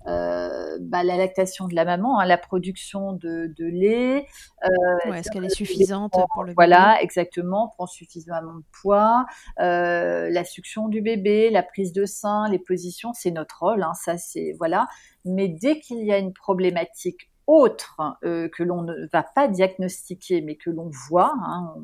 euh, 0.07 0.77
bah, 0.79 1.03
la 1.03 1.17
lactation 1.17 1.67
de 1.67 1.73
la 1.73 1.83
maman, 1.83 2.19
hein, 2.19 2.25
la 2.27 2.37
production 2.37 3.13
de, 3.13 3.51
de 3.57 3.65
lait. 3.65 4.27
Euh, 4.63 5.11
Est-ce 5.13 5.31
qu'elle 5.31 5.45
est 5.45 5.49
suffisante 5.49 6.13
pour 6.31 6.43
le 6.43 6.49
bébé? 6.49 6.55
Voilà, 6.55 7.01
exactement, 7.01 7.69
prend 7.69 7.87
suffisamment 7.87 8.53
de 8.53 8.63
poids, 8.81 9.25
euh, 9.59 10.29
la 10.29 10.43
succion 10.43 10.89
du 10.89 11.01
bébé, 11.01 11.49
la 11.49 11.63
prise 11.63 11.91
de 11.91 12.05
sein, 12.05 12.47
les 12.49 12.59
positions, 12.59 13.13
c'est 13.13 13.31
notre 13.31 13.63
rôle. 13.63 13.81
Hein, 13.81 13.93
ça, 13.95 14.17
c'est 14.17 14.53
voilà. 14.59 14.87
Mais 15.25 15.47
dès 15.47 15.79
qu'il 15.79 16.05
y 16.05 16.13
a 16.13 16.19
une 16.19 16.33
problématique 16.33 17.31
autre 17.47 18.01
euh, 18.23 18.49
que 18.49 18.63
l'on 18.63 18.81
ne 18.83 19.07
va 19.11 19.23
pas 19.23 19.47
diagnostiquer, 19.47 20.41
mais 20.41 20.55
que 20.55 20.69
l'on 20.69 20.89
voit. 21.09 21.33
Hein, 21.45 21.75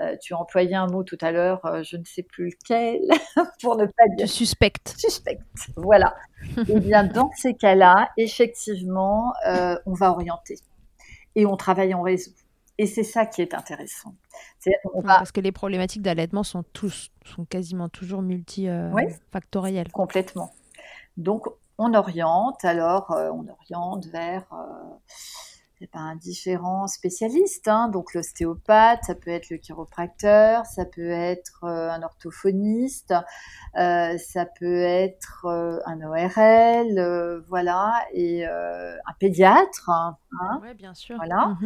euh, 0.00 0.16
tu 0.20 0.34
as 0.34 0.38
employé 0.38 0.74
un 0.74 0.86
mot 0.86 1.04
tout 1.04 1.18
à 1.20 1.30
l'heure, 1.30 1.64
euh, 1.66 1.82
je 1.82 1.96
ne 1.96 2.04
sais 2.04 2.22
plus 2.22 2.50
lequel, 2.50 3.00
pour 3.62 3.76
ne 3.76 3.86
pas 3.86 4.08
dire. 4.16 4.28
Suspecte. 4.28 4.94
Suspecte, 4.98 5.42
voilà. 5.76 6.14
Eh 6.68 6.78
bien, 6.78 7.04
dans 7.04 7.30
ces 7.36 7.54
cas-là, 7.54 8.10
effectivement, 8.18 9.32
on 9.86 9.94
va 9.94 10.10
orienter 10.10 10.58
et 11.34 11.46
on 11.46 11.56
travaille 11.56 11.94
en 11.94 12.02
réseau. 12.02 12.32
Et 12.76 12.86
c'est 12.86 13.04
ça 13.04 13.24
qui 13.24 13.40
est 13.40 13.54
intéressant. 13.54 14.14
Parce 15.04 15.32
que 15.32 15.40
les 15.40 15.52
problématiques 15.52 16.02
d'allaitement 16.02 16.42
sont 16.42 16.64
tous, 16.74 17.10
sont 17.24 17.46
quasiment 17.46 17.88
toujours 17.88 18.20
multifactorielles. 18.20 19.90
complètement. 19.90 20.52
Donc, 21.16 21.46
on 21.78 21.94
oriente, 21.94 22.64
alors 22.64 23.10
euh, 23.12 23.30
on 23.32 23.46
oriente 23.48 24.06
vers 24.06 24.44
euh, 24.52 25.14
eh 25.80 25.88
ben, 25.92 26.14
différents 26.16 26.86
spécialistes, 26.86 27.66
hein. 27.66 27.88
donc 27.88 28.14
l'ostéopathe, 28.14 29.02
ça 29.04 29.14
peut 29.16 29.30
être 29.30 29.50
le 29.50 29.56
chiropracteur, 29.56 30.64
ça 30.66 30.84
peut 30.84 31.10
être 31.10 31.64
euh, 31.64 31.90
un 31.90 32.02
orthophoniste, 32.02 33.12
ça 33.74 34.46
peut 34.58 34.82
être 34.82 35.46
un 35.84 36.00
ORL, 36.00 37.42
voilà, 37.48 38.04
et 38.12 38.46
un 38.46 39.12
pédiatre. 39.18 39.90
Hein, 39.90 40.16
oui, 40.62 40.74
bien 40.74 40.94
sûr. 40.94 41.16
Voilà. 41.16 41.56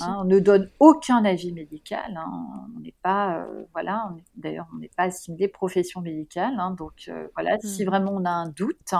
Hein, 0.00 0.16
on 0.18 0.24
ne 0.24 0.38
donne 0.38 0.70
aucun 0.78 1.22
avis 1.26 1.52
médical. 1.52 2.18
on 2.74 2.80
n'est 2.80 2.96
pas, 3.02 3.46
voilà, 3.72 4.10
d'ailleurs, 4.36 4.68
on 4.74 4.78
n'est 4.78 4.90
pas 4.96 5.04
assimilé 5.04 5.48
profession 5.48 6.00
médicale. 6.00 6.56
donc 6.78 7.12
voilà, 7.34 7.58
si 7.60 7.82
mhm. 7.82 7.90
vraiment 7.90 8.12
on 8.12 8.24
a 8.24 8.30
un 8.30 8.48
doute. 8.48 8.94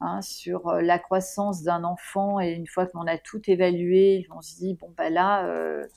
Hein, 0.00 0.22
sur 0.22 0.68
euh, 0.68 0.80
la 0.80 1.00
croissance 1.00 1.64
d'un 1.64 1.82
enfant 1.82 2.38
et 2.38 2.52
une 2.52 2.68
fois 2.68 2.86
qu'on 2.86 3.08
a 3.08 3.18
tout 3.18 3.42
évalué, 3.50 4.28
on 4.32 4.40
se 4.40 4.54
dit 4.54 4.74
bon 4.74 4.94
bah 4.96 5.10
là, 5.10 5.44
euh, 5.46 5.88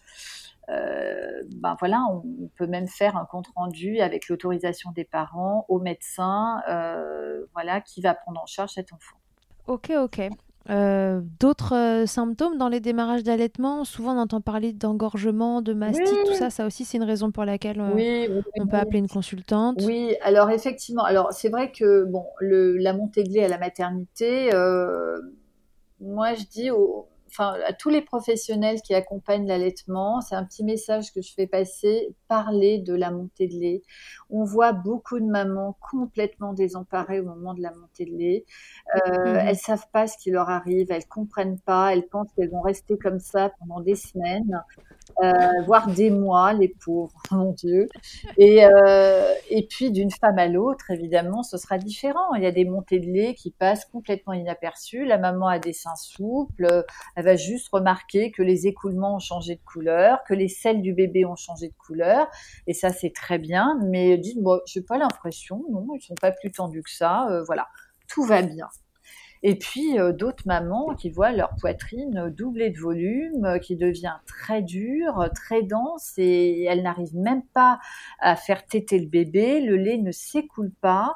euh, 0.70 1.44
ben 1.58 1.76
voilà, 1.80 2.04
on, 2.10 2.48
peut 2.56 2.66
même 2.66 2.88
faire 2.88 3.16
un 3.16 3.26
compte 3.26 3.50
rendu 3.56 4.00
avec 4.00 4.28
l'autorisation 4.28 4.92
des 4.92 5.04
parents 5.04 5.68
au 5.70 5.80
médecin, 5.80 6.64
voilà, 7.54 7.80
qui 7.82 8.02
va 8.02 8.16
prendre 8.16 8.42
en 8.42 8.48
charge 8.48 8.72
cet 8.72 8.92
enfant. 8.92 9.18
Ok, 9.68 9.92
ok. 9.96 10.30
Euh, 10.70 11.22
d'autres 11.40 11.76
euh, 11.76 12.06
symptômes 12.06 12.58
dans 12.58 12.70
les 12.70 12.80
démarrages 12.80 13.24
d'allaitement 13.24 13.84
Souvent, 13.84 14.16
on 14.16 14.20
entend 14.20 14.42
parler 14.42 14.74
d'engorgement, 14.74 15.62
de 15.62 15.74
mastite, 15.74 16.08
tout 16.26 16.34
ça. 16.34 16.50
Ça 16.50 16.66
aussi, 16.66 16.86
c'est 16.86 16.98
une 16.98 17.04
raison 17.04 17.32
pour 17.32 17.46
laquelle 17.46 17.82
euh, 17.82 18.42
on 18.60 18.68
peut 18.68 18.78
appeler 18.78 19.00
une 19.00 19.08
consultante. 19.08 19.82
Oui, 19.82 20.16
alors 20.22 20.52
effectivement, 20.52 21.04
alors 21.04 21.34
c'est 21.34 21.50
vrai 21.50 21.72
que 21.72 22.04
bon, 22.06 22.26
le, 22.40 22.78
la 22.78 22.94
montée 22.94 23.24
de 23.24 23.30
lait 23.30 23.44
à 23.44 23.48
la 23.48 23.58
maternité, 23.58 24.52
moi 26.00 26.34
je 26.34 26.44
dis 26.46 26.72
aux, 26.72 27.08
enfin, 27.32 27.56
à 27.66 27.74
tous 27.74 27.90
les 27.90 28.02
professionnels 28.02 28.82
qui 28.82 28.94
accompagnent 28.94 29.48
l'allaitement, 29.48 30.22
c'est 30.22 30.36
un 30.36 30.44
petit 30.44 30.64
message 30.64 31.12
que 31.14 31.22
je 31.22 31.34
fais 31.34 31.48
passer, 31.48 32.16
parler 32.28 32.80
de 32.80 32.94
la 32.94 33.12
montée 33.12 33.48
de 33.48 33.54
lait. 33.54 33.82
On 34.32 34.44
voit 34.44 34.74
beaucoup 34.74 35.20
de 35.20 35.26
mamans 35.26 35.78
complètement 35.92 36.54
désemparées 36.54 37.20
au 37.20 37.26
moment 37.26 37.54
de 37.54 37.62
la 37.62 37.72
montée 37.72 38.06
de 38.06 38.12
lait. 38.18 38.46
Euh, 38.96 39.34
mmh. 39.34 39.36
Elles 39.48 39.58
savent 39.58 39.88
pas 39.92 40.08
ce 40.08 40.18
qui 40.18 40.32
leur 40.32 40.50
arrive, 40.50 40.92
elles 40.92 41.08
comprennent 41.08 41.60
pas, 41.60 41.94
elles 41.94 42.08
pensent 42.08 42.32
qu'elles 42.36 42.50
vont 42.50 42.62
rester 42.62 42.98
comme 42.98 43.20
ça 43.20 43.52
pendant 43.60 43.82
des 43.82 43.96
semaines. 43.96 44.62
euh, 45.24 45.62
voire 45.66 45.88
des 45.88 46.10
mois, 46.10 46.54
les 46.54 46.70
pauvres, 46.70 47.22
mon 47.32 47.52
Dieu. 47.52 47.88
Et, 48.38 48.66
euh, 48.66 49.34
et 49.50 49.68
puis 49.68 49.92
d'une 49.92 50.12
femme 50.12 50.38
à 50.40 50.48
l'autre, 50.48 50.90
évidemment, 50.92 51.44
ce 51.44 51.58
sera 51.58 51.78
différent. 51.78 52.34
Il 52.36 52.44
y 52.44 52.46
a 52.46 52.52
des 52.52 52.66
montées 52.66 53.00
de 53.00 53.08
lait 53.08 53.36
qui 53.36 53.52
passent 53.52 53.86
complètement 53.86 54.34
inaperçues. 54.34 55.06
La 55.06 55.18
maman 55.18 55.48
a 55.48 55.60
des 55.60 55.74
seins 55.74 55.96
souples, 55.96 56.86
elle 57.16 57.26
va 57.26 57.36
juste 57.36 57.70
remarquer 57.72 58.32
que 58.32 58.42
les 58.42 58.68
écoulements 58.68 59.16
ont 59.16 59.20
changé 59.20 59.56
de 59.56 59.62
couleur, 59.66 60.24
que 60.28 60.34
les 60.34 60.48
selles 60.48 60.82
du 60.82 60.94
bébé 60.94 61.26
ont 61.26 61.36
changé 61.36 61.68
de 61.68 61.76
couleur, 61.86 62.28
et 62.68 62.74
ça 62.74 62.90
c'est 62.90 63.14
très 63.14 63.38
bien. 63.38 63.80
Mais 63.88 64.18
dites, 64.22 64.42
bon, 64.42 64.60
j'ai 64.66 64.82
pas 64.82 64.98
l'impression, 64.98 65.64
non, 65.70 65.88
ils 65.96 66.02
sont 66.02 66.16
pas 66.16 66.32
plus 66.32 66.52
tendus 66.52 66.84
que 66.84 66.92
ça. 66.92 67.28
Euh, 67.30 67.44
voilà, 67.44 67.68
tout 68.08 68.24
va 68.24 68.42
bien. 68.42 68.68
Et 69.44 69.56
puis 69.56 70.00
euh, 70.00 70.14
d'autres 70.14 70.44
mamans 70.46 70.94
qui 70.96 71.10
voient 71.10 71.32
leur 71.32 71.56
poitrine 71.60 72.30
doubler 72.30 72.70
de 72.70 72.80
volume, 72.80 73.46
euh, 73.46 73.58
qui 73.58 73.76
devient 73.76 74.18
très 74.28 74.62
dure, 74.62 75.30
très 75.34 75.64
dense, 75.64 76.14
et 76.18 76.64
elles 76.64 76.84
n'arrivent 76.84 77.16
même 77.18 77.44
pas 77.54 77.80
à 78.20 78.36
faire 78.36 78.66
téter 78.66 79.00
le 79.00 79.08
bébé, 79.08 79.62
le 79.62 79.78
lait 79.78 79.98
ne 79.98 80.12
s'écoule 80.12 80.72
pas. 80.82 81.16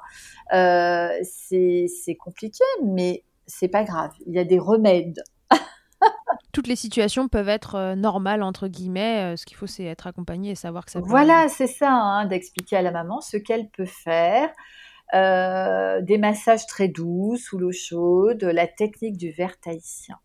Euh, 0.53 1.09
c'est 1.23 2.15
compliqué, 2.19 2.63
mais 2.83 3.23
c'est 3.45 3.67
pas 3.67 3.83
grave. 3.83 4.11
Il 4.25 4.33
y 4.33 4.39
a 4.39 4.43
des 4.43 4.59
remèdes. 4.59 5.21
Toutes 6.51 6.67
les 6.67 6.75
situations 6.75 7.27
peuvent 7.27 7.49
être 7.49 7.95
normales 7.95 8.41
entre 8.41 8.67
guillemets. 8.67 9.35
Ce 9.37 9.45
qu'il 9.45 9.57
faut, 9.57 9.67
c'est 9.67 9.83
être 9.83 10.07
accompagné 10.07 10.51
et 10.51 10.55
savoir 10.55 10.85
que 10.85 10.91
ça. 10.91 10.99
Voilà, 11.01 11.49
c'est 11.49 11.67
ça, 11.67 11.91
hein, 11.91 12.25
d'expliquer 12.25 12.77
à 12.77 12.81
la 12.81 12.91
maman 12.91 13.19
ce 13.21 13.37
qu'elle 13.37 13.69
peut 13.69 13.85
faire. 13.85 14.49
Euh, 15.13 16.01
des 16.01 16.17
massages 16.17 16.65
très 16.65 16.87
doux 16.87 17.37
sous 17.37 17.59
l'eau 17.59 17.71
chaude, 17.71 18.43
la 18.43 18.67
technique 18.67 19.17
du 19.17 19.31
verre 19.31 19.59
tahitien. 19.59 20.17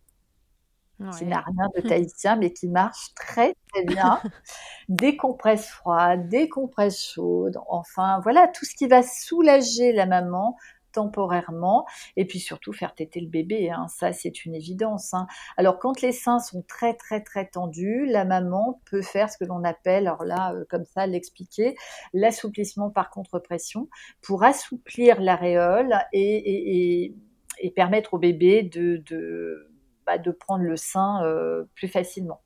qui 1.18 1.26
n'a 1.26 1.41
rien 1.41 1.68
de 1.76 1.81
tahitien, 1.89 2.37
mais 2.37 2.53
qui 2.53 2.68
marche 2.68 3.14
très 3.14 3.55
très 3.72 3.85
bien. 3.85 4.20
des 4.89 5.16
compresses 5.16 5.68
froides, 5.68 6.28
des 6.28 6.49
compresses 6.49 7.03
chaudes, 7.03 7.59
enfin 7.68 8.20
voilà, 8.20 8.49
tout 8.49 8.64
ce 8.64 8.74
qui 8.74 8.87
va 8.87 9.03
soulager 9.03 9.93
la 9.93 10.07
maman 10.07 10.57
temporairement 10.93 11.86
et 12.16 12.24
puis 12.24 12.38
surtout 12.38 12.72
faire 12.72 12.95
téter 12.95 13.20
le 13.20 13.28
bébé. 13.28 13.70
Hein. 13.70 13.86
Ça, 13.88 14.12
c'est 14.12 14.45
une 14.45 14.55
évidence. 14.55 15.14
Hein. 15.14 15.26
Alors, 15.57 15.78
quand 15.78 16.01
les 16.01 16.12
seins 16.12 16.38
sont 16.38 16.62
très, 16.62 16.95
très, 16.95 17.22
très 17.22 17.47
tendus, 17.47 18.07
la 18.07 18.24
maman 18.24 18.80
peut 18.91 19.03
faire 19.03 19.30
ce 19.30 19.38
que 19.38 19.45
l'on 19.45 19.64
appelle, 19.64 20.07
alors 20.07 20.24
là, 20.24 20.55
euh, 20.55 20.64
comme 20.68 20.84
ça, 20.84 21.07
l'expliquer, 21.07 21.76
l'assouplissement 22.12 22.91
par 22.91 23.11
contre-pression 23.11 23.88
pour 24.22 24.45
assouplir 24.45 25.20
l'aréole 25.20 25.95
et, 26.12 27.14
et, 27.62 27.70
permettre 27.76 28.14
au 28.14 28.18
bébé 28.18 28.62
de, 28.62 29.03
de, 29.07 29.70
bah, 30.07 30.18
de 30.18 30.30
prendre 30.30 30.64
le 30.64 30.76
sein 30.76 31.24
euh, 31.24 31.64
plus 31.74 31.88
facilement. 31.88 32.43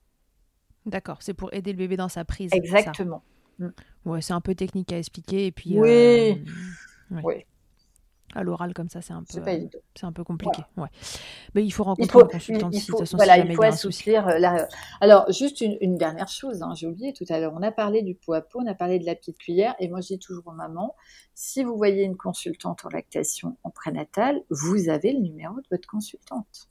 D'accord, 0.87 1.23
c'est 1.23 1.35
pour 1.35 1.53
aider 1.55 1.73
le 1.73 1.79
bébé 1.79 1.97
dans 1.97 2.09
sa 2.09 2.25
prise. 2.25 2.53
Exactement. 2.53 3.23
Mm. 3.59 3.69
Ouais, 4.05 4.21
c'est 4.21 4.35
un 4.35 4.41
peu 4.41 4.55
technique 4.55 4.93
à 4.93 4.99
expliquer 4.99 5.47
et 5.47 5.53
puis. 5.53 5.79
Oui. 5.79 6.45
Euh, 7.11 7.21
oui 7.23 7.47
à 8.35 8.43
l'oral 8.43 8.75
comme 8.75 8.89
ça, 8.89 9.01
c'est 9.01 9.13
un 9.13 9.23
peu, 9.23 9.41
c'est 9.95 10.07
un 10.07 10.13
peu 10.13 10.25
compliqué. 10.25 10.63
Ouais. 10.77 10.89
Mais 11.55 11.65
il 11.65 11.71
faut 11.71 11.85
rencontrer 11.85 12.19
un 12.19 12.27
consultant 12.27 12.71
il, 12.73 12.81
faut, 12.81 13.03
voilà, 13.13 13.39
il 13.39 13.55
faut 13.55 13.63
assouplir 13.63 14.29
euh, 14.29 14.39
la... 14.39 14.69
Alors, 15.01 15.31
juste 15.31 15.61
une, 15.61 15.97
dernière 15.97 16.29
chose, 16.29 16.63
hein, 16.63 16.73
j'ai 16.75 16.87
oublié 16.87 17.13
tout 17.13 17.25
à 17.29 17.39
l'heure. 17.39 17.53
On 17.55 17.63
a 17.63 17.71
parlé 17.71 18.03
du 18.03 18.15
pot 18.15 18.33
à 18.33 18.41
pot, 18.41 18.61
on 18.61 18.67
a 18.67 18.75
parlé 18.75 18.99
de 18.99 19.07
la 19.07 19.15
petite 19.15 19.39
cuillère, 19.39 19.75
et 19.79 19.89
moi 19.89 20.01
je 20.01 20.09
dis 20.09 20.19
toujours 20.19 20.47
aux 20.49 20.53
mamans, 20.53 20.97
si 21.35 21.63
vous 21.63 21.77
voyez 21.77 22.03
une 22.03 22.17
consultante 22.17 22.85
en 22.85 22.89
lactation 22.89 23.57
en 23.63 23.71
prénatal, 23.71 24.43
vous 24.51 24.89
avez 24.89 25.13
le 25.13 25.21
numéro 25.21 25.55
de 25.57 25.67
votre 25.71 25.89
consultante. 25.89 26.69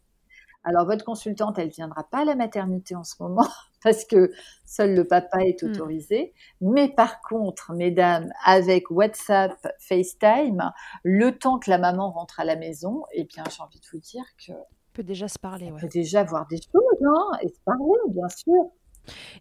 Alors, 0.64 0.86
votre 0.86 1.04
consultante, 1.04 1.60
elle 1.60 1.70
viendra 1.70 2.04
pas 2.04 2.20
à 2.20 2.26
la 2.26 2.36
maternité 2.36 2.96
en 2.96 3.04
ce 3.04 3.16
moment 3.22 3.48
parce 3.84 4.06
que 4.06 4.32
seul 4.66 4.96
le 4.96 5.06
papa 5.06 5.44
est 5.44 5.62
mmh. 5.62 5.68
autorisé. 5.68 6.34
Mais 6.62 6.90
par 6.90 7.22
contre, 7.22 7.74
mesdames, 7.74 8.32
avec 8.46 8.90
WhatsApp, 8.90 9.56
FaceTime, 9.80 10.72
le 11.04 11.38
temps 11.38 11.60
que 11.60 11.70
la 11.70 11.78
maman 11.78 12.12
rentre 12.12 12.40
à 12.40 12.46
la 12.46 12.56
maison, 12.56 13.04
eh 13.14 13.26
bien, 13.26 13.44
j'ai 13.50 13.62
envie 13.62 13.80
de 13.80 13.86
vous 13.92 14.00
dire 14.00 14.26
que 14.46 14.54
peut 14.94 15.04
déjà 15.04 15.28
se 15.28 15.40
parler. 15.40 15.72
On 15.72 15.78
peut 15.78 15.88
déjà 15.88 16.24
voir 16.24 16.48
des 16.48 16.58
choses, 16.58 17.06
hein, 17.06 17.38
et 17.42 17.50
se 17.50 17.60
parler, 17.66 18.00
bien 18.10 18.30
sûr. 18.30 18.72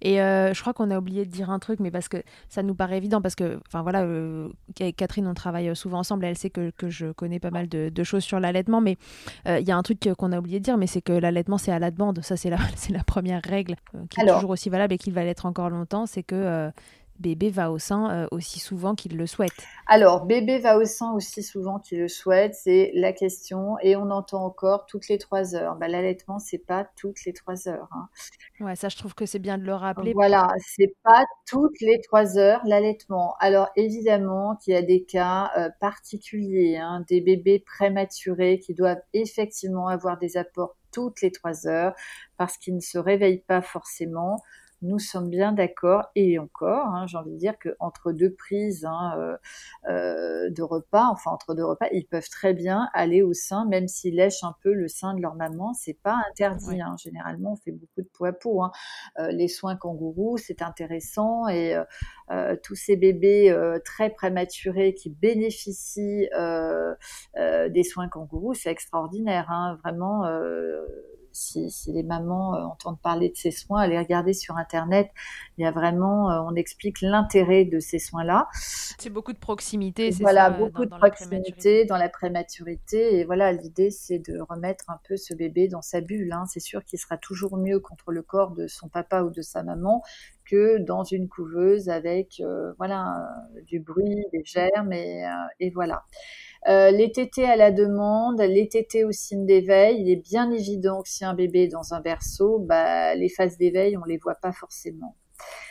Et 0.01 0.21
euh, 0.21 0.53
je 0.55 0.61
crois 0.61 0.73
qu'on 0.73 0.91
a 0.91 0.99
oublié 0.99 1.25
de 1.25 1.31
dire 1.31 1.51
un 1.51 1.59
truc, 1.59 1.81
mais 1.81 1.91
parce 1.91 2.09
que 2.09 2.19
ça 2.49 2.63
nous 2.63 2.75
paraît 2.75 2.97
évident, 2.97 3.21
parce 3.21 3.35
que, 3.35 3.61
enfin 3.67 3.83
voilà, 3.83 4.03
euh, 4.03 4.49
avec 4.81 4.97
Catherine, 4.97 5.27
on 5.27 5.35
travaille 5.35 5.75
souvent 5.77 5.99
ensemble, 5.99 6.25
elle 6.25 6.37
sait 6.37 6.51
que, 6.51 6.71
que 6.77 6.91
je 6.91 7.13
connais 7.13 7.41
pas 7.41 7.51
mal 7.51 7.69
de, 7.69 8.03
choses 8.03 8.25
sur 8.25 8.41
l'allaitement, 8.41 8.81
mais 8.81 8.97
euh, 9.47 9.61
il 9.61 9.67
y 9.67 9.71
a 9.71 9.77
un 9.77 9.83
truc 9.83 10.09
qu'on 10.19 10.33
a 10.33 10.39
oublié 10.39 10.59
de 10.59 10.65
dire, 10.65 10.77
mais 10.77 10.89
c'est 10.89 11.03
que 11.03 11.13
l'allaitement, 11.13 11.57
c'est 11.57 11.71
à 11.71 11.79
la 11.79 11.91
demande. 11.91 12.21
Ça, 12.23 12.37
c'est 12.37 12.51
la, 12.51 12.59
la 12.91 13.05
première 13.05 13.41
règle 13.45 13.77
qui 14.11 14.21
est 14.21 14.27
toujours 14.27 14.51
aussi 14.51 14.71
valable 14.71 14.95
et 14.95 14.99
qui 14.99 15.11
va 15.11 15.25
l'être 15.25 15.47
encore 15.47 15.71
longtemps, 15.71 16.07
c'est 16.07 16.23
que 16.23 16.71
bébé 17.23 17.49
va 17.49 17.71
au 17.71 17.79
sein 17.79 18.11
euh, 18.11 18.27
aussi 18.31 18.59
souvent 18.59 18.95
qu'il 18.95 19.17
le 19.17 19.27
souhaite 19.27 19.53
Alors, 19.87 20.27
bébé 20.27 20.59
va 20.59 20.77
au 20.77 20.85
sein 20.85 21.13
aussi 21.13 21.43
souvent 21.43 21.79
qu'il 21.79 22.01
le 22.01 22.09
souhaite, 22.09 22.55
c'est 22.55 22.91
la 22.95 23.13
question. 23.13 23.77
Et 23.83 23.97
on 23.97 24.11
entend 24.11 24.45
encore 24.45 24.85
toutes 24.87 25.09
les 25.09 25.19
trois 25.19 25.55
heures. 25.55 25.77
Bah, 25.77 25.89
L'allaitement, 25.89 26.39
c'est 26.39 26.59
pas 26.59 26.87
toutes 26.97 27.25
les 27.25 27.33
trois 27.33 27.69
heures. 27.69 27.89
Hein. 27.93 28.09
Ouais, 28.61 28.77
ça, 28.77 28.89
je 28.89 28.97
trouve 28.97 29.15
que 29.15 29.25
c'est 29.25 29.39
bien 29.39 29.57
de 29.57 29.65
le 29.65 29.75
rappeler. 29.75 30.13
Voilà, 30.13 30.49
c'est 30.59 30.95
pas 31.03 31.25
toutes 31.47 31.81
les 31.81 32.01
trois 32.03 32.37
heures 32.37 32.61
l'allaitement. 32.65 33.35
Alors, 33.41 33.69
évidemment 33.77 34.57
qu'il 34.57 34.75
y 34.75 34.77
a 34.77 34.83
des 34.83 35.05
cas 35.05 35.51
euh, 35.57 35.71
particuliers, 35.81 36.77
hein, 36.77 37.05
des 37.09 37.21
bébés 37.21 37.61
prématurés 37.65 38.59
qui 38.59 38.75
doivent 38.75 39.03
effectivement 39.13 39.89
avoir 39.89 40.19
des 40.19 40.37
apports 40.37 40.77
toutes 40.93 41.23
les 41.23 41.33
trois 41.33 41.67
heures 41.67 41.95
parce 42.37 42.59
qu'ils 42.59 42.75
ne 42.75 42.81
se 42.81 42.99
réveillent 42.99 43.45
pas 43.47 43.63
forcément 43.63 44.43
nous 44.83 44.99
sommes 44.99 45.31
bien 45.31 45.53
d'accord 45.53 46.11
et 46.15 46.39
encore, 46.39 46.87
hein, 46.89 47.07
j'ai 47.07 47.17
envie 47.17 47.33
de 47.33 47.39
dire 47.39 47.55
qu'entre 47.59 48.13
deux 48.13 48.33
prises 48.33 48.85
hein, 48.85 49.15
euh, 49.19 49.37
euh, 49.89 50.51
de 50.51 50.63
repas, 50.63 51.09
enfin 51.11 51.31
entre 51.31 51.55
deux 51.55 51.65
repas, 51.65 51.87
ils 51.93 52.07
peuvent 52.07 52.29
très 52.29 52.53
bien 52.53 52.89
aller 52.93 53.23
au 53.23 53.33
sein, 53.33 53.65
même 53.67 53.89
s'ils 53.89 54.17
lèchent 54.17 54.45
un 54.45 54.55
peu 54.63 54.73
le 54.73 54.89
sein 54.89 55.15
de 55.15 55.23
leur 55.23 55.35
maman, 55.35 55.73
c'est 55.73 55.99
pas 56.03 56.21
interdit. 56.31 56.81
Hein. 56.81 56.97
Généralement, 56.99 57.53
on 57.53 57.57
fait 57.57 57.73
beaucoup 57.73 58.03
de 58.03 58.09
poids 58.13 58.29
à 58.29 58.33
peau. 58.33 58.63
Euh, 59.19 59.29
les 59.29 59.49
soins 59.49 59.77
kangourous, 59.77 60.39
c'est 60.39 60.63
intéressant 60.63 61.49
et 61.49 61.77
tous 62.63 62.75
ces 62.75 62.97
bébés 62.97 63.55
très 63.85 64.09
prématurés 64.11 64.95
qui 64.95 65.11
bénéficient 65.11 66.29
des 67.37 67.83
soins 67.85 68.09
kangourous, 68.09 68.55
c'est 68.55 68.71
extraordinaire. 68.71 69.77
Vraiment 69.83 70.25
si, 71.33 71.71
les 71.93 72.03
mamans 72.03 72.55
euh, 72.55 72.63
entendent 72.63 73.01
parler 73.01 73.29
de 73.29 73.37
ces 73.37 73.51
soins, 73.51 73.81
allez 73.81 73.99
regarder 73.99 74.33
sur 74.33 74.57
Internet. 74.57 75.11
Il 75.59 75.63
y 75.63 75.67
a 75.67 75.71
vraiment, 75.71 76.31
euh, 76.31 76.41
on 76.43 76.55
explique 76.55 77.01
l'intérêt 77.01 77.65
de 77.65 77.79
ces 77.81 77.99
soins-là. 77.99 78.49
C'est 78.55 79.11
beaucoup 79.11 79.33
de 79.33 79.39
proximité. 79.39 80.11
Voilà, 80.21 80.51
beaucoup 80.51 80.85
de 80.85 80.91
proximité 80.91 81.85
dans 81.85 81.97
la 81.97 82.09
prématurité. 82.09 83.19
Et 83.19 83.25
voilà, 83.25 83.53
l'idée, 83.53 83.91
c'est 83.91 84.19
de 84.19 84.41
remettre 84.41 84.85
un 84.89 84.99
peu 85.09 85.17
ce 85.17 85.35
bébé 85.35 85.69
dans 85.69 85.83
sa 85.83 86.01
bulle. 86.01 86.33
Hein. 86.33 86.45
C'est 86.47 86.61
sûr 86.61 86.85
qu'il 86.85 86.99
sera 86.99 87.17
toujours 87.17 87.57
mieux 87.57 87.81
contre 87.81 88.13
le 88.13 88.23
corps 88.23 88.53
de 88.53 88.67
son 88.67 88.89
papa 88.89 89.23
ou 89.23 89.31
de 89.31 89.43
sa 89.43 89.63
maman 89.63 90.03
que 90.45 90.79
dans 90.79 91.05
une 91.05 91.29
couveuse 91.29 91.89
avec 91.89 92.41
euh, 92.41 92.73
voilà 92.77 93.29
du 93.67 93.79
bruit, 93.79 94.25
des 94.33 94.43
germes 94.45 94.93
et, 94.93 95.25
et 95.61 95.71
voilà. 95.71 96.05
Euh, 96.69 96.91
les 96.93 97.11
tétés 97.11 97.45
à 97.45 97.57
la 97.57 97.73
demande, 97.73 98.41
les 98.41 98.69
tétés 98.69 99.05
au 99.05 99.13
signe 99.13 99.47
d'éveil. 99.47 100.01
Il 100.01 100.11
est 100.11 100.17
bien 100.17 100.51
évident 100.51 101.03
que 101.03 101.09
si 101.09 101.25
un 101.25 101.35
bébé 101.35 101.65
est 101.65 101.69
dans 101.69 101.93
un 101.93 102.01
berceau, 102.01 102.61
bah, 102.61 103.15
les 103.15 103.29
phases 103.29 103.59
d'éveil, 103.59 103.97
on 103.97 104.05
les 104.05 104.19
voit 104.19 104.37
pas 104.37 104.53
forcément. 104.53 105.17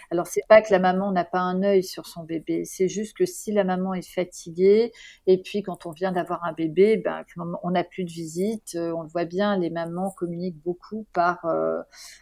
Alors 0.10 0.28
c'est 0.28 0.46
pas 0.50 0.62
que 0.62 0.74
la 0.74 0.80
maman 0.80 1.14
n'a 1.14 1.24
pas 1.24 1.40
un 1.40 1.64
œil 1.64 1.86
sur 1.86 2.06
son 2.06 2.26
bébé, 2.26 2.66
c'est 2.66 2.90
juste 2.90 3.16
que 3.16 3.26
si 3.26 3.54
la 3.54 3.64
maman 3.64 3.94
est 3.94 4.06
fatiguée 4.06 4.92
et 5.26 5.42
puis 5.42 5.64
quand 5.64 5.86
on 5.86 5.92
vient 5.92 6.12
d'avoir 6.12 6.44
un 6.44 6.52
bébé, 6.52 6.98
ben 6.98 7.24
on 7.64 7.72
n'a 7.72 7.86
plus 7.86 8.04
de 8.04 8.12
visite, 8.12 8.76
euh, 8.76 8.92
on 8.92 9.04
le 9.04 9.08
voit 9.08 9.24
bien, 9.24 9.58
les 9.58 9.70
mamans 9.70 10.12
communiquent 10.12 10.62
beaucoup 10.62 11.08
par 11.14 11.46
euh, 11.46 11.82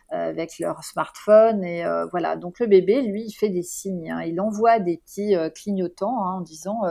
avec 0.10 0.60
leur 0.60 0.84
smartphone 0.84 1.64
et 1.64 1.84
voilà. 2.12 2.36
Donc 2.36 2.60
le 2.60 2.68
bébé, 2.68 3.02
lui, 3.02 3.24
il 3.24 3.32
fait 3.32 3.50
des 3.50 3.64
signes, 3.64 4.12
hein. 4.12 4.22
il 4.22 4.40
envoie 4.40 4.80
des 4.80 4.98
petits 4.98 5.34
clignotants 5.56 6.24
hein, 6.24 6.38
en 6.38 6.42
disant 6.42 6.82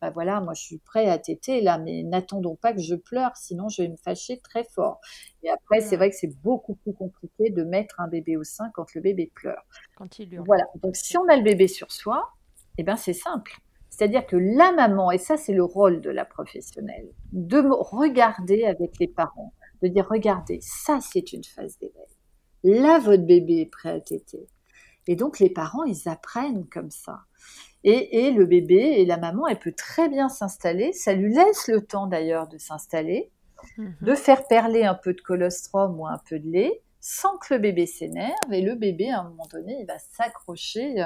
bah 0.00 0.10
voilà, 0.10 0.40
moi 0.40 0.54
je 0.54 0.62
suis 0.62 0.78
prêt 0.78 1.08
à 1.08 1.18
téter 1.18 1.60
là, 1.60 1.78
mais 1.78 2.02
n'attendons 2.02 2.56
pas 2.56 2.72
que 2.72 2.80
je 2.80 2.94
pleure, 2.94 3.36
sinon 3.36 3.68
je 3.68 3.82
vais 3.82 3.88
me 3.88 3.96
fâcher 3.96 4.38
très 4.38 4.64
fort. 4.64 5.00
Et 5.42 5.50
après, 5.50 5.80
c'est 5.80 5.96
mmh. 5.96 5.98
vrai 5.98 6.10
que 6.10 6.16
c'est 6.16 6.40
beaucoup 6.42 6.74
plus 6.74 6.94
compliqué 6.94 7.50
de 7.50 7.64
mettre 7.64 8.00
un 8.00 8.08
bébé 8.08 8.36
au 8.36 8.44
sein 8.44 8.70
quand 8.74 8.94
le 8.94 9.00
bébé 9.00 9.30
pleure. 9.34 9.62
Quand 9.96 10.18
il 10.18 10.32
hurle. 10.32 10.44
Voilà. 10.46 10.64
Donc 10.82 10.96
si 10.96 11.18
on 11.18 11.26
a 11.28 11.36
le 11.36 11.42
bébé 11.42 11.68
sur 11.68 11.92
soi, 11.92 12.30
eh 12.78 12.82
ben 12.82 12.96
c'est 12.96 13.12
simple. 13.12 13.52
C'est-à-dire 13.90 14.26
que 14.26 14.36
la 14.36 14.72
maman, 14.72 15.10
et 15.10 15.18
ça 15.18 15.36
c'est 15.36 15.52
le 15.52 15.64
rôle 15.64 16.00
de 16.00 16.10
la 16.10 16.24
professionnelle, 16.24 17.10
de 17.32 17.58
regarder 17.58 18.64
avec 18.64 18.98
les 18.98 19.08
parents, 19.08 19.52
de 19.82 19.88
dire 19.88 20.06
regardez, 20.08 20.60
ça 20.62 20.98
c'est 21.00 21.32
une 21.32 21.44
phase 21.44 21.78
d'éveil. 21.78 22.06
Là, 22.62 22.98
votre 22.98 23.24
bébé 23.24 23.60
est 23.60 23.70
prêt 23.70 23.90
à 23.90 24.00
téter. 24.00 24.46
Et 25.06 25.16
donc 25.16 25.38
les 25.38 25.50
parents, 25.50 25.84
ils 25.84 26.08
apprennent 26.08 26.66
comme 26.68 26.90
ça. 26.90 27.20
Et, 27.82 28.30
le 28.30 28.44
bébé 28.44 28.76
et 28.76 29.06
la 29.06 29.16
maman, 29.16 29.46
elle 29.48 29.58
peut 29.58 29.72
très 29.72 30.08
bien 30.08 30.28
s'installer. 30.28 30.92
Ça 30.92 31.14
lui 31.14 31.32
laisse 31.32 31.66
le 31.68 31.80
temps 31.80 32.06
d'ailleurs 32.06 32.46
de 32.46 32.58
s'installer, 32.58 33.30
mhm. 33.78 33.94
de 34.02 34.14
faire 34.14 34.46
perler 34.46 34.84
un 34.84 34.94
peu 34.94 35.14
de 35.14 35.20
colostrum 35.20 35.98
ou 35.98 36.06
un 36.06 36.20
peu 36.28 36.38
de 36.38 36.50
lait, 36.50 36.82
sans 37.00 37.38
que 37.38 37.54
le 37.54 37.60
bébé 37.60 37.86
s'énerve 37.86 38.52
et 38.52 38.60
le 38.60 38.74
bébé 38.74 39.10
à 39.10 39.20
un 39.20 39.24
moment 39.24 39.46
donné 39.50 39.78
il 39.80 39.86
va 39.86 39.98
s'accrocher 39.98 40.96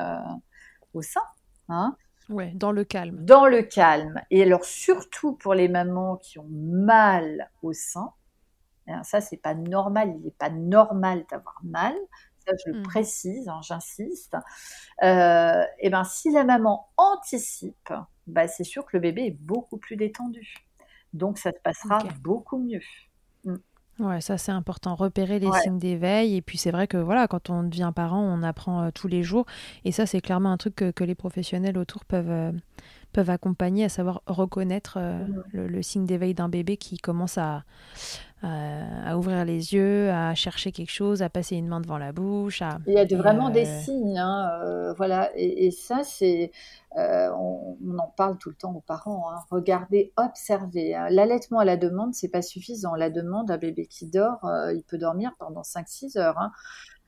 au 0.92 1.02
sein. 1.02 1.22
Hein. 1.68 1.96
Ouais, 2.28 2.52
dans 2.54 2.72
le 2.72 2.84
calme. 2.84 3.24
Dans 3.24 3.46
le 3.46 3.62
calme. 3.62 4.20
Et 4.30 4.42
alors 4.42 4.64
surtout 4.64 5.34
pour 5.34 5.54
les 5.54 5.68
mamans 5.68 6.16
qui 6.16 6.38
ont 6.38 6.48
mal 6.48 7.50
au 7.62 7.72
sein, 7.72 8.12
hein, 8.88 9.02
ça 9.02 9.20
c'est 9.20 9.36
pas 9.36 9.54
normal, 9.54 10.14
il 10.16 10.24
n'est 10.24 10.30
pas 10.30 10.50
normal 10.50 11.24
d'avoir 11.30 11.60
mal. 11.64 11.94
Ça 12.46 12.52
je 12.64 12.72
le 12.72 12.80
mmh. 12.80 12.82
précise, 12.82 13.48
hein, 13.48 13.60
j'insiste. 13.62 14.36
Euh, 15.02 15.62
et 15.78 15.90
ben 15.90 16.04
si 16.04 16.30
la 16.30 16.44
maman 16.44 16.88
anticipe, 16.96 17.92
bah, 18.26 18.48
c'est 18.48 18.64
sûr 18.64 18.84
que 18.84 18.96
le 18.96 19.00
bébé 19.00 19.26
est 19.26 19.38
beaucoup 19.38 19.78
plus 19.78 19.96
détendu. 19.96 20.54
Donc 21.12 21.38
ça 21.38 21.52
se 21.52 21.60
passera 21.62 21.98
beaucoup 22.22 22.58
mieux. 22.58 22.80
Ouais, 24.00 24.20
ça 24.20 24.38
c'est 24.38 24.50
important, 24.50 24.96
repérer 24.96 25.38
les 25.38 25.50
signes 25.62 25.78
d'éveil. 25.78 26.36
Et 26.36 26.42
puis 26.42 26.58
c'est 26.58 26.72
vrai 26.72 26.88
que 26.88 26.96
voilà, 26.96 27.28
quand 27.28 27.48
on 27.50 27.62
devient 27.62 27.92
parent, 27.94 28.20
on 28.20 28.42
apprend 28.42 28.82
euh, 28.82 28.90
tous 28.92 29.06
les 29.06 29.22
jours. 29.22 29.46
Et 29.84 29.92
ça 29.92 30.04
c'est 30.04 30.20
clairement 30.20 30.50
un 30.50 30.56
truc 30.56 30.74
que, 30.74 31.04
les 31.04 31.14
professionnels 31.14 31.78
autour 31.78 32.04
peuvent, 32.04 32.30
euh, 32.30 32.52
peuvent 33.14 33.30
accompagner, 33.30 33.84
à 33.84 33.88
savoir 33.88 34.22
reconnaître 34.26 34.98
euh, 34.98 35.24
mmh. 35.24 35.66
le, 35.66 35.82
signe 35.82 36.04
d'éveil 36.04 36.34
d'un 36.34 36.48
bébé 36.48 36.76
qui 36.76 36.98
commence 36.98 37.38
à, 37.38 37.62
à, 38.42 39.16
ouvrir 39.16 39.44
les 39.44 39.72
yeux, 39.72 40.10
à 40.10 40.34
chercher 40.34 40.72
quelque 40.72 40.90
chose, 40.90 41.22
à 41.22 41.30
passer 41.30 41.56
une 41.56 41.68
main 41.68 41.80
devant 41.80 41.96
la 41.96 42.12
bouche. 42.12 42.62
Il 42.86 42.92
y 42.92 42.98
a 42.98 43.06
de, 43.06 43.16
vraiment 43.16 43.50
des 43.50 43.64
signes, 43.64 44.18
hein, 44.18 44.92
voilà. 44.96 45.30
Et, 45.36 45.70
ça 45.70 46.02
c'est, 46.02 46.50
on, 46.96 47.76
en 47.98 48.12
parle 48.16 48.36
tout 48.36 48.50
le 48.50 48.56
temps 48.56 48.74
aux 48.74 48.82
parents. 48.82 49.30
Hein. 49.30 49.38
Regardez, 49.50 50.12
observez. 50.16 50.94
Hein. 50.94 51.06
L'allaitement 51.08 51.60
à 51.60 51.64
la 51.64 51.76
demande, 51.76 52.12
c'est 52.12 52.28
pas 52.28 52.42
suffisant. 52.42 52.96
La 52.96 53.10
demande, 53.10 53.50
un 53.50 53.58
bébé 53.58 53.86
qui 53.86 54.06
dort, 54.06 54.40
il 54.74 54.82
peut 54.82 54.98
dormir 54.98 55.32
pendant 55.38 55.62
5-6 55.62 56.18
heures. 56.18 56.50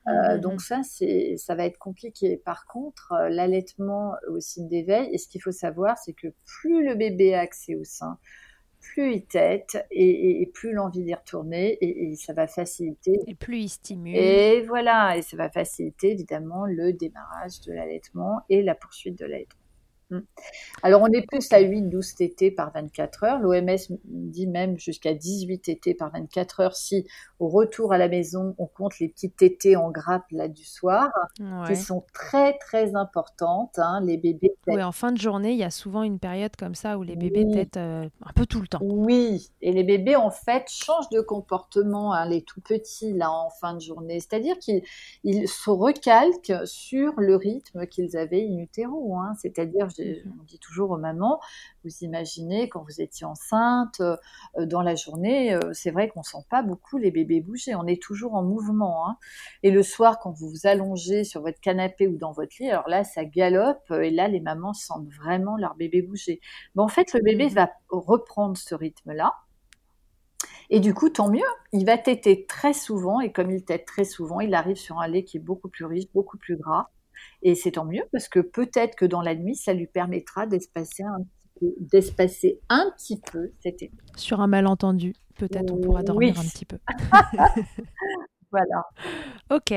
Euh, 0.07 0.37
mmh 0.37 0.41
donc 0.41 0.61
ça, 0.61 0.81
c'est, 0.83 1.35
ça 1.37 1.55
va 1.55 1.65
être 1.65 1.77
compliqué. 1.77 2.37
Par 2.37 2.65
contre, 2.65 3.11
euh, 3.11 3.29
l'allaitement 3.29 4.13
au 4.29 4.39
signe 4.39 4.67
d'éveil, 4.67 5.09
et 5.11 5.17
ce 5.17 5.27
qu'il 5.27 5.41
faut 5.41 5.51
savoir, 5.51 5.97
c'est 5.97 6.13
que 6.13 6.27
plus 6.45 6.85
le 6.85 6.95
bébé 6.95 7.33
a 7.33 7.41
accès 7.41 7.75
au 7.75 7.83
sein, 7.83 8.17
plus 8.79 9.15
il 9.15 9.25
tête 9.25 9.85
et, 9.91 10.49
plus 10.53 10.71
l'envie 10.71 11.03
d'y 11.03 11.13
retourner 11.13 11.77
et, 11.81 12.15
ça 12.15 12.33
va 12.33 12.47
faciliter. 12.47 13.19
Et 13.27 13.35
plus 13.35 13.57
il 13.57 13.69
stimule. 13.69 14.15
Et 14.15 14.61
voilà, 14.61 15.17
et 15.17 15.21
ça 15.21 15.35
va 15.35 15.49
faciliter 15.49 16.11
évidemment 16.11 16.65
le 16.65 16.93
démarrage 16.93 17.59
de 17.61 17.73
l'allaitement 17.73 18.41
et 18.49 18.61
la 18.61 18.75
poursuite 18.75 19.17
de 19.17 19.25
l'allaitement. 19.25 19.66
Mmh. 20.09 20.19
Alors, 20.83 21.01
on 21.01 21.07
est 21.07 21.25
plus 21.27 21.51
à 21.51 21.61
8-12 21.61 22.15
tétés 22.15 22.51
par 22.51 22.71
24 22.73 23.23
heures. 23.23 23.39
L'OMS 23.39 23.77
dit 24.05 24.47
même 24.47 24.77
jusqu'à 24.77 25.13
18 25.13 25.59
tétés 25.59 25.93
par 25.93 26.11
24 26.11 26.59
heures 26.61 26.75
si, 26.75 27.05
au 27.39 27.49
retour 27.49 27.91
à 27.91 27.97
la 27.97 28.07
maison, 28.07 28.55
on 28.57 28.67
compte 28.67 28.99
les 28.99 29.09
petites 29.09 29.35
tétés 29.35 29.75
en 29.75 29.91
grappe 29.91 30.25
là 30.31 30.47
du 30.47 30.63
soir, 30.63 31.09
qui 31.67 31.75
sont 31.75 32.05
très, 32.13 32.57
très 32.57 32.95
importantes. 32.95 33.77
Hein, 33.77 34.01
les 34.03 34.17
bébés 34.17 34.55
Oui, 34.67 34.81
en 34.81 34.91
fin 34.91 35.11
de 35.11 35.17
journée, 35.17 35.51
il 35.51 35.57
y 35.57 35.63
a 35.63 35.71
souvent 35.71 36.03
une 36.03 36.19
période 36.19 36.55
comme 36.55 36.75
ça 36.75 36.97
où 36.97 37.03
les 37.03 37.15
bébés 37.15 37.45
têtent 37.51 37.77
euh, 37.77 38.07
un 38.25 38.33
peu 38.33 38.45
tout 38.45 38.61
le 38.61 38.67
temps. 38.67 38.79
Oui, 38.81 39.49
et 39.61 39.71
les 39.71 39.83
bébés, 39.83 40.15
en 40.15 40.31
fait, 40.31 40.69
changent 40.69 41.09
de 41.09 41.21
comportement, 41.21 42.13
hein, 42.13 42.27
les 42.27 42.43
tout 42.43 42.61
petits, 42.61 43.13
là, 43.13 43.31
en 43.31 43.49
fin 43.49 43.73
de 43.73 43.81
journée. 43.81 44.19
C'est-à-dire 44.19 44.57
qu'ils 44.59 45.47
se 45.47 45.69
recalquent 45.69 46.65
sur 46.65 47.13
le 47.17 47.35
rythme 47.35 47.87
qu'ils 47.87 48.15
avaient 48.15 48.47
in 48.47 48.57
utero. 48.57 49.15
Hein. 49.17 49.33
C'est-à-dire, 49.41 49.87
on 49.99 50.43
dit 50.43 50.59
toujours 50.59 50.91
aux 50.91 50.97
mamans, 50.97 51.39
vous 51.83 51.91
imaginez 52.01 52.69
quand 52.69 52.83
vous 52.83 53.01
étiez 53.01 53.25
enceinte, 53.25 53.99
euh, 54.01 54.17
dans 54.65 54.81
la 54.81 54.95
journée, 54.95 55.53
euh, 55.53 55.73
c'est 55.73 55.91
vrai 55.91 56.09
qu'on 56.09 56.23
sent 56.23 56.45
pas 56.49 56.61
beaucoup 56.61 56.97
les 56.97 57.11
bébés 57.11 57.41
bouger, 57.41 57.75
on 57.75 57.85
est 57.87 58.01
toujours 58.01 58.35
en 58.35 58.43
mouvement. 58.43 59.07
Hein. 59.07 59.17
Et 59.63 59.71
le 59.71 59.83
soir, 59.83 60.19
quand 60.19 60.31
vous 60.31 60.49
vous 60.49 60.67
allongez 60.67 61.23
sur 61.23 61.41
votre 61.41 61.59
canapé 61.59 62.07
ou 62.07 62.17
dans 62.17 62.31
votre 62.31 62.55
lit, 62.59 62.69
alors 62.69 62.87
là, 62.87 63.03
ça 63.03 63.25
galope 63.25 63.91
et 63.91 64.11
là, 64.11 64.27
les 64.27 64.39
mamans 64.39 64.73
sentent 64.73 65.09
vraiment 65.09 65.57
leur 65.57 65.75
bébé 65.75 66.01
bouger. 66.01 66.39
Mais 66.75 66.81
en 66.81 66.87
fait, 66.87 67.13
le 67.13 67.21
bébé 67.21 67.47
mmh. 67.47 67.53
va 67.53 67.69
reprendre 67.89 68.57
ce 68.57 68.75
rythme-là. 68.75 69.33
Et 70.69 70.79
du 70.79 70.93
coup, 70.93 71.09
tant 71.09 71.29
mieux. 71.29 71.45
Il 71.71 71.85
va 71.85 71.97
téter 71.97 72.45
très 72.45 72.73
souvent, 72.73 73.21
et 73.21 73.31
comme 73.31 73.51
il 73.51 73.63
tète 73.63 73.85
très 73.85 74.03
souvent, 74.03 74.39
il 74.39 74.53
arrive 74.53 74.75
sur 74.75 74.99
un 74.99 75.07
lait 75.07 75.23
qui 75.23 75.37
est 75.37 75.41
beaucoup 75.41 75.69
plus 75.69 75.85
riche, 75.85 76.11
beaucoup 76.13 76.37
plus 76.37 76.57
gras. 76.57 76.89
Et 77.41 77.55
c'est 77.55 77.71
tant 77.71 77.85
mieux 77.85 78.03
parce 78.11 78.27
que 78.27 78.39
peut-être 78.39 78.95
que 78.95 79.05
dans 79.05 79.21
la 79.21 79.35
nuit, 79.35 79.55
ça 79.55 79.73
lui 79.73 79.87
permettra 79.87 80.47
d'espacer 80.47 81.03
un 81.03 81.19
petit 81.19 81.59
peu, 81.59 81.75
d'espacer 81.79 82.59
un 82.69 82.91
petit 82.95 83.19
peu 83.31 83.51
cet 83.59 83.81
été. 83.81 83.91
Sur 84.15 84.41
un 84.41 84.47
malentendu, 84.47 85.13
peut-être 85.35 85.73
on 85.73 85.77
pourra 85.77 86.03
dormir 86.03 86.39
un 86.39 86.43
petit 86.43 86.65
peu. 86.65 86.77
voilà. 88.51 88.83
Ok. 89.49 89.73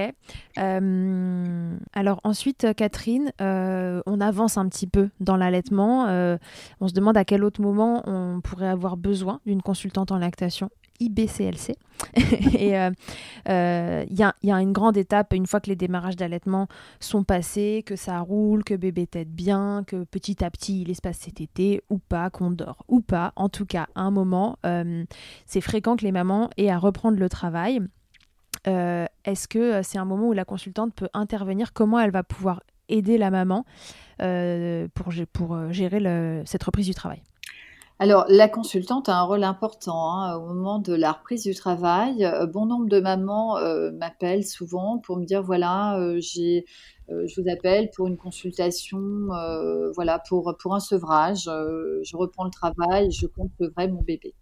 Euh, 0.58 1.78
alors 1.92 2.20
ensuite, 2.24 2.74
Catherine, 2.76 3.32
euh, 3.40 4.02
on 4.06 4.20
avance 4.20 4.56
un 4.56 4.68
petit 4.68 4.86
peu 4.86 5.10
dans 5.20 5.36
l'allaitement. 5.36 6.06
Euh, 6.08 6.36
on 6.80 6.88
se 6.88 6.94
demande 6.94 7.16
à 7.16 7.24
quel 7.24 7.44
autre 7.44 7.60
moment 7.60 8.02
on 8.06 8.40
pourrait 8.40 8.68
avoir 8.68 8.96
besoin 8.96 9.40
d'une 9.46 9.62
consultante 9.62 10.12
en 10.12 10.18
lactation. 10.18 10.70
IBCLC. 11.00 11.74
et 12.14 12.68
il 12.68 12.74
euh, 12.74 12.90
euh, 13.48 14.04
y, 14.10 14.22
a, 14.22 14.60
une 14.60 14.72
grande 14.72 14.96
étape 14.96 15.34
une 15.34 15.46
fois 15.46 15.60
que 15.60 15.68
les 15.68 15.76
démarrages 15.76 16.16
d'allaitement 16.16 16.68
sont 16.98 17.24
passés, 17.24 17.82
que 17.84 17.96
ça 17.96 18.20
roule, 18.20 18.64
que 18.64 18.74
bébé 18.74 19.06
tête 19.06 19.30
bien, 19.30 19.84
que 19.86 20.04
petit 20.04 20.44
à 20.44 20.50
petit 20.50 20.82
il 20.82 20.90
espace 20.90 21.18
cet 21.18 21.40
été 21.40 21.82
ou 21.90 21.98
pas, 21.98 22.30
qu'on 22.30 22.50
dort 22.50 22.84
ou 22.88 23.00
pas. 23.00 23.32
En 23.36 23.48
tout 23.48 23.66
cas, 23.66 23.86
à 23.94 24.02
un 24.02 24.10
moment, 24.10 24.58
euh, 24.64 25.04
c'est 25.46 25.60
fréquent 25.60 25.96
que 25.96 26.04
les 26.04 26.12
mamans 26.12 26.50
aient 26.56 26.70
à 26.70 26.78
reprendre 26.78 27.18
le 27.18 27.28
travail. 27.28 27.80
Est-ce 28.66 29.48
que 29.48 29.82
c'est 29.82 29.96
un 29.96 30.04
moment 30.04 30.28
où 30.28 30.32
la 30.34 30.44
consultante 30.44 30.94
peut 30.94 31.08
intervenir? 31.14 31.72
Comment 31.72 31.98
elle 31.98 32.10
va 32.10 32.22
pouvoir 32.22 32.60
aider 32.90 33.16
la 33.16 33.30
maman 33.30 33.64
pour 34.94 35.10
gérer 35.70 36.42
cette 36.44 36.62
reprise 36.62 36.86
du 36.86 36.94
travail? 36.94 37.22
Alors, 38.02 38.24
la 38.30 38.48
consultante 38.48 39.10
a 39.10 39.18
un 39.18 39.22
rôle 39.24 39.44
important 39.44 40.10
hein, 40.10 40.36
au 40.36 40.46
moment 40.46 40.78
de 40.78 40.94
la 40.94 41.12
reprise 41.12 41.42
du 41.42 41.54
travail. 41.54 42.24
Euh, 42.24 42.46
bon 42.46 42.64
nombre 42.64 42.88
de 42.88 42.98
mamans 42.98 43.58
euh, 43.58 43.90
m'appellent 43.92 44.46
souvent 44.46 44.96
pour 44.98 45.18
me 45.18 45.26
dire 45.26 45.42
voilà, 45.42 46.00
euh, 46.00 46.18
j'ai, 46.18 46.64
je 47.10 47.40
vous 47.40 47.46
appelle 47.50 47.90
pour 47.94 48.06
une 48.06 48.16
consultation, 48.16 48.98
voilà, 49.94 50.18
pour 50.28 50.56
pour 50.58 50.74
un 50.74 50.80
sevrage. 50.80 51.44
je 51.44 52.16
reprends 52.16 52.44
le 52.44 52.50
travail, 52.50 53.10
je 53.10 53.26
compte 53.26 53.50
sevrer 53.60 53.88
mon 53.88 54.00
bébé. 54.00 54.34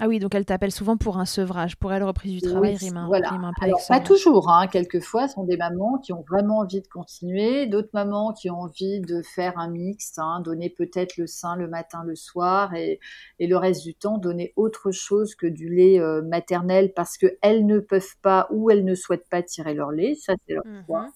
Ah 0.00 0.06
oui, 0.06 0.20
donc 0.20 0.34
elle 0.34 0.44
t'appelle 0.44 0.70
souvent 0.70 0.96
pour 0.96 1.18
un 1.18 1.24
sevrage. 1.24 1.76
Pour 1.76 1.92
elle, 1.92 2.04
reprise 2.04 2.40
du 2.40 2.40
travail 2.40 2.76
rime, 2.76 2.96
un, 2.96 3.06
voilà. 3.06 3.30
peu 3.30 3.64
Alors, 3.64 3.80
pas 3.88 4.00
toujours. 4.00 4.48
Hein. 4.48 4.68
Quelquefois, 4.68 5.26
ce 5.26 5.34
sont 5.34 5.44
des 5.44 5.56
mamans 5.56 5.98
qui 5.98 6.12
ont 6.12 6.24
vraiment 6.28 6.58
envie 6.58 6.80
de 6.80 6.86
continuer. 6.86 7.66
D'autres 7.66 7.90
mamans 7.92 8.32
qui 8.32 8.48
ont 8.50 8.60
envie 8.60 9.00
de 9.00 9.22
faire 9.22 9.58
un 9.58 9.68
mix, 9.68 10.18
hein, 10.18 10.40
donner 10.44 10.70
peut-être 10.70 11.16
le 11.16 11.26
sein 11.26 11.56
le 11.56 11.68
matin, 11.68 12.04
le 12.04 12.14
soir, 12.14 12.74
et, 12.74 13.00
et, 13.40 13.46
le 13.48 13.56
reste 13.56 13.82
du 13.82 13.94
temps, 13.94 14.18
donner 14.18 14.52
autre 14.56 14.92
chose 14.92 15.34
que 15.34 15.46
du 15.46 15.68
lait 15.68 15.98
euh, 15.98 16.22
maternel 16.22 16.92
parce 16.94 17.16
qu'elles 17.16 17.66
ne 17.66 17.80
peuvent 17.80 18.16
pas 18.22 18.46
ou 18.50 18.70
elles 18.70 18.84
ne 18.84 18.94
souhaitent 18.94 19.28
pas 19.28 19.42
tirer 19.42 19.74
leur 19.74 19.90
lait. 19.90 20.14
Ça, 20.14 20.34
c'est 20.46 20.54
leur 20.54 20.64
choix. 20.86 21.06
Mmh 21.06 21.12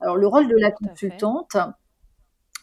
Alors, 0.00 0.16
le 0.16 0.26
rôle 0.26 0.48
de 0.48 0.56
la 0.56 0.72
consultante, 0.72 1.56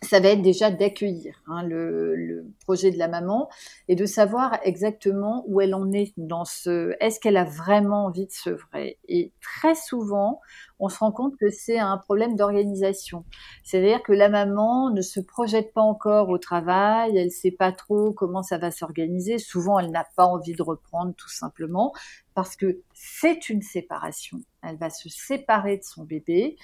ça 0.05 0.19
va 0.19 0.29
être 0.29 0.41
déjà 0.41 0.71
d'accueillir 0.71 1.35
hein, 1.47 1.63
le, 1.63 2.45
projet 2.63 2.91
de 2.91 2.97
la 2.97 3.07
maman 3.07 3.49
et 3.87 3.95
de 3.95 4.05
savoir 4.05 4.57
exactement 4.63 5.43
où 5.47 5.61
elle 5.61 5.75
en 5.75 5.91
est 5.91 6.13
dans 6.17 6.45
ce. 6.45 6.95
Est-ce 6.99 7.19
qu'elle 7.19 7.37
a 7.37 7.43
vraiment 7.43 8.05
envie 8.05 8.25
de 8.25 8.31
sevrer 8.31 8.97
Et 9.07 9.33
très 9.41 9.75
souvent, 9.75 10.39
on 10.79 10.89
se 10.89 10.99
rend 10.99 11.11
compte 11.11 11.35
que 11.37 11.49
c'est 11.49 11.79
un 11.79 11.97
problème 11.97 12.35
d'organisation. 12.35 13.25
C'est-à-dire 13.63 14.01
que 14.03 14.13
la 14.13 14.29
maman 14.29 14.89
ne 14.91 15.01
se 15.01 15.19
projette 15.19 15.73
pas 15.73 15.81
encore 15.81 16.29
au 16.29 16.37
travail, 16.37 17.17
elle 17.17 17.25
ne 17.25 17.29
sait 17.29 17.51
pas 17.51 17.71
trop 17.71 18.11
comment 18.13 18.43
ça 18.43 18.57
va 18.57 18.71
s'organiser. 18.71 19.37
Souvent, 19.37 19.79
elle 19.79 19.91
n'a 19.91 20.05
pas 20.15 20.25
envie 20.25 20.53
de 20.53 20.63
reprendre 20.63 21.13
tout 21.15 21.29
simplement 21.29 21.93
parce 22.33 22.55
que 22.55 22.79
c'est 22.93 23.49
une 23.49 23.61
séparation. 23.61 24.39
Elle 24.63 24.77
va 24.77 24.89
se 24.89 25.09
séparer 25.09 25.77
de 25.77 25.83
son 25.83 26.03
bébé. 26.03 26.57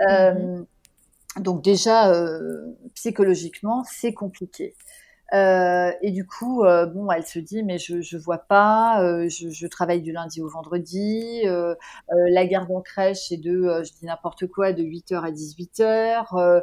Mmh 0.00 0.64
donc 1.38 1.62
déjà, 1.62 2.12
euh, 2.12 2.74
psychologiquement, 2.94 3.84
c'est 3.84 4.12
compliqué. 4.12 4.74
Euh, 5.32 5.92
et 6.02 6.10
du 6.10 6.26
coup, 6.26 6.64
euh, 6.64 6.86
bon, 6.86 7.08
elle 7.12 7.24
se 7.24 7.38
dit, 7.38 7.62
mais 7.62 7.78
je 7.78 8.16
vois 8.16 8.38
pas, 8.38 9.00
je, 9.28 9.66
travaille 9.68 10.02
du 10.02 10.10
lundi 10.10 10.42
au 10.42 10.48
vendredi, 10.48 11.42
la 11.44 12.46
garde 12.46 12.68
en 12.72 12.80
crèche 12.80 13.30
est 13.30 13.36
de, 13.36 13.80
n'importe 14.02 14.48
quoi, 14.48 14.72
de 14.72 14.82
8h 14.82 15.24
à 15.24 15.30
18h, 15.30 16.62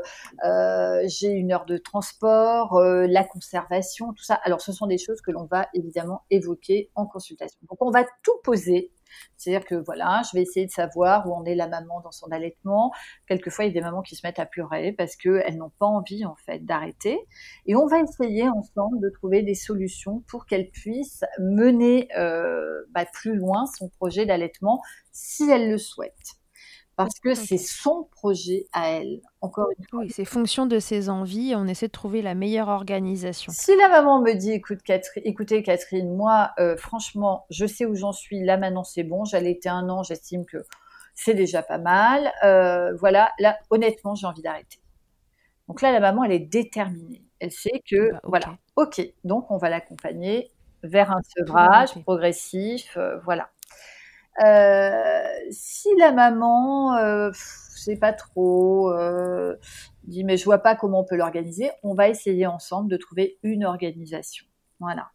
j'ai 1.07 1.29
une 1.29 1.53
heure 1.53 1.65
de 1.65 1.77
transport, 1.77 2.81
la 2.81 3.23
conservation, 3.23 4.11
tout 4.11 4.23
ça. 4.23 4.35
Alors, 4.43 4.59
ce 4.59 4.73
sont 4.73 4.87
des 4.87 4.97
choses 4.97 5.21
que 5.21 5.31
l'on 5.31 5.45
va 5.45 5.69
évidemment 5.73 6.23
évoquer 6.29 6.91
en 6.95 7.05
consultation. 7.05 7.59
Donc, 7.69 7.77
on 7.81 7.89
va 7.89 8.03
tout 8.21 8.37
poser 8.43 8.91
C'est-à-dire 9.37 9.65
que 9.65 9.75
voilà, 9.75 10.21
je 10.29 10.37
vais 10.37 10.43
essayer 10.43 10.65
de 10.65 10.71
savoir 10.71 11.27
où 11.27 11.33
en 11.33 11.45
est 11.45 11.55
la 11.55 11.67
maman 11.67 12.01
dans 12.01 12.11
son 12.11 12.27
allaitement. 12.31 12.91
Quelquefois, 13.27 13.65
il 13.65 13.69
y 13.69 13.71
a 13.71 13.73
des 13.73 13.81
mamans 13.81 14.01
qui 14.01 14.15
se 14.15 14.25
mettent 14.25 14.39
à 14.39 14.45
pleurer 14.45 14.93
parce 14.93 15.15
qu'elles 15.15 15.57
n'ont 15.57 15.71
pas 15.79 15.85
envie 15.85 16.25
en 16.25 16.35
fait 16.35 16.65
d'arrêter. 16.65 17.19
Et 17.65 17.75
on 17.75 17.87
va 17.87 17.99
essayer 17.99 18.47
ensemble 18.49 18.99
de 18.99 19.09
trouver 19.09 19.43
des 19.43 19.55
solutions 19.55 20.23
pour 20.27 20.45
qu'elles 20.45 20.69
puissent 20.69 21.23
mener 21.39 22.07
euh, 22.17 22.83
bah, 22.91 23.05
plus 23.05 23.35
loin 23.35 23.65
son 23.77 23.89
projet 23.89 24.25
d'allaitement 24.25 24.81
si 25.11 25.49
elles 25.49 25.69
le 25.69 25.77
souhaitent 25.77 26.37
parce 26.97 27.19
que 27.19 27.35
c'est 27.35 27.59
son 27.59 28.09
projet 28.11 28.65
à 28.73 28.89
elle. 28.89 29.21
Encore 29.41 29.67
une 29.77 29.85
fois. 29.85 29.99
Oui, 29.99 30.09
c'est 30.09 30.25
fonction 30.25 30.65
de 30.65 30.79
ses 30.79 31.09
envies. 31.09 31.53
On 31.55 31.67
essaie 31.67 31.85
de 31.85 31.91
trouver 31.91 32.23
la 32.23 32.33
meilleure 32.33 32.69
organisation. 32.69 33.53
Si 33.55 33.75
la 33.77 33.87
maman 33.87 34.19
me 34.19 34.33
dit, 34.33 34.51
écoute, 34.51 34.81
Catherine, 34.83 35.21
écoutez 35.23 35.61
Catherine, 35.61 36.13
moi, 36.15 36.53
euh, 36.57 36.75
franchement, 36.75 37.45
je 37.51 37.67
sais 37.67 37.85
où 37.85 37.93
j'en 37.93 38.11
suis. 38.11 38.43
Là 38.43 38.57
maintenant, 38.57 38.83
c'est 38.83 39.03
bon. 39.03 39.25
J'allais 39.25 39.51
été 39.51 39.69
un 39.69 39.87
an. 39.89 40.01
J'estime 40.01 40.43
que 40.43 40.57
c'est 41.13 41.35
déjà 41.35 41.61
pas 41.61 41.77
mal. 41.77 42.31
Euh, 42.43 42.95
voilà. 42.95 43.31
Là, 43.37 43.59
honnêtement, 43.69 44.15
j'ai 44.15 44.25
envie 44.25 44.41
d'arrêter. 44.41 44.79
Donc 45.67 45.83
là, 45.83 45.91
la 45.91 45.99
maman, 45.99 46.23
elle 46.23 46.31
est 46.31 46.39
déterminée. 46.39 47.23
Elle 47.39 47.51
sait 47.51 47.83
que, 47.87 48.11
bah, 48.11 48.21
voilà, 48.23 48.57
ok. 48.75 49.01
Donc, 49.23 49.51
on 49.51 49.57
va 49.57 49.69
l'accompagner 49.69 50.51
vers 50.81 51.11
un 51.11 51.21
sevrage 51.21 51.93
progressif. 52.01 52.97
Euh, 52.97 53.19
voilà. 53.19 53.51
Euh, 54.43 55.23
si 55.49 55.89
la 55.97 56.11
maman, 56.11 56.95
euh, 56.97 57.31
c'est 57.33 57.97
pas 57.97 58.13
trop, 58.13 58.91
euh, 58.91 59.55
dit 60.03 60.23
mais 60.23 60.37
je 60.37 60.45
vois 60.45 60.59
pas 60.59 60.75
comment 60.75 61.01
on 61.01 61.05
peut 61.05 61.15
l'organiser, 61.15 61.71
on 61.83 61.93
va 61.95 62.09
essayer 62.09 62.45
ensemble 62.45 62.89
de 62.89 62.97
trouver 62.97 63.39
une 63.43 63.65
organisation. 63.65 64.45
Voilà. 64.79 65.09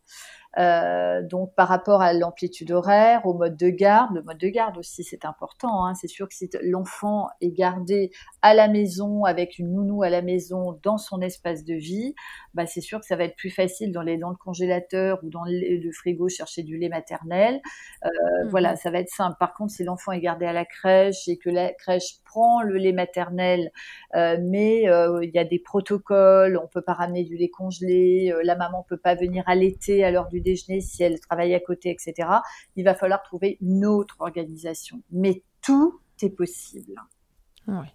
Euh, 0.58 1.22
donc 1.22 1.54
par 1.54 1.68
rapport 1.68 2.02
à 2.02 2.12
l'amplitude 2.12 2.72
horaire, 2.72 3.24
au 3.24 3.32
mode 3.32 3.56
de 3.56 3.70
garde, 3.70 4.14
le 4.14 4.22
mode 4.22 4.36
de 4.36 4.48
garde 4.48 4.76
aussi 4.76 5.02
c'est 5.02 5.24
important. 5.24 5.86
Hein. 5.86 5.94
C'est 5.94 6.08
sûr 6.08 6.28
que 6.28 6.34
si 6.34 6.50
l'enfant 6.62 7.28
est 7.40 7.52
gardé 7.52 8.10
à 8.42 8.52
la 8.52 8.68
maison 8.68 9.24
avec 9.24 9.58
une 9.58 9.72
nounou 9.72 10.02
à 10.02 10.10
la 10.10 10.20
maison 10.20 10.78
dans 10.82 10.98
son 10.98 11.22
espace 11.22 11.64
de 11.64 11.74
vie, 11.74 12.14
bah 12.52 12.66
c'est 12.66 12.82
sûr 12.82 13.00
que 13.00 13.06
ça 13.06 13.16
va 13.16 13.24
être 13.24 13.36
plus 13.36 13.50
facile 13.50 13.92
dans 13.92 14.02
les 14.02 14.18
dans 14.18 14.28
le 14.28 14.36
congélateur 14.36 15.20
ou 15.22 15.30
dans 15.30 15.44
le, 15.46 15.92
frigo 15.92 16.28
chercher 16.28 16.62
du 16.62 16.76
lait 16.76 16.88
maternel. 16.88 17.60
Euh, 18.04 18.08
mmh 18.08 18.48
Voilà, 18.48 18.76
ça 18.76 18.90
va 18.90 18.98
être 18.98 19.08
simple. 19.08 19.36
Par 19.38 19.54
contre, 19.54 19.72
si 19.72 19.84
l'enfant 19.84 20.12
est 20.12 20.20
gardé 20.20 20.44
à 20.44 20.52
la 20.52 20.64
crèche 20.64 21.28
et 21.28 21.38
que 21.38 21.48
la 21.48 21.72
crèche 21.72 22.20
prend 22.24 22.62
le 22.62 22.76
lait 22.76 22.92
maternel, 22.92 23.70
euh, 24.14 24.36
mais 24.42 24.82
il 24.82 25.30
y 25.32 25.38
a 25.38 25.44
des 25.44 25.58
protocoles, 25.58 26.58
on 26.62 26.66
peut 26.66 26.82
pas 26.82 26.94
ramener 26.94 27.24
du 27.24 27.36
lait 27.36 27.48
congelé, 27.48 28.34
la 28.44 28.56
maman 28.56 28.84
peut 28.88 28.96
pas 28.96 29.14
venir 29.14 29.44
allaiter 29.46 30.04
à 30.04 30.10
l'heure 30.10 30.28
du 30.28 30.41
déjeuner 30.42 30.80
si 30.80 31.02
elle 31.02 31.18
travaille 31.20 31.54
à 31.54 31.60
côté, 31.60 31.90
etc. 31.90 32.28
Il 32.76 32.84
va 32.84 32.94
falloir 32.94 33.22
trouver 33.22 33.58
une 33.60 33.86
autre 33.86 34.16
organisation. 34.20 35.02
Mais 35.10 35.42
tout 35.62 36.00
est 36.22 36.30
possible. 36.30 36.94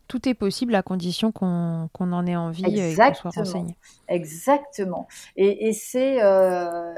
tout 0.07 0.27
est 0.27 0.33
possible 0.33 0.75
à 0.75 0.81
condition 0.81 1.31
qu'on 1.31 1.89
en 1.97 2.25
ait 2.25 2.35
envie 2.35 2.65
Exactement. 2.65 3.07
et 3.07 3.35
qu'on 3.35 3.43
soit 3.43 3.43
renseigné. 3.43 3.77
Exactement. 4.07 5.07
Et, 5.35 5.73
c'est 5.73 6.21
euh, 6.23 6.93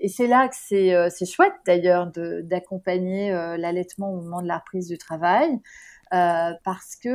et 0.00 0.08
c'est 0.08 0.26
là 0.26 0.48
que 0.48 0.56
c'est 0.58 0.94
euh, 0.94 1.08
chouette 1.24 1.54
d'ailleurs 1.66 2.10
d'accompagner 2.42 3.32
euh, 3.32 3.56
l'allaitement 3.56 4.12
au 4.12 4.20
moment 4.20 4.42
de 4.42 4.48
la 4.48 4.58
reprise 4.58 4.88
du 4.88 4.98
travail 4.98 5.58
parce 6.10 6.96
que 6.96 7.08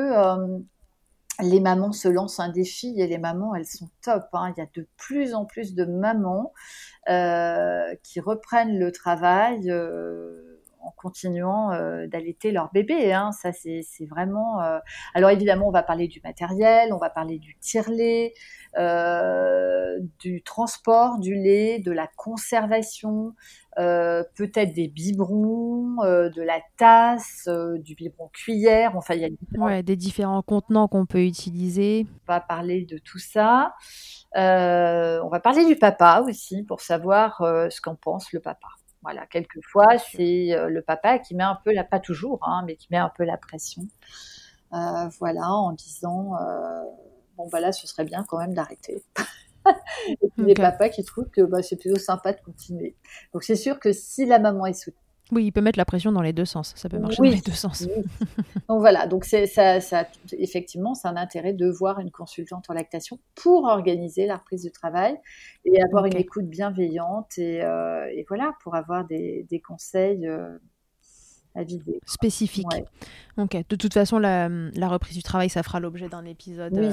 les 1.42 1.60
mamans 1.60 1.92
se 1.92 2.08
lancent 2.08 2.40
un 2.40 2.50
défi 2.50 3.00
et 3.00 3.08
les 3.08 3.18
mamans, 3.18 3.56
elles 3.56 3.68
sont 3.68 3.90
top. 4.02 4.24
Hein. 4.34 4.54
Il 4.56 4.60
y 4.60 4.64
a 4.64 4.70
de 4.74 4.88
plus 4.98 5.34
en 5.34 5.46
plus 5.46 5.76
de 5.76 5.86
mamans 5.86 6.54
euh, 7.10 7.96
qui 8.04 8.20
reprennent 8.20 8.80
le 8.80 8.92
travail 8.92 9.70
euh, 9.70 10.57
en 10.88 10.94
continuant 10.96 11.72
euh, 11.72 12.08
d'allaiter 12.08 12.52
leur 12.52 12.72
bébé. 12.72 13.14
Hein. 13.14 13.32
Ça, 13.32 13.52
c'est 13.52 14.06
vraiment. 14.10 14.60
Alors 15.14 15.30
évidemment, 15.30 15.68
on 15.68 15.72
va 15.72 15.84
parler 15.84 16.08
du 16.08 16.22
matériel, 16.24 16.94
on 16.94 16.98
va 16.98 17.10
parler 17.10 17.40
du 17.40 17.56
tire-lait, 17.60 18.34
du 20.20 20.42
transport 20.44 21.20
du 21.20 21.36
lait, 21.36 21.80
de 21.80 21.92
la 21.92 22.08
conservation, 22.16 23.34
euh, 23.80 24.24
peut-être 24.36 24.74
des 24.74 24.88
biberons, 24.88 25.98
euh, 26.04 26.30
de 26.30 26.42
la 26.42 26.60
tasse, 26.78 27.48
euh, 27.48 27.78
du 27.78 27.94
biberon 27.94 28.30
cuillère. 28.34 28.96
Enfin, 28.96 29.14
il 29.14 29.22
y 29.22 29.26
a 29.26 29.30
différents... 29.30 29.82
des 29.82 29.96
différents 29.96 30.42
contenants 30.42 30.88
qu'on 30.88 31.06
peut 31.06 31.24
utiliser. 31.24 32.08
On 32.28 32.34
va 32.34 32.40
parler 32.40 32.86
de 32.86 32.98
tout 32.98 33.20
ça. 33.20 33.76
on 34.36 35.30
va 35.30 35.40
parler 35.40 35.66
du 35.66 35.76
papa 35.76 36.24
aussi 36.28 36.64
pour 36.64 36.82
savoir 36.82 37.38
ce 37.70 37.80
qu'en 37.82 37.96
pense 37.96 38.32
le 38.34 38.40
papa. 38.40 38.68
Voilà, 39.08 39.26
quelquefois 39.28 39.98
c'est 39.98 40.50
le 40.68 40.82
papa 40.82 41.18
qui 41.20 41.34
met 41.34 41.44
un 41.44 41.58
peu 41.64 41.74
la, 41.74 41.86
pas 41.86 42.00
toujours, 42.00 42.40
hein, 42.42 42.64
mais 42.66 42.76
qui 42.76 42.88
met 42.92 42.98
un 42.98 43.12
peu 43.16 43.24
la 43.24 43.38
pression. 43.38 43.84
voilà, 44.72 45.50
en 45.50 45.72
disant 45.72 46.34
bon 47.38 47.48
bah 47.50 47.60
là, 47.60 47.72
ce 47.72 47.88
serait 47.88 48.04
bien 48.04 48.26
quand 48.28 48.38
même 48.38 48.54
d'arrêter. 48.54 49.02
et 50.08 50.30
puis 50.30 50.46
les 50.46 50.54
papas 50.54 50.90
qui 50.90 51.04
trouvent 51.04 51.30
que 51.30 51.42
bah, 51.42 51.62
c'est 51.64 51.78
plutôt 51.78 52.00
sympa 52.00 52.34
de 52.34 52.42
continuer. 52.42 52.96
Donc 53.34 53.44
c'est 53.44 53.56
sûr 53.56 53.80
que 53.80 53.94
si 53.94 54.26
la 54.26 54.40
maman 54.40 54.66
est 54.66 54.74
soutenue, 54.74 55.00
oui, 55.32 55.46
il 55.46 55.52
peut 55.52 55.62
mettre 55.62 55.78
la 55.78 55.86
pression 55.86 56.12
dans 56.12 56.22
les 56.22 56.34
deux 56.34 56.46
sens. 56.46 56.74
Ça 56.76 56.88
peut 56.88 57.00
marcher 57.00 57.18
dans 57.18 57.30
les 57.30 57.42
deux 57.42 57.52
sens. 57.52 57.88
donc 58.70 58.80
voilà, 58.80 59.08
donc 59.08 59.26
c'est 59.26 59.46
ça, 59.46 59.82
ça, 59.82 60.08
effectivement, 60.32 60.94
c'est 60.94 61.08
un 61.08 61.18
intérêt 61.18 61.54
de 61.54 61.70
voir 61.70 62.00
une 62.00 62.12
consultante 62.12 62.70
en 62.70 62.74
lactation 62.74 63.20
pour 63.36 63.66
organiser 63.66 64.26
la 64.26 64.38
reprise 64.38 64.64
du 64.64 64.72
travail 64.72 65.18
et 65.66 65.82
avoir 65.82 66.06
une 66.06 66.16
écoute 66.16 66.46
bienveillante 66.46 67.38
et, 67.38 67.62
euh, 67.62 68.06
et, 68.14 68.26
voilà 68.28 68.54
pour 68.64 68.76
avoir 68.76 69.06
des, 69.06 69.46
des 69.50 69.60
conseils. 69.60 70.28
Euh, 70.28 70.58
à 71.56 71.64
vider. 71.64 72.00
Spécifiques. 72.06 72.68
Ok. 73.38 73.58
De 73.68 73.76
toute 73.76 73.94
façon, 73.96 74.20
la, 74.20 74.48
la, 74.48 74.88
reprise 74.88 75.18
du 75.18 75.24
travail, 75.24 75.50
ça 75.50 75.64
fera 75.64 75.80
l'objet 75.80 76.08
d'un 76.08 76.24
épisode. 76.24 76.78
Euh, 76.78 76.92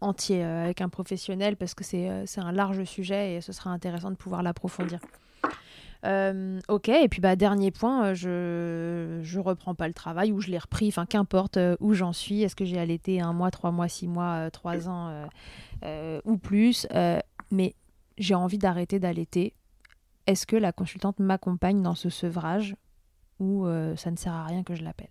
entier 0.00 0.44
avec 0.44 0.80
un 0.80 0.88
professionnel 0.88 1.56
parce 1.56 1.74
que 1.74 1.82
c'est 1.82 2.38
un 2.38 2.52
large 2.52 2.84
sujet 2.84 3.34
et 3.34 3.40
ce 3.40 3.52
sera 3.52 3.70
intéressant 3.70 4.10
de 4.10 4.16
pouvoir 4.16 4.44
l'approfondir. 4.44 5.00
Euh, 6.04 6.60
ok, 6.68 6.88
et 6.88 7.08
puis 7.08 7.20
bah, 7.20 7.36
dernier 7.36 7.70
point, 7.70 8.14
je 8.14 9.20
je 9.22 9.40
reprends 9.40 9.74
pas 9.74 9.88
le 9.88 9.94
travail 9.94 10.32
ou 10.32 10.40
je 10.40 10.48
l'ai 10.50 10.58
repris, 10.58 10.88
enfin 10.88 11.06
qu'importe 11.06 11.58
où 11.80 11.94
j'en 11.94 12.12
suis, 12.12 12.42
est-ce 12.42 12.54
que 12.56 12.64
j'ai 12.64 12.78
allaité 12.78 13.20
un 13.20 13.32
mois, 13.32 13.50
trois 13.50 13.70
mois, 13.70 13.88
six 13.88 14.06
mois, 14.06 14.50
trois 14.50 14.88
ans 14.88 15.28
ou 16.24 16.36
plus, 16.36 16.86
mais 17.50 17.74
j'ai 18.18 18.34
envie 18.34 18.58
d'arrêter 18.58 18.98
d'allaiter. 18.98 19.54
Est-ce 20.26 20.46
que 20.46 20.56
la 20.56 20.72
consultante 20.72 21.20
m'accompagne 21.20 21.82
dans 21.82 21.94
ce 21.94 22.10
sevrage 22.10 22.76
ou 23.38 23.66
ça 23.96 24.10
ne 24.10 24.16
sert 24.16 24.32
à 24.32 24.44
rien 24.44 24.62
que 24.62 24.74
je 24.74 24.82
l'appelle? 24.82 25.08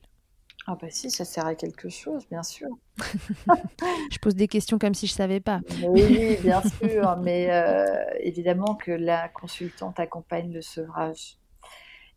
Ah 0.67 0.75
bah 0.81 0.87
si, 0.89 1.11
ça 1.11 1.25
sert 1.25 1.45
à 1.45 1.53
quelque 1.53 1.89
chose, 1.89 2.27
bien 2.27 2.41
sûr. 2.41 2.69
je 4.11 4.17
pose 4.19 4.35
des 4.35 4.47
questions 4.47 4.79
comme 4.79 4.95
si 4.95 5.05
je 5.05 5.13
savais 5.13 5.39
pas. 5.39 5.61
Oui, 5.83 6.37
bien 6.41 6.61
sûr, 6.63 7.17
mais 7.21 7.51
euh, 7.51 8.03
évidemment 8.19 8.73
que 8.73 8.91
la 8.91 9.29
consultante 9.29 9.99
accompagne 9.99 10.51
le 10.51 10.61
sevrage. 10.61 11.37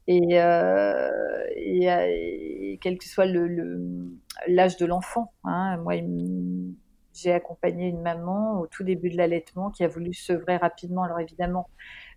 Et, 0.07 0.40
euh, 0.40 1.44
et, 1.57 2.78
quel 2.80 2.96
que 2.96 3.07
soit 3.07 3.26
l'âge 3.26 3.46
le, 3.46 4.80
de 4.80 4.86
l'enfant. 4.86 5.34
Hein, 5.44 5.76
moi, 5.78 5.96
j'ai 7.12 7.32
accompagné 7.32 7.88
une 7.88 8.01
maman 8.01 8.61
au 8.61 8.66
tout 8.66 8.84
début 8.84 9.11
de 9.11 9.18
l'allaitement 9.18 9.70
qui 9.70 9.84
a 9.84 9.88
voulu 9.88 10.14
sevrer 10.14 10.57
rapidement. 10.57 11.03
Alors 11.03 11.20
évidemment, 11.20 11.68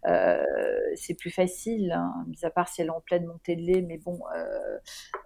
euh, 0.08 0.44
c'est 0.96 1.14
plus 1.14 1.30
facile, 1.30 1.92
hein, 1.92 2.26
mis 2.28 2.44
à 2.44 2.50
part 2.50 2.68
si 2.68 2.82
elle 2.82 2.88
est 2.88 2.92
en 2.92 3.02
pleine 3.02 3.26
montée 3.26 3.56
de 3.56 3.62
lait, 3.62 3.82
mais 3.82 3.98
bon, 3.98 4.20
euh, 4.36 4.78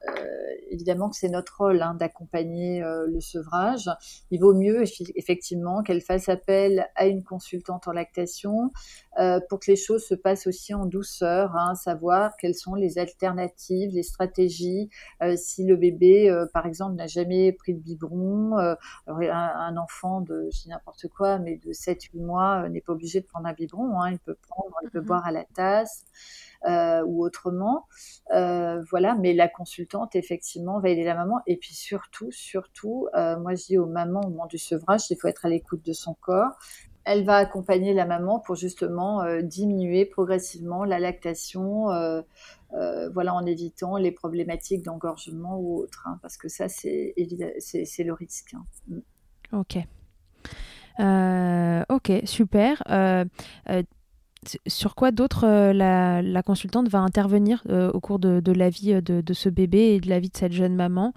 euh, 0.10 0.38
évidemment 0.70 1.10
que 1.10 1.16
c'est 1.16 1.30
notre 1.30 1.58
rôle 1.58 1.82
hein, 1.82 1.96
d'accompagner 1.96 2.82
le 2.82 3.20
sevrage. 3.20 3.90
Il 4.32 4.42
vaut 4.42 4.54
mieux 4.54 4.84
effectivement 5.16 5.84
qu'elle 5.84 6.02
fasse 6.02 6.30
appel 6.30 6.88
à 6.96 7.08
une 7.08 7.24
consultante 7.24 7.88
en 7.88 7.92
lactation 7.92 8.72
pour 9.50 9.60
que 9.60 9.72
les 9.72 9.76
choses 9.76 10.06
se 10.06 10.16
passent 10.16 10.48
aussi 10.48 10.74
en 10.74 10.86
douceur, 10.86 11.56
hein, 11.56 11.76
savoir 11.76 12.36
quelles 12.38 12.56
sont 12.56 12.76
les 12.76 12.98
alternatives, 12.98 13.92
les 13.94 14.04
stratégies. 14.04 14.90
si 15.36 15.66
le 15.66 15.76
bébé, 15.76 16.34
par 16.54 16.66
exemple, 16.66 16.96
n'a 16.96 17.08
jamais 17.08 17.52
pris 17.52 17.74
de 17.74 17.80
biberon, 17.80 18.58
un, 19.08 19.78
enfant 19.78 20.22
de, 20.22 20.50
je 20.52 20.64
dis 20.64 20.70
n'importe 20.70 21.08
quoi, 21.08 21.40
mais 21.40 21.58
de 21.58 21.72
7-8 21.72 22.22
mois 22.22 22.70
n'est 22.70 22.82
pas 22.82 22.94
obligé 22.94 23.22
de 23.22 23.26
prendre 23.26 23.48
un 23.48 23.54
biberon, 23.54 24.02
hein, 24.02 24.12
il 24.12 24.20
peut 24.20 24.36
prendre 24.48 24.76
il 24.84 24.90
peut 24.90 25.02
mmh 25.02 25.06
boire 25.06 25.26
à 25.26 25.32
la 25.32 25.44
tasse 25.44 26.06
euh, 26.66 27.04
ou 27.06 27.24
autrement. 27.24 27.88
Euh, 28.34 28.84
voilà, 28.90 29.16
mais 29.16 29.34
la 29.34 29.48
consultante, 29.48 30.16
effectivement, 30.16 30.80
va 30.80 30.90
aider 30.90 31.04
la 31.04 31.16
maman. 31.16 31.42
Et 31.48 31.58
puis 31.58 31.74
surtout, 31.74 32.32
surtout, 32.32 33.08
euh, 33.16 33.38
moi 33.38 33.56
je 33.56 33.66
dis 33.66 33.78
aux 33.78 33.86
mamans 33.86 34.22
au 34.22 34.30
moment 34.30 34.48
du 34.48 34.58
sevrage, 34.58 35.10
il 35.10 35.18
faut 35.18 35.28
être 35.28 35.46
à 35.46 35.50
l'écoute 35.50 35.86
de 35.86 35.94
son 35.94 36.14
corps. 36.16 36.58
Elle 37.06 37.24
va 37.24 37.36
accompagner 37.38 37.94
la 37.94 38.06
maman 38.06 38.40
pour 38.40 38.56
justement 38.56 39.24
diminuer 39.42 40.06
progressivement 40.06 40.84
la 40.84 41.00
lactation. 41.00 41.86
voilà, 43.14 43.34
en 43.34 43.46
évitant 43.46 43.98
les 43.98 44.12
problématiques 44.12 44.84
d'engorgement 44.84 45.58
ou 45.58 45.78
autres, 45.78 46.04
hein, 46.08 46.20
parce 46.22 46.38
que 46.38 46.50
ça, 46.50 46.68
c'est 46.68 47.14
le 47.18 48.14
risque. 48.14 48.54
Hein. 48.54 48.66
Mmh. 48.88 49.00
Ok. 49.54 49.78
ok, 51.90 52.12
super. 52.26 52.84
Sur 54.68 54.96
quoi 54.96 55.12
d'autre 55.12 55.46
la, 55.72 56.44
consultante 56.44 56.90
va 56.90 57.00
intervenir 57.00 57.64
au 57.70 58.00
cours 58.00 58.20
de, 58.20 58.52
la 58.52 58.70
vie 58.70 59.02
de, 59.02 59.34
ce 59.34 59.50
bébé 59.50 59.96
et 59.96 60.00
de 60.00 60.10
la 60.10 60.20
vie 60.20 60.30
de 60.30 60.38
cette 60.38 60.54
jeune 60.54 60.76
maman? 60.76 61.14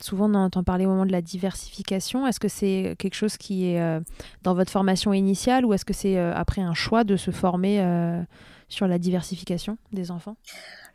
Souvent, 0.00 0.30
on 0.30 0.34
entend 0.34 0.64
parler 0.64 0.86
au 0.86 0.90
moment 0.90 1.06
de 1.06 1.12
la 1.12 1.22
diversification. 1.22 2.26
Est-ce 2.26 2.40
que 2.40 2.48
c'est 2.48 2.96
quelque 2.98 3.14
chose 3.14 3.36
qui 3.36 3.66
est 3.66 4.02
dans 4.42 4.54
votre 4.54 4.70
formation 4.70 5.12
initiale 5.12 5.64
ou 5.64 5.72
est-ce 5.72 5.84
que 5.84 5.94
c'est 5.94 6.18
après 6.18 6.62
un 6.62 6.74
choix 6.74 7.04
de 7.04 7.16
se 7.16 7.30
former 7.30 7.82
sur 8.68 8.86
la 8.86 8.98
diversification 8.98 9.78
des 9.92 10.10
enfants? 10.10 10.36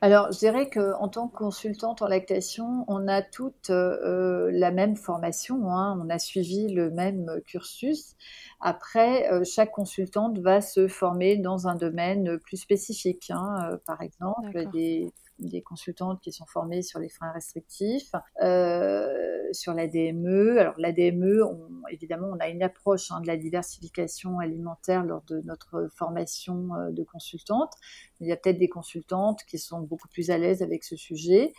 Alors, 0.01 0.31
je 0.31 0.39
dirais 0.39 0.69
qu'en 0.69 1.09
tant 1.09 1.27
que 1.27 1.35
consultante 1.35 2.01
en 2.01 2.07
lactation, 2.07 2.85
on 2.87 3.09
a 3.09 3.21
toutes 3.21 3.69
euh, 3.69 4.49
la 4.53 4.71
même 4.71 4.95
formation, 4.95 5.69
hein. 5.71 5.99
on 6.01 6.09
a 6.09 6.17
suivi 6.19 6.69
le 6.69 6.89
même 6.89 7.41
cursus. 7.45 8.15
Après, 8.61 9.29
euh, 9.31 9.43
chaque 9.43 9.71
consultante 9.71 10.39
va 10.39 10.61
se 10.61 10.87
former 10.87 11.35
dans 11.35 11.67
un 11.67 11.75
domaine 11.75 12.39
plus 12.39 12.55
spécifique. 12.55 13.29
Hein. 13.29 13.71
Euh, 13.73 13.77
par 13.85 14.01
exemple, 14.01 14.69
des 14.71 15.11
des 15.39 15.61
consultantes 15.61 16.21
qui 16.21 16.31
sont 16.31 16.45
formées 16.45 16.81
sur 16.81 16.99
les 16.99 17.09
freins 17.09 17.31
restrictifs, 17.31 18.11
euh, 18.41 19.41
sur 19.51 19.73
la 19.73 19.87
DME. 19.87 20.59
Alors 20.59 20.75
la 20.77 20.91
DME, 20.91 21.41
évidemment, 21.89 22.27
on 22.27 22.39
a 22.39 22.49
une 22.49 22.63
approche 22.63 23.11
hein, 23.11 23.21
de 23.21 23.27
la 23.27 23.37
diversification 23.37 24.39
alimentaire 24.39 25.03
lors 25.03 25.23
de 25.23 25.41
notre 25.41 25.89
formation 25.95 26.69
euh, 26.75 26.91
de 26.91 27.03
consultante. 27.03 27.73
Il 28.19 28.27
y 28.27 28.31
a 28.31 28.37
peut-être 28.37 28.59
des 28.59 28.69
consultantes 28.69 29.43
qui 29.45 29.57
sont 29.57 29.81
beaucoup 29.81 30.07
plus 30.07 30.29
à 30.29 30.37
l'aise 30.37 30.61
avec 30.61 30.83
ce 30.83 30.95
sujet. 30.95 31.53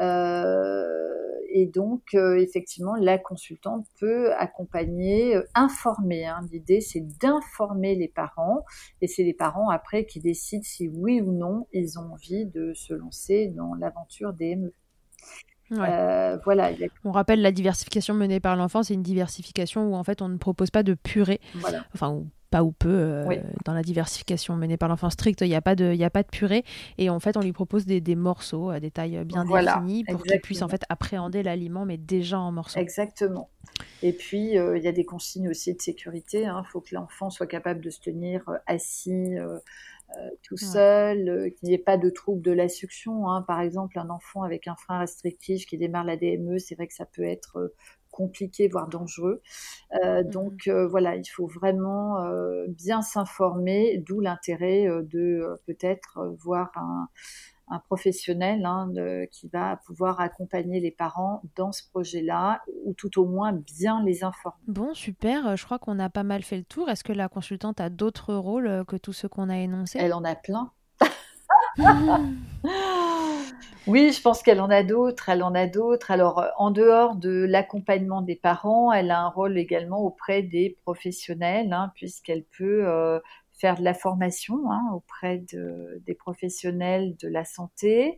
Euh, 0.00 1.02
et 1.54 1.66
donc, 1.66 2.14
euh, 2.14 2.38
effectivement, 2.38 2.94
la 2.96 3.18
consultante 3.18 3.86
peut 4.00 4.32
accompagner, 4.34 5.36
euh, 5.36 5.44
informer. 5.54 6.24
Hein. 6.24 6.40
L'idée, 6.50 6.80
c'est 6.80 7.06
d'informer 7.20 7.94
les 7.94 8.08
parents, 8.08 8.64
et 9.02 9.06
c'est 9.06 9.22
les 9.22 9.34
parents 9.34 9.68
après 9.68 10.06
qui 10.06 10.18
décident 10.20 10.62
si 10.64 10.88
oui 10.88 11.20
ou 11.20 11.30
non 11.32 11.66
ils 11.72 11.98
ont 11.98 12.12
envie 12.12 12.46
de 12.46 12.72
se 12.72 12.94
lancer 12.94 13.48
dans 13.48 13.74
l'aventure 13.74 14.32
DME. 14.32 14.72
Euh, 15.72 16.38
voilà. 16.44 16.70
On 17.04 17.12
rappelle 17.12 17.40
la 17.40 17.52
diversification 17.52 18.14
menée 18.14 18.40
par 18.40 18.56
l'enfant, 18.56 18.82
c'est 18.82 18.94
une 18.94 19.02
diversification 19.02 19.90
où 19.90 19.94
en 19.94 20.04
fait 20.04 20.20
on 20.20 20.28
ne 20.28 20.36
propose 20.36 20.70
pas 20.70 20.82
de 20.82 20.94
purée, 20.94 21.40
enfin 21.94 22.24
pas 22.52 22.62
ou 22.62 22.70
peu 22.70 22.90
euh, 22.90 23.24
dans 23.64 23.72
la 23.72 23.82
diversification 23.82 24.54
menée 24.56 24.76
par 24.76 24.90
l'enfant 24.90 25.08
strict, 25.08 25.40
il 25.40 25.48
n'y 25.48 25.54
a 25.54 25.62
pas 25.62 25.74
de 25.74 25.94
il 25.94 26.04
a 26.04 26.10
pas 26.10 26.22
de 26.22 26.28
purée 26.28 26.64
et 26.98 27.08
en 27.08 27.18
fait 27.18 27.36
on 27.36 27.40
lui 27.40 27.52
propose 27.52 27.86
des, 27.86 28.00
des 28.00 28.14
morceaux 28.14 28.68
à 28.68 28.78
des 28.78 28.90
tailles 28.90 29.24
bien 29.24 29.44
définies 29.44 30.04
pour 30.04 30.22
qu'il 30.22 30.40
puisse 30.40 30.60
en 30.60 30.68
fait 30.68 30.82
appréhender 30.90 31.42
l'aliment 31.42 31.86
mais 31.86 31.96
déjà 31.96 32.38
en 32.38 32.52
morceaux. 32.52 32.78
Exactement. 32.78 33.48
Et 34.02 34.12
puis 34.12 34.58
euh, 34.58 34.76
il 34.76 34.84
y 34.84 34.88
a 34.88 34.92
des 34.92 35.06
consignes 35.06 35.48
aussi 35.48 35.74
de 35.74 35.80
sécurité. 35.80 36.42
Il 36.42 36.46
hein. 36.46 36.62
faut 36.70 36.82
que 36.82 36.94
l'enfant 36.94 37.30
soit 37.30 37.46
capable 37.46 37.80
de 37.80 37.90
se 37.90 38.00
tenir 38.00 38.44
assis. 38.66 39.34
tout 40.42 40.58
seul, 40.58 41.52
qu'il 41.56 41.70
n'y 41.70 41.74
ait 41.74 41.78
pas 41.78 41.96
de 41.96 42.10
trouble 42.10 42.42
de 42.42 42.52
la 42.52 42.68
succion. 42.68 43.30
Hein. 43.30 43.40
Par 43.48 43.62
exemple, 43.62 43.98
un 43.98 44.10
enfant 44.10 44.42
avec 44.42 44.68
un 44.68 44.76
frein 44.76 44.98
restrictif 44.98 45.64
qui 45.64 45.78
démarre 45.78 46.04
la 46.04 46.18
DME, 46.18 46.58
c'est 46.58 46.74
vrai 46.74 46.86
que 46.86 46.92
ça 46.92 47.06
peut 47.06 47.24
être 47.24 47.72
compliqué, 48.12 48.68
voire 48.68 48.86
dangereux. 48.88 49.42
Euh, 50.04 50.22
mmh 50.22 50.30
donc 50.32 50.68
euh, 50.68 50.86
voilà, 50.86 51.16
il 51.16 51.26
faut 51.26 51.46
vraiment 51.46 52.24
euh, 52.24 52.66
bien 52.68 53.02
s'informer, 53.02 53.98
d'où 53.98 54.20
l'intérêt 54.20 54.86
de 55.02 55.60
peut-être 55.66 56.34
voir 56.38 56.70
un, 56.76 57.08
professionnel 57.86 58.66
hein, 58.66 58.90
qui 59.30 59.48
va 59.48 59.80
pouvoir 59.86 60.20
accompagner 60.20 60.78
les 60.78 60.90
parents 60.90 61.42
dans 61.56 61.72
ce 61.72 61.82
projet-là, 61.88 62.60
ou 62.84 62.92
tout 62.92 63.18
au 63.18 63.24
moins 63.24 63.52
bien 63.52 64.04
les 64.04 64.24
informer. 64.24 64.58
Bon, 64.66 64.92
super, 64.92 65.56
je 65.56 65.64
crois 65.64 65.78
qu'on 65.78 65.98
a 65.98 66.10
pas 66.10 66.22
mal 66.22 66.42
fait 66.42 66.58
le 66.58 66.64
tour. 66.64 66.90
Est-ce 66.90 67.02
que 67.02 67.14
la 67.14 67.30
consultante 67.30 67.80
a 67.80 67.88
d'autres 67.88 68.34
rôles 68.34 68.84
que 68.86 68.96
tous 68.96 69.14
ceux 69.14 69.28
qu'on 69.28 69.48
a 69.48 69.56
énoncés? 69.56 69.98
Elle 70.00 70.12
en 70.12 70.24
a 70.24 70.34
plein. 70.34 70.70
Oui, 73.86 74.12
je 74.12 74.20
pense 74.22 74.42
qu'elle 74.42 74.60
en 74.60 74.70
a 74.70 74.84
d'autres, 74.84 75.28
elle 75.28 75.42
en 75.42 75.54
a 75.54 75.66
d'autres. 75.66 76.10
Alors, 76.12 76.38
euh, 76.38 76.48
en 76.56 76.70
dehors 76.70 77.16
de 77.16 77.44
l'accompagnement 77.48 78.22
des 78.22 78.36
parents, 78.36 78.92
elle 78.92 79.10
a 79.10 79.20
un 79.20 79.28
rôle 79.28 79.58
également 79.58 79.98
auprès 80.04 80.42
des 80.42 80.78
professionnels, 80.84 81.72
hein, 81.72 81.90
puisqu'elle 81.96 82.44
peut 82.44 82.86
euh, 82.86 83.18
faire 83.58 83.76
de 83.76 83.84
la 83.84 83.94
formation 83.94 84.70
hein, 84.70 84.82
auprès 84.92 85.38
de, 85.52 86.02
des 86.06 86.14
professionnels 86.14 87.16
de 87.16 87.28
la 87.28 87.44
santé, 87.44 88.16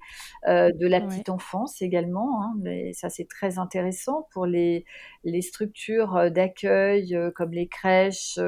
euh, 0.49 0.71
de 0.73 0.87
la 0.87 1.01
petite 1.01 1.29
enfance 1.29 1.83
également. 1.83 2.43
Hein, 2.43 2.55
mais 2.63 2.93
ça, 2.93 3.11
c'est 3.11 3.29
très 3.29 3.59
intéressant 3.59 4.27
pour 4.33 4.47
les, 4.47 4.85
les 5.25 5.43
structures 5.43 6.17
euh, 6.17 6.31
d'accueil 6.31 7.15
euh, 7.15 7.31
comme 7.31 7.53
les 7.53 7.69
crèches, 7.69 8.39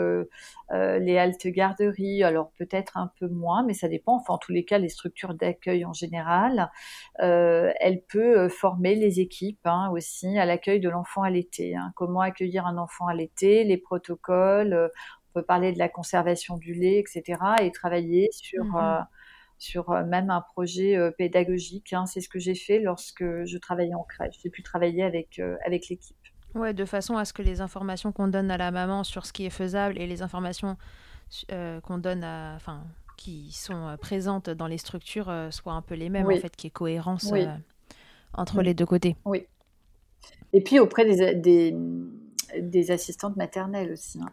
les 0.71 1.19
haltes 1.19 1.47
garderies. 1.47 2.23
Alors 2.23 2.51
peut-être 2.59 2.97
un 2.97 3.11
peu 3.19 3.29
moins, 3.29 3.65
mais 3.65 3.75
ça 3.75 3.89
dépend. 3.89 4.17
Enfin, 4.17 4.35
en 4.35 4.39
tous 4.39 4.53
les 4.53 4.65
cas, 4.65 4.79
les 4.79 4.89
structures 4.89 5.35
d'accueil 5.35 5.85
en 5.85 5.93
général, 5.93 6.71
elle 7.19 8.03
peut 8.09 8.49
former 8.49 8.95
les 8.95 9.21
équipes 9.21 9.65
hein, 9.65 9.91
aussi 9.93 10.39
à 10.39 10.45
l'accueil 10.45 10.81
de 10.81 10.89
l'enfant 10.89 11.23
à 11.23 11.31
l'été. 11.31 11.75
Comment 11.95 12.21
accueillir 12.21 12.67
un 12.67 12.79
enfant 12.79 13.07
à 13.07 13.15
l'été, 13.15 13.65
les 13.65 13.77
protocoles 13.77 14.91
peut 15.37 15.43
parler 15.43 15.73
de 15.73 15.79
la 15.79 15.91
conservation 15.91 16.57
du 16.57 16.73
lait, 16.73 16.99
etc. 16.99 17.39
et 17.61 17.71
travailler 17.71 18.31
sur, 18.33 18.65
mmh 18.65 18.77
euh, 18.77 19.01
sur 19.59 19.91
euh, 19.91 20.05
même 20.05 20.31
un 20.31 20.41
projet 20.41 20.97
euh, 20.97 21.11
pédagogique. 21.11 21.93
Hein. 21.93 22.07
C'est 22.07 22.23
ce 22.23 22.29
que 22.29 22.39
j'ai 22.39 22.55
fait 22.55 22.79
lorsque 22.79 23.23
je 23.23 23.59
travaillais 23.59 23.95
en 23.95 24.03
crèche. 24.03 24.37
J'ai 24.43 24.49
pu 24.49 24.63
travailler 24.63 25.03
avec, 25.03 25.41
avec 25.65 25.89
l'équipe. 25.89 26.17
Ouais, 26.55 26.73
de 26.73 26.87
façon 26.87 27.19
à 27.19 27.27
ce 27.27 27.35
que 27.35 27.43
les 27.43 27.61
informations 27.61 28.13
qu'on 28.13 28.29
donne 28.29 28.51
à 28.51 28.57
la 28.57 28.71
maman 28.71 29.05
sur 29.05 29.27
ce 29.27 29.33
qui 29.35 29.45
est 29.45 29.51
faisable 29.51 29.99
et 30.01 30.07
les 30.07 30.23
informations 30.23 30.79
qu'on 31.49 31.99
donne 31.99 32.25
à, 32.25 32.55
enfin, 32.57 32.85
qui 33.19 33.53
sont 33.53 33.97
présentes 34.01 34.49
dans 34.49 34.67
les 34.67 34.79
structures 34.79 35.31
soient 35.51 35.75
un 35.75 35.83
peu 35.83 35.97
les 35.97 36.09
mêmes, 36.09 36.27
en 36.27 36.37
fait, 36.37 36.57
qu'il 36.57 36.69
y 36.69 36.69
ait 36.69 36.71
cohérence 36.71 37.31
entre 38.33 38.63
les 38.63 38.73
deux 38.73 38.87
côtés. 38.87 39.17
Oui. 39.27 39.47
Et 40.55 40.63
puis 40.63 40.79
auprès 40.79 41.05
des, 41.05 41.35
des, 41.35 41.77
des 42.59 42.91
assistantes 42.91 43.37
maternelles 43.37 43.93
aussi. 43.93 44.19
Hein. 44.23 44.33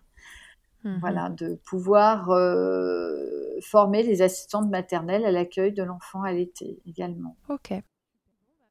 Mmh 0.83 0.99
voilà, 1.01 1.29
de 1.29 1.55
pouvoir 1.65 2.29
euh, 2.31 3.59
former 3.61 4.03
les 4.03 4.21
assistantes 4.21 4.69
maternelles 4.69 5.25
à 5.25 5.31
l'accueil 5.31 5.73
de 5.73 5.83
l'enfant 5.83 6.23
à 6.23 6.31
l'été 6.31 6.81
également. 6.85 7.37
Ok. 7.47 7.83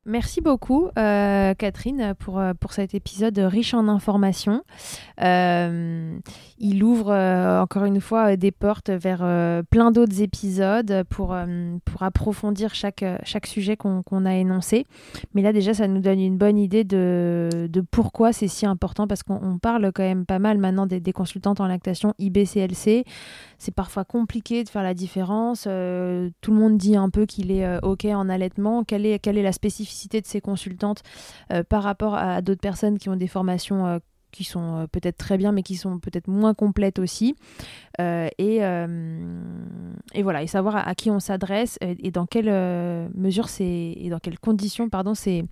Merci 0.04 0.40
beaucoup, 0.40 0.88
euh, 0.98 1.54
Catherine, 1.54 2.14
pour, 2.18 2.40
euh, 2.40 2.54
pour 2.58 2.72
cet 2.72 2.92
épisode 2.92 3.38
riche 3.38 3.72
en 3.72 3.86
informations. 3.86 4.64
Euh, 5.22 6.18
il 6.58 6.82
ouvre 6.82 7.12
encore 7.12 7.84
une 7.84 8.00
fois 8.00 8.36
des 8.36 8.50
portes 8.50 8.90
vers 8.90 9.18
plein 9.70 9.92
d'autres 9.92 10.20
épisodes 10.20 11.04
pour, 11.08 11.36
pour 11.84 12.02
approfondir 12.02 12.74
chaque, 12.74 13.04
chaque 13.24 13.46
sujet 13.46 13.76
qu'on 13.76 14.24
a 14.26 14.34
énoncé. 14.34 14.86
Mais 15.34 15.42
là, 15.42 15.52
déjà, 15.52 15.72
ça 15.72 15.86
nous 15.86 16.00
donne 16.00 16.20
une 16.20 16.36
bonne 16.36 16.58
idée 16.58 16.82
de, 16.82 17.68
de 17.70 17.80
pourquoi 17.80 18.32
c'est 18.32 18.48
si 18.48 18.66
important, 18.66 19.06
parce 19.06 19.22
qu'on 19.22 19.58
parle 19.58 19.92
quand 19.92 20.02
même 20.02 20.26
pas 20.26 20.38
mal 20.38 20.58
maintenant 20.58 20.86
des, 20.86 21.00
des 21.00 21.12
consultantes 21.12 21.60
en 21.60 21.66
lactation 21.66 22.14
IBCLC 22.18 23.04
c'est 23.58 23.74
parfois 23.74 24.04
compliqué 24.04 24.64
de 24.64 24.68
faire 24.68 24.82
la 24.82 24.92
différence. 24.92 25.62
Tout 25.62 26.50
le 26.50 26.56
monde 26.56 26.76
dit 26.76 26.96
un 26.96 27.10
peu 27.10 27.26
qu'il 27.26 27.52
est 27.52 27.78
OK 27.84 28.06
en 28.06 28.28
allaitement. 28.28 28.82
Quelle 28.82 29.06
est, 29.06 29.20
quelle 29.20 29.38
est 29.38 29.42
la 29.44 29.52
spécificité 29.52 29.91
de 30.20 30.26
ces 30.26 30.40
consultantes 30.40 31.02
euh, 31.52 31.62
par 31.62 31.82
rapport 31.82 32.14
à, 32.14 32.42
d'autres 32.42 32.60
personnes 32.60 32.98
qui 32.98 33.08
ont 33.08 33.16
des 33.16 33.26
formations 33.26 34.00
qui 34.30 34.44
sont 34.44 34.88
peut-être 34.90 35.18
très 35.18 35.36
bien, 35.36 35.52
mais 35.52 35.62
qui 35.62 35.76
sont 35.76 35.98
peut-être 35.98 36.26
moins 36.26 36.54
complètes 36.54 36.98
aussi. 36.98 37.34
et, 37.98 38.56
et, 40.14 40.22
voilà, 40.22 40.42
et 40.42 40.46
savoir 40.46 40.88
à, 40.88 40.94
qui 40.94 41.10
on 41.10 41.20
s'adresse 41.20 41.78
et, 41.82 42.10
dans 42.10 42.24
quelle 42.24 42.50
mesure 43.14 43.48
c'est 43.48 43.94
et 43.96 44.08
dans 44.08 44.18
quelles 44.18 44.38
conditions, 44.38 44.88
pardon, 44.88 45.14
c'est 45.14 45.44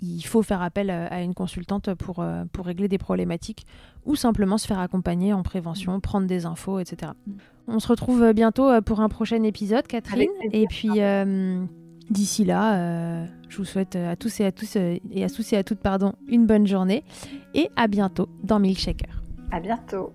il 0.00 0.22
faut 0.22 0.42
faire 0.42 0.62
appel 0.62 0.90
à 0.90 1.22
une 1.22 1.34
consultante 1.34 1.92
pour, 1.94 2.24
pour 2.52 2.66
régler 2.66 2.86
des 2.86 2.98
problématiques 2.98 3.66
ou 4.04 4.14
simplement 4.14 4.58
se 4.58 4.66
faire 4.68 4.78
accompagner 4.78 5.32
en 5.32 5.42
prévention, 5.42 5.96
mm. 5.96 6.00
prendre 6.00 6.26
des 6.28 6.46
infos, 6.46 6.78
etc. 6.78 7.12
On 7.68 7.78
se 7.80 7.88
retrouve 7.88 8.32
bientôt 8.32 8.68
euh, 8.68 8.80
pour 8.80 9.00
un 9.00 9.10
prochain 9.10 9.42
épisode, 9.42 9.86
Catherine. 9.86 10.30
Et 10.52 10.66
puis 10.66 10.88
euh, 10.96 11.64
d'ici 12.10 12.44
là, 12.44 12.76
euh, 12.76 13.26
je 13.48 13.58
vous 13.58 13.64
souhaite 13.64 13.96
à 13.96 14.16
tous 14.16 14.40
et 14.40 14.44
à 14.44 14.52
tous 14.52 14.76
et 14.76 15.00
à 15.22 15.28
tous 15.28 15.52
et 15.52 15.56
à 15.56 15.64
toutes 15.64 15.80
pardon, 15.80 16.14
une 16.28 16.46
bonne 16.46 16.66
journée 16.66 17.04
et 17.54 17.70
à 17.76 17.88
bientôt 17.88 18.28
dans 18.42 18.58
Milkshaker. 18.58 19.22
À 19.50 19.60
bientôt. 19.60 20.12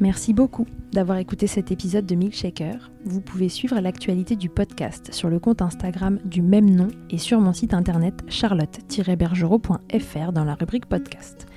Merci 0.00 0.32
beaucoup 0.32 0.64
d'avoir 0.92 1.18
écouté 1.18 1.48
cet 1.48 1.72
épisode 1.72 2.06
de 2.06 2.14
Milkshaker. 2.14 2.92
Vous 3.04 3.20
pouvez 3.20 3.48
suivre 3.48 3.80
l'actualité 3.80 4.36
du 4.36 4.48
podcast 4.48 5.12
sur 5.12 5.28
le 5.28 5.40
compte 5.40 5.60
Instagram 5.60 6.20
du 6.24 6.40
même 6.40 6.70
nom 6.70 6.86
et 7.10 7.18
sur 7.18 7.40
mon 7.40 7.52
site 7.52 7.74
internet 7.74 8.14
charlotte-bergerot.fr 8.28 10.32
dans 10.32 10.44
la 10.44 10.54
rubrique 10.54 10.86
podcast. 10.86 11.48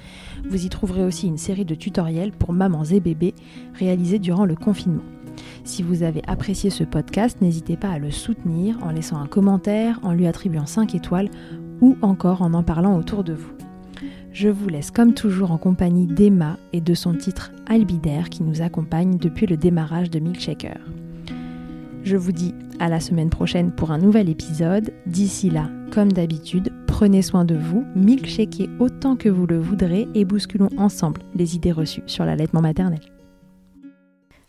Vous 0.50 0.66
y 0.66 0.70
trouverez 0.70 1.04
aussi 1.04 1.28
une 1.28 1.38
série 1.38 1.66
de 1.66 1.76
tutoriels 1.76 2.32
pour 2.32 2.52
mamans 2.52 2.86
et 2.86 3.00
bébés 3.00 3.36
réalisés 3.76 4.18
durant 4.18 4.46
le 4.46 4.56
confinement. 4.56 5.04
Si 5.64 5.84
vous 5.84 6.04
avez 6.04 6.22
apprécié 6.28 6.70
ce 6.70 6.84
podcast, 6.84 7.38
n'hésitez 7.42 7.78
pas 7.78 7.90
à 7.90 8.00
le 8.00 8.12
soutenir 8.12 8.78
en 8.84 8.92
laissant 8.92 9.18
un 9.18 9.28
commentaire, 9.28 10.00
en 10.04 10.14
lui 10.14 10.28
attribuant 10.28 10.66
5 10.66 10.96
étoiles 10.96 11.30
ou 11.82 11.98
encore 12.02 12.42
en 12.42 12.54
en 12.54 12.64
parlant 12.64 12.98
autour 12.98 13.24
de 13.24 13.34
vous. 13.34 13.52
Je 14.34 14.50
vous 14.50 14.70
laisse 14.70 14.92
comme 14.92 15.14
toujours 15.14 15.52
en 15.52 15.58
compagnie 15.58 16.08
d'Emma 16.08 16.58
et 16.74 16.82
de 16.82 16.94
son 16.94 17.14
titre 17.14 17.52
Albidaire 17.68 18.30
qui 18.30 18.44
nous 18.44 18.62
accompagne 18.62 19.18
depuis 19.18 19.46
le 19.46 19.58
démarrage 19.58 20.10
de 20.10 20.20
Milkshaker. 20.20 20.80
Je 22.04 22.18
vous 22.18 22.32
dis 22.32 22.56
à 22.80 22.90
la 22.90 23.00
semaine 23.00 23.30
prochaine 23.30 23.72
pour 23.72 23.92
un 23.92 23.98
nouvel 23.98 24.30
épisode. 24.30 24.92
D'ici 25.06 25.50
là, 25.50 25.70
comme 25.92 26.12
d'habitude, 26.12 26.72
prenez 26.88 27.22
soin 27.22 27.46
de 27.46 27.56
vous, 27.56 27.86
milkshakez 27.96 28.70
autant 28.80 29.16
que 29.16 29.30
vous 29.30 29.46
le 29.46 29.60
voudrez 29.60 30.08
et 30.16 30.26
bousculons 30.26 30.70
ensemble 30.78 31.22
les 31.36 31.56
idées 31.56 31.72
reçues 31.72 32.04
sur 32.08 32.26
l'allaitement 32.26 32.62
maternel. 32.62 33.11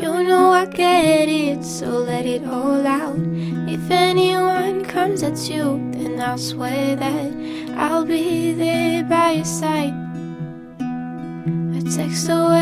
You 0.00 0.24
know 0.24 0.50
I 0.50 0.64
get 0.64 1.28
it, 1.28 1.62
so 1.62 1.88
let 1.98 2.24
it 2.24 2.42
all 2.46 2.86
out. 2.86 3.18
If 3.68 3.90
anyone 3.90 4.82
comes 4.86 5.22
at 5.22 5.38
you, 5.50 5.78
then 5.92 6.18
I'll 6.18 6.38
swear 6.38 6.96
that 6.96 7.32
I'll 7.76 8.06
be 8.06 8.54
there 8.54 9.04
by 9.04 9.32
your 9.32 9.44
side. 9.44 9.92
A 11.76 11.80
text 11.94 12.30
away, 12.30 12.59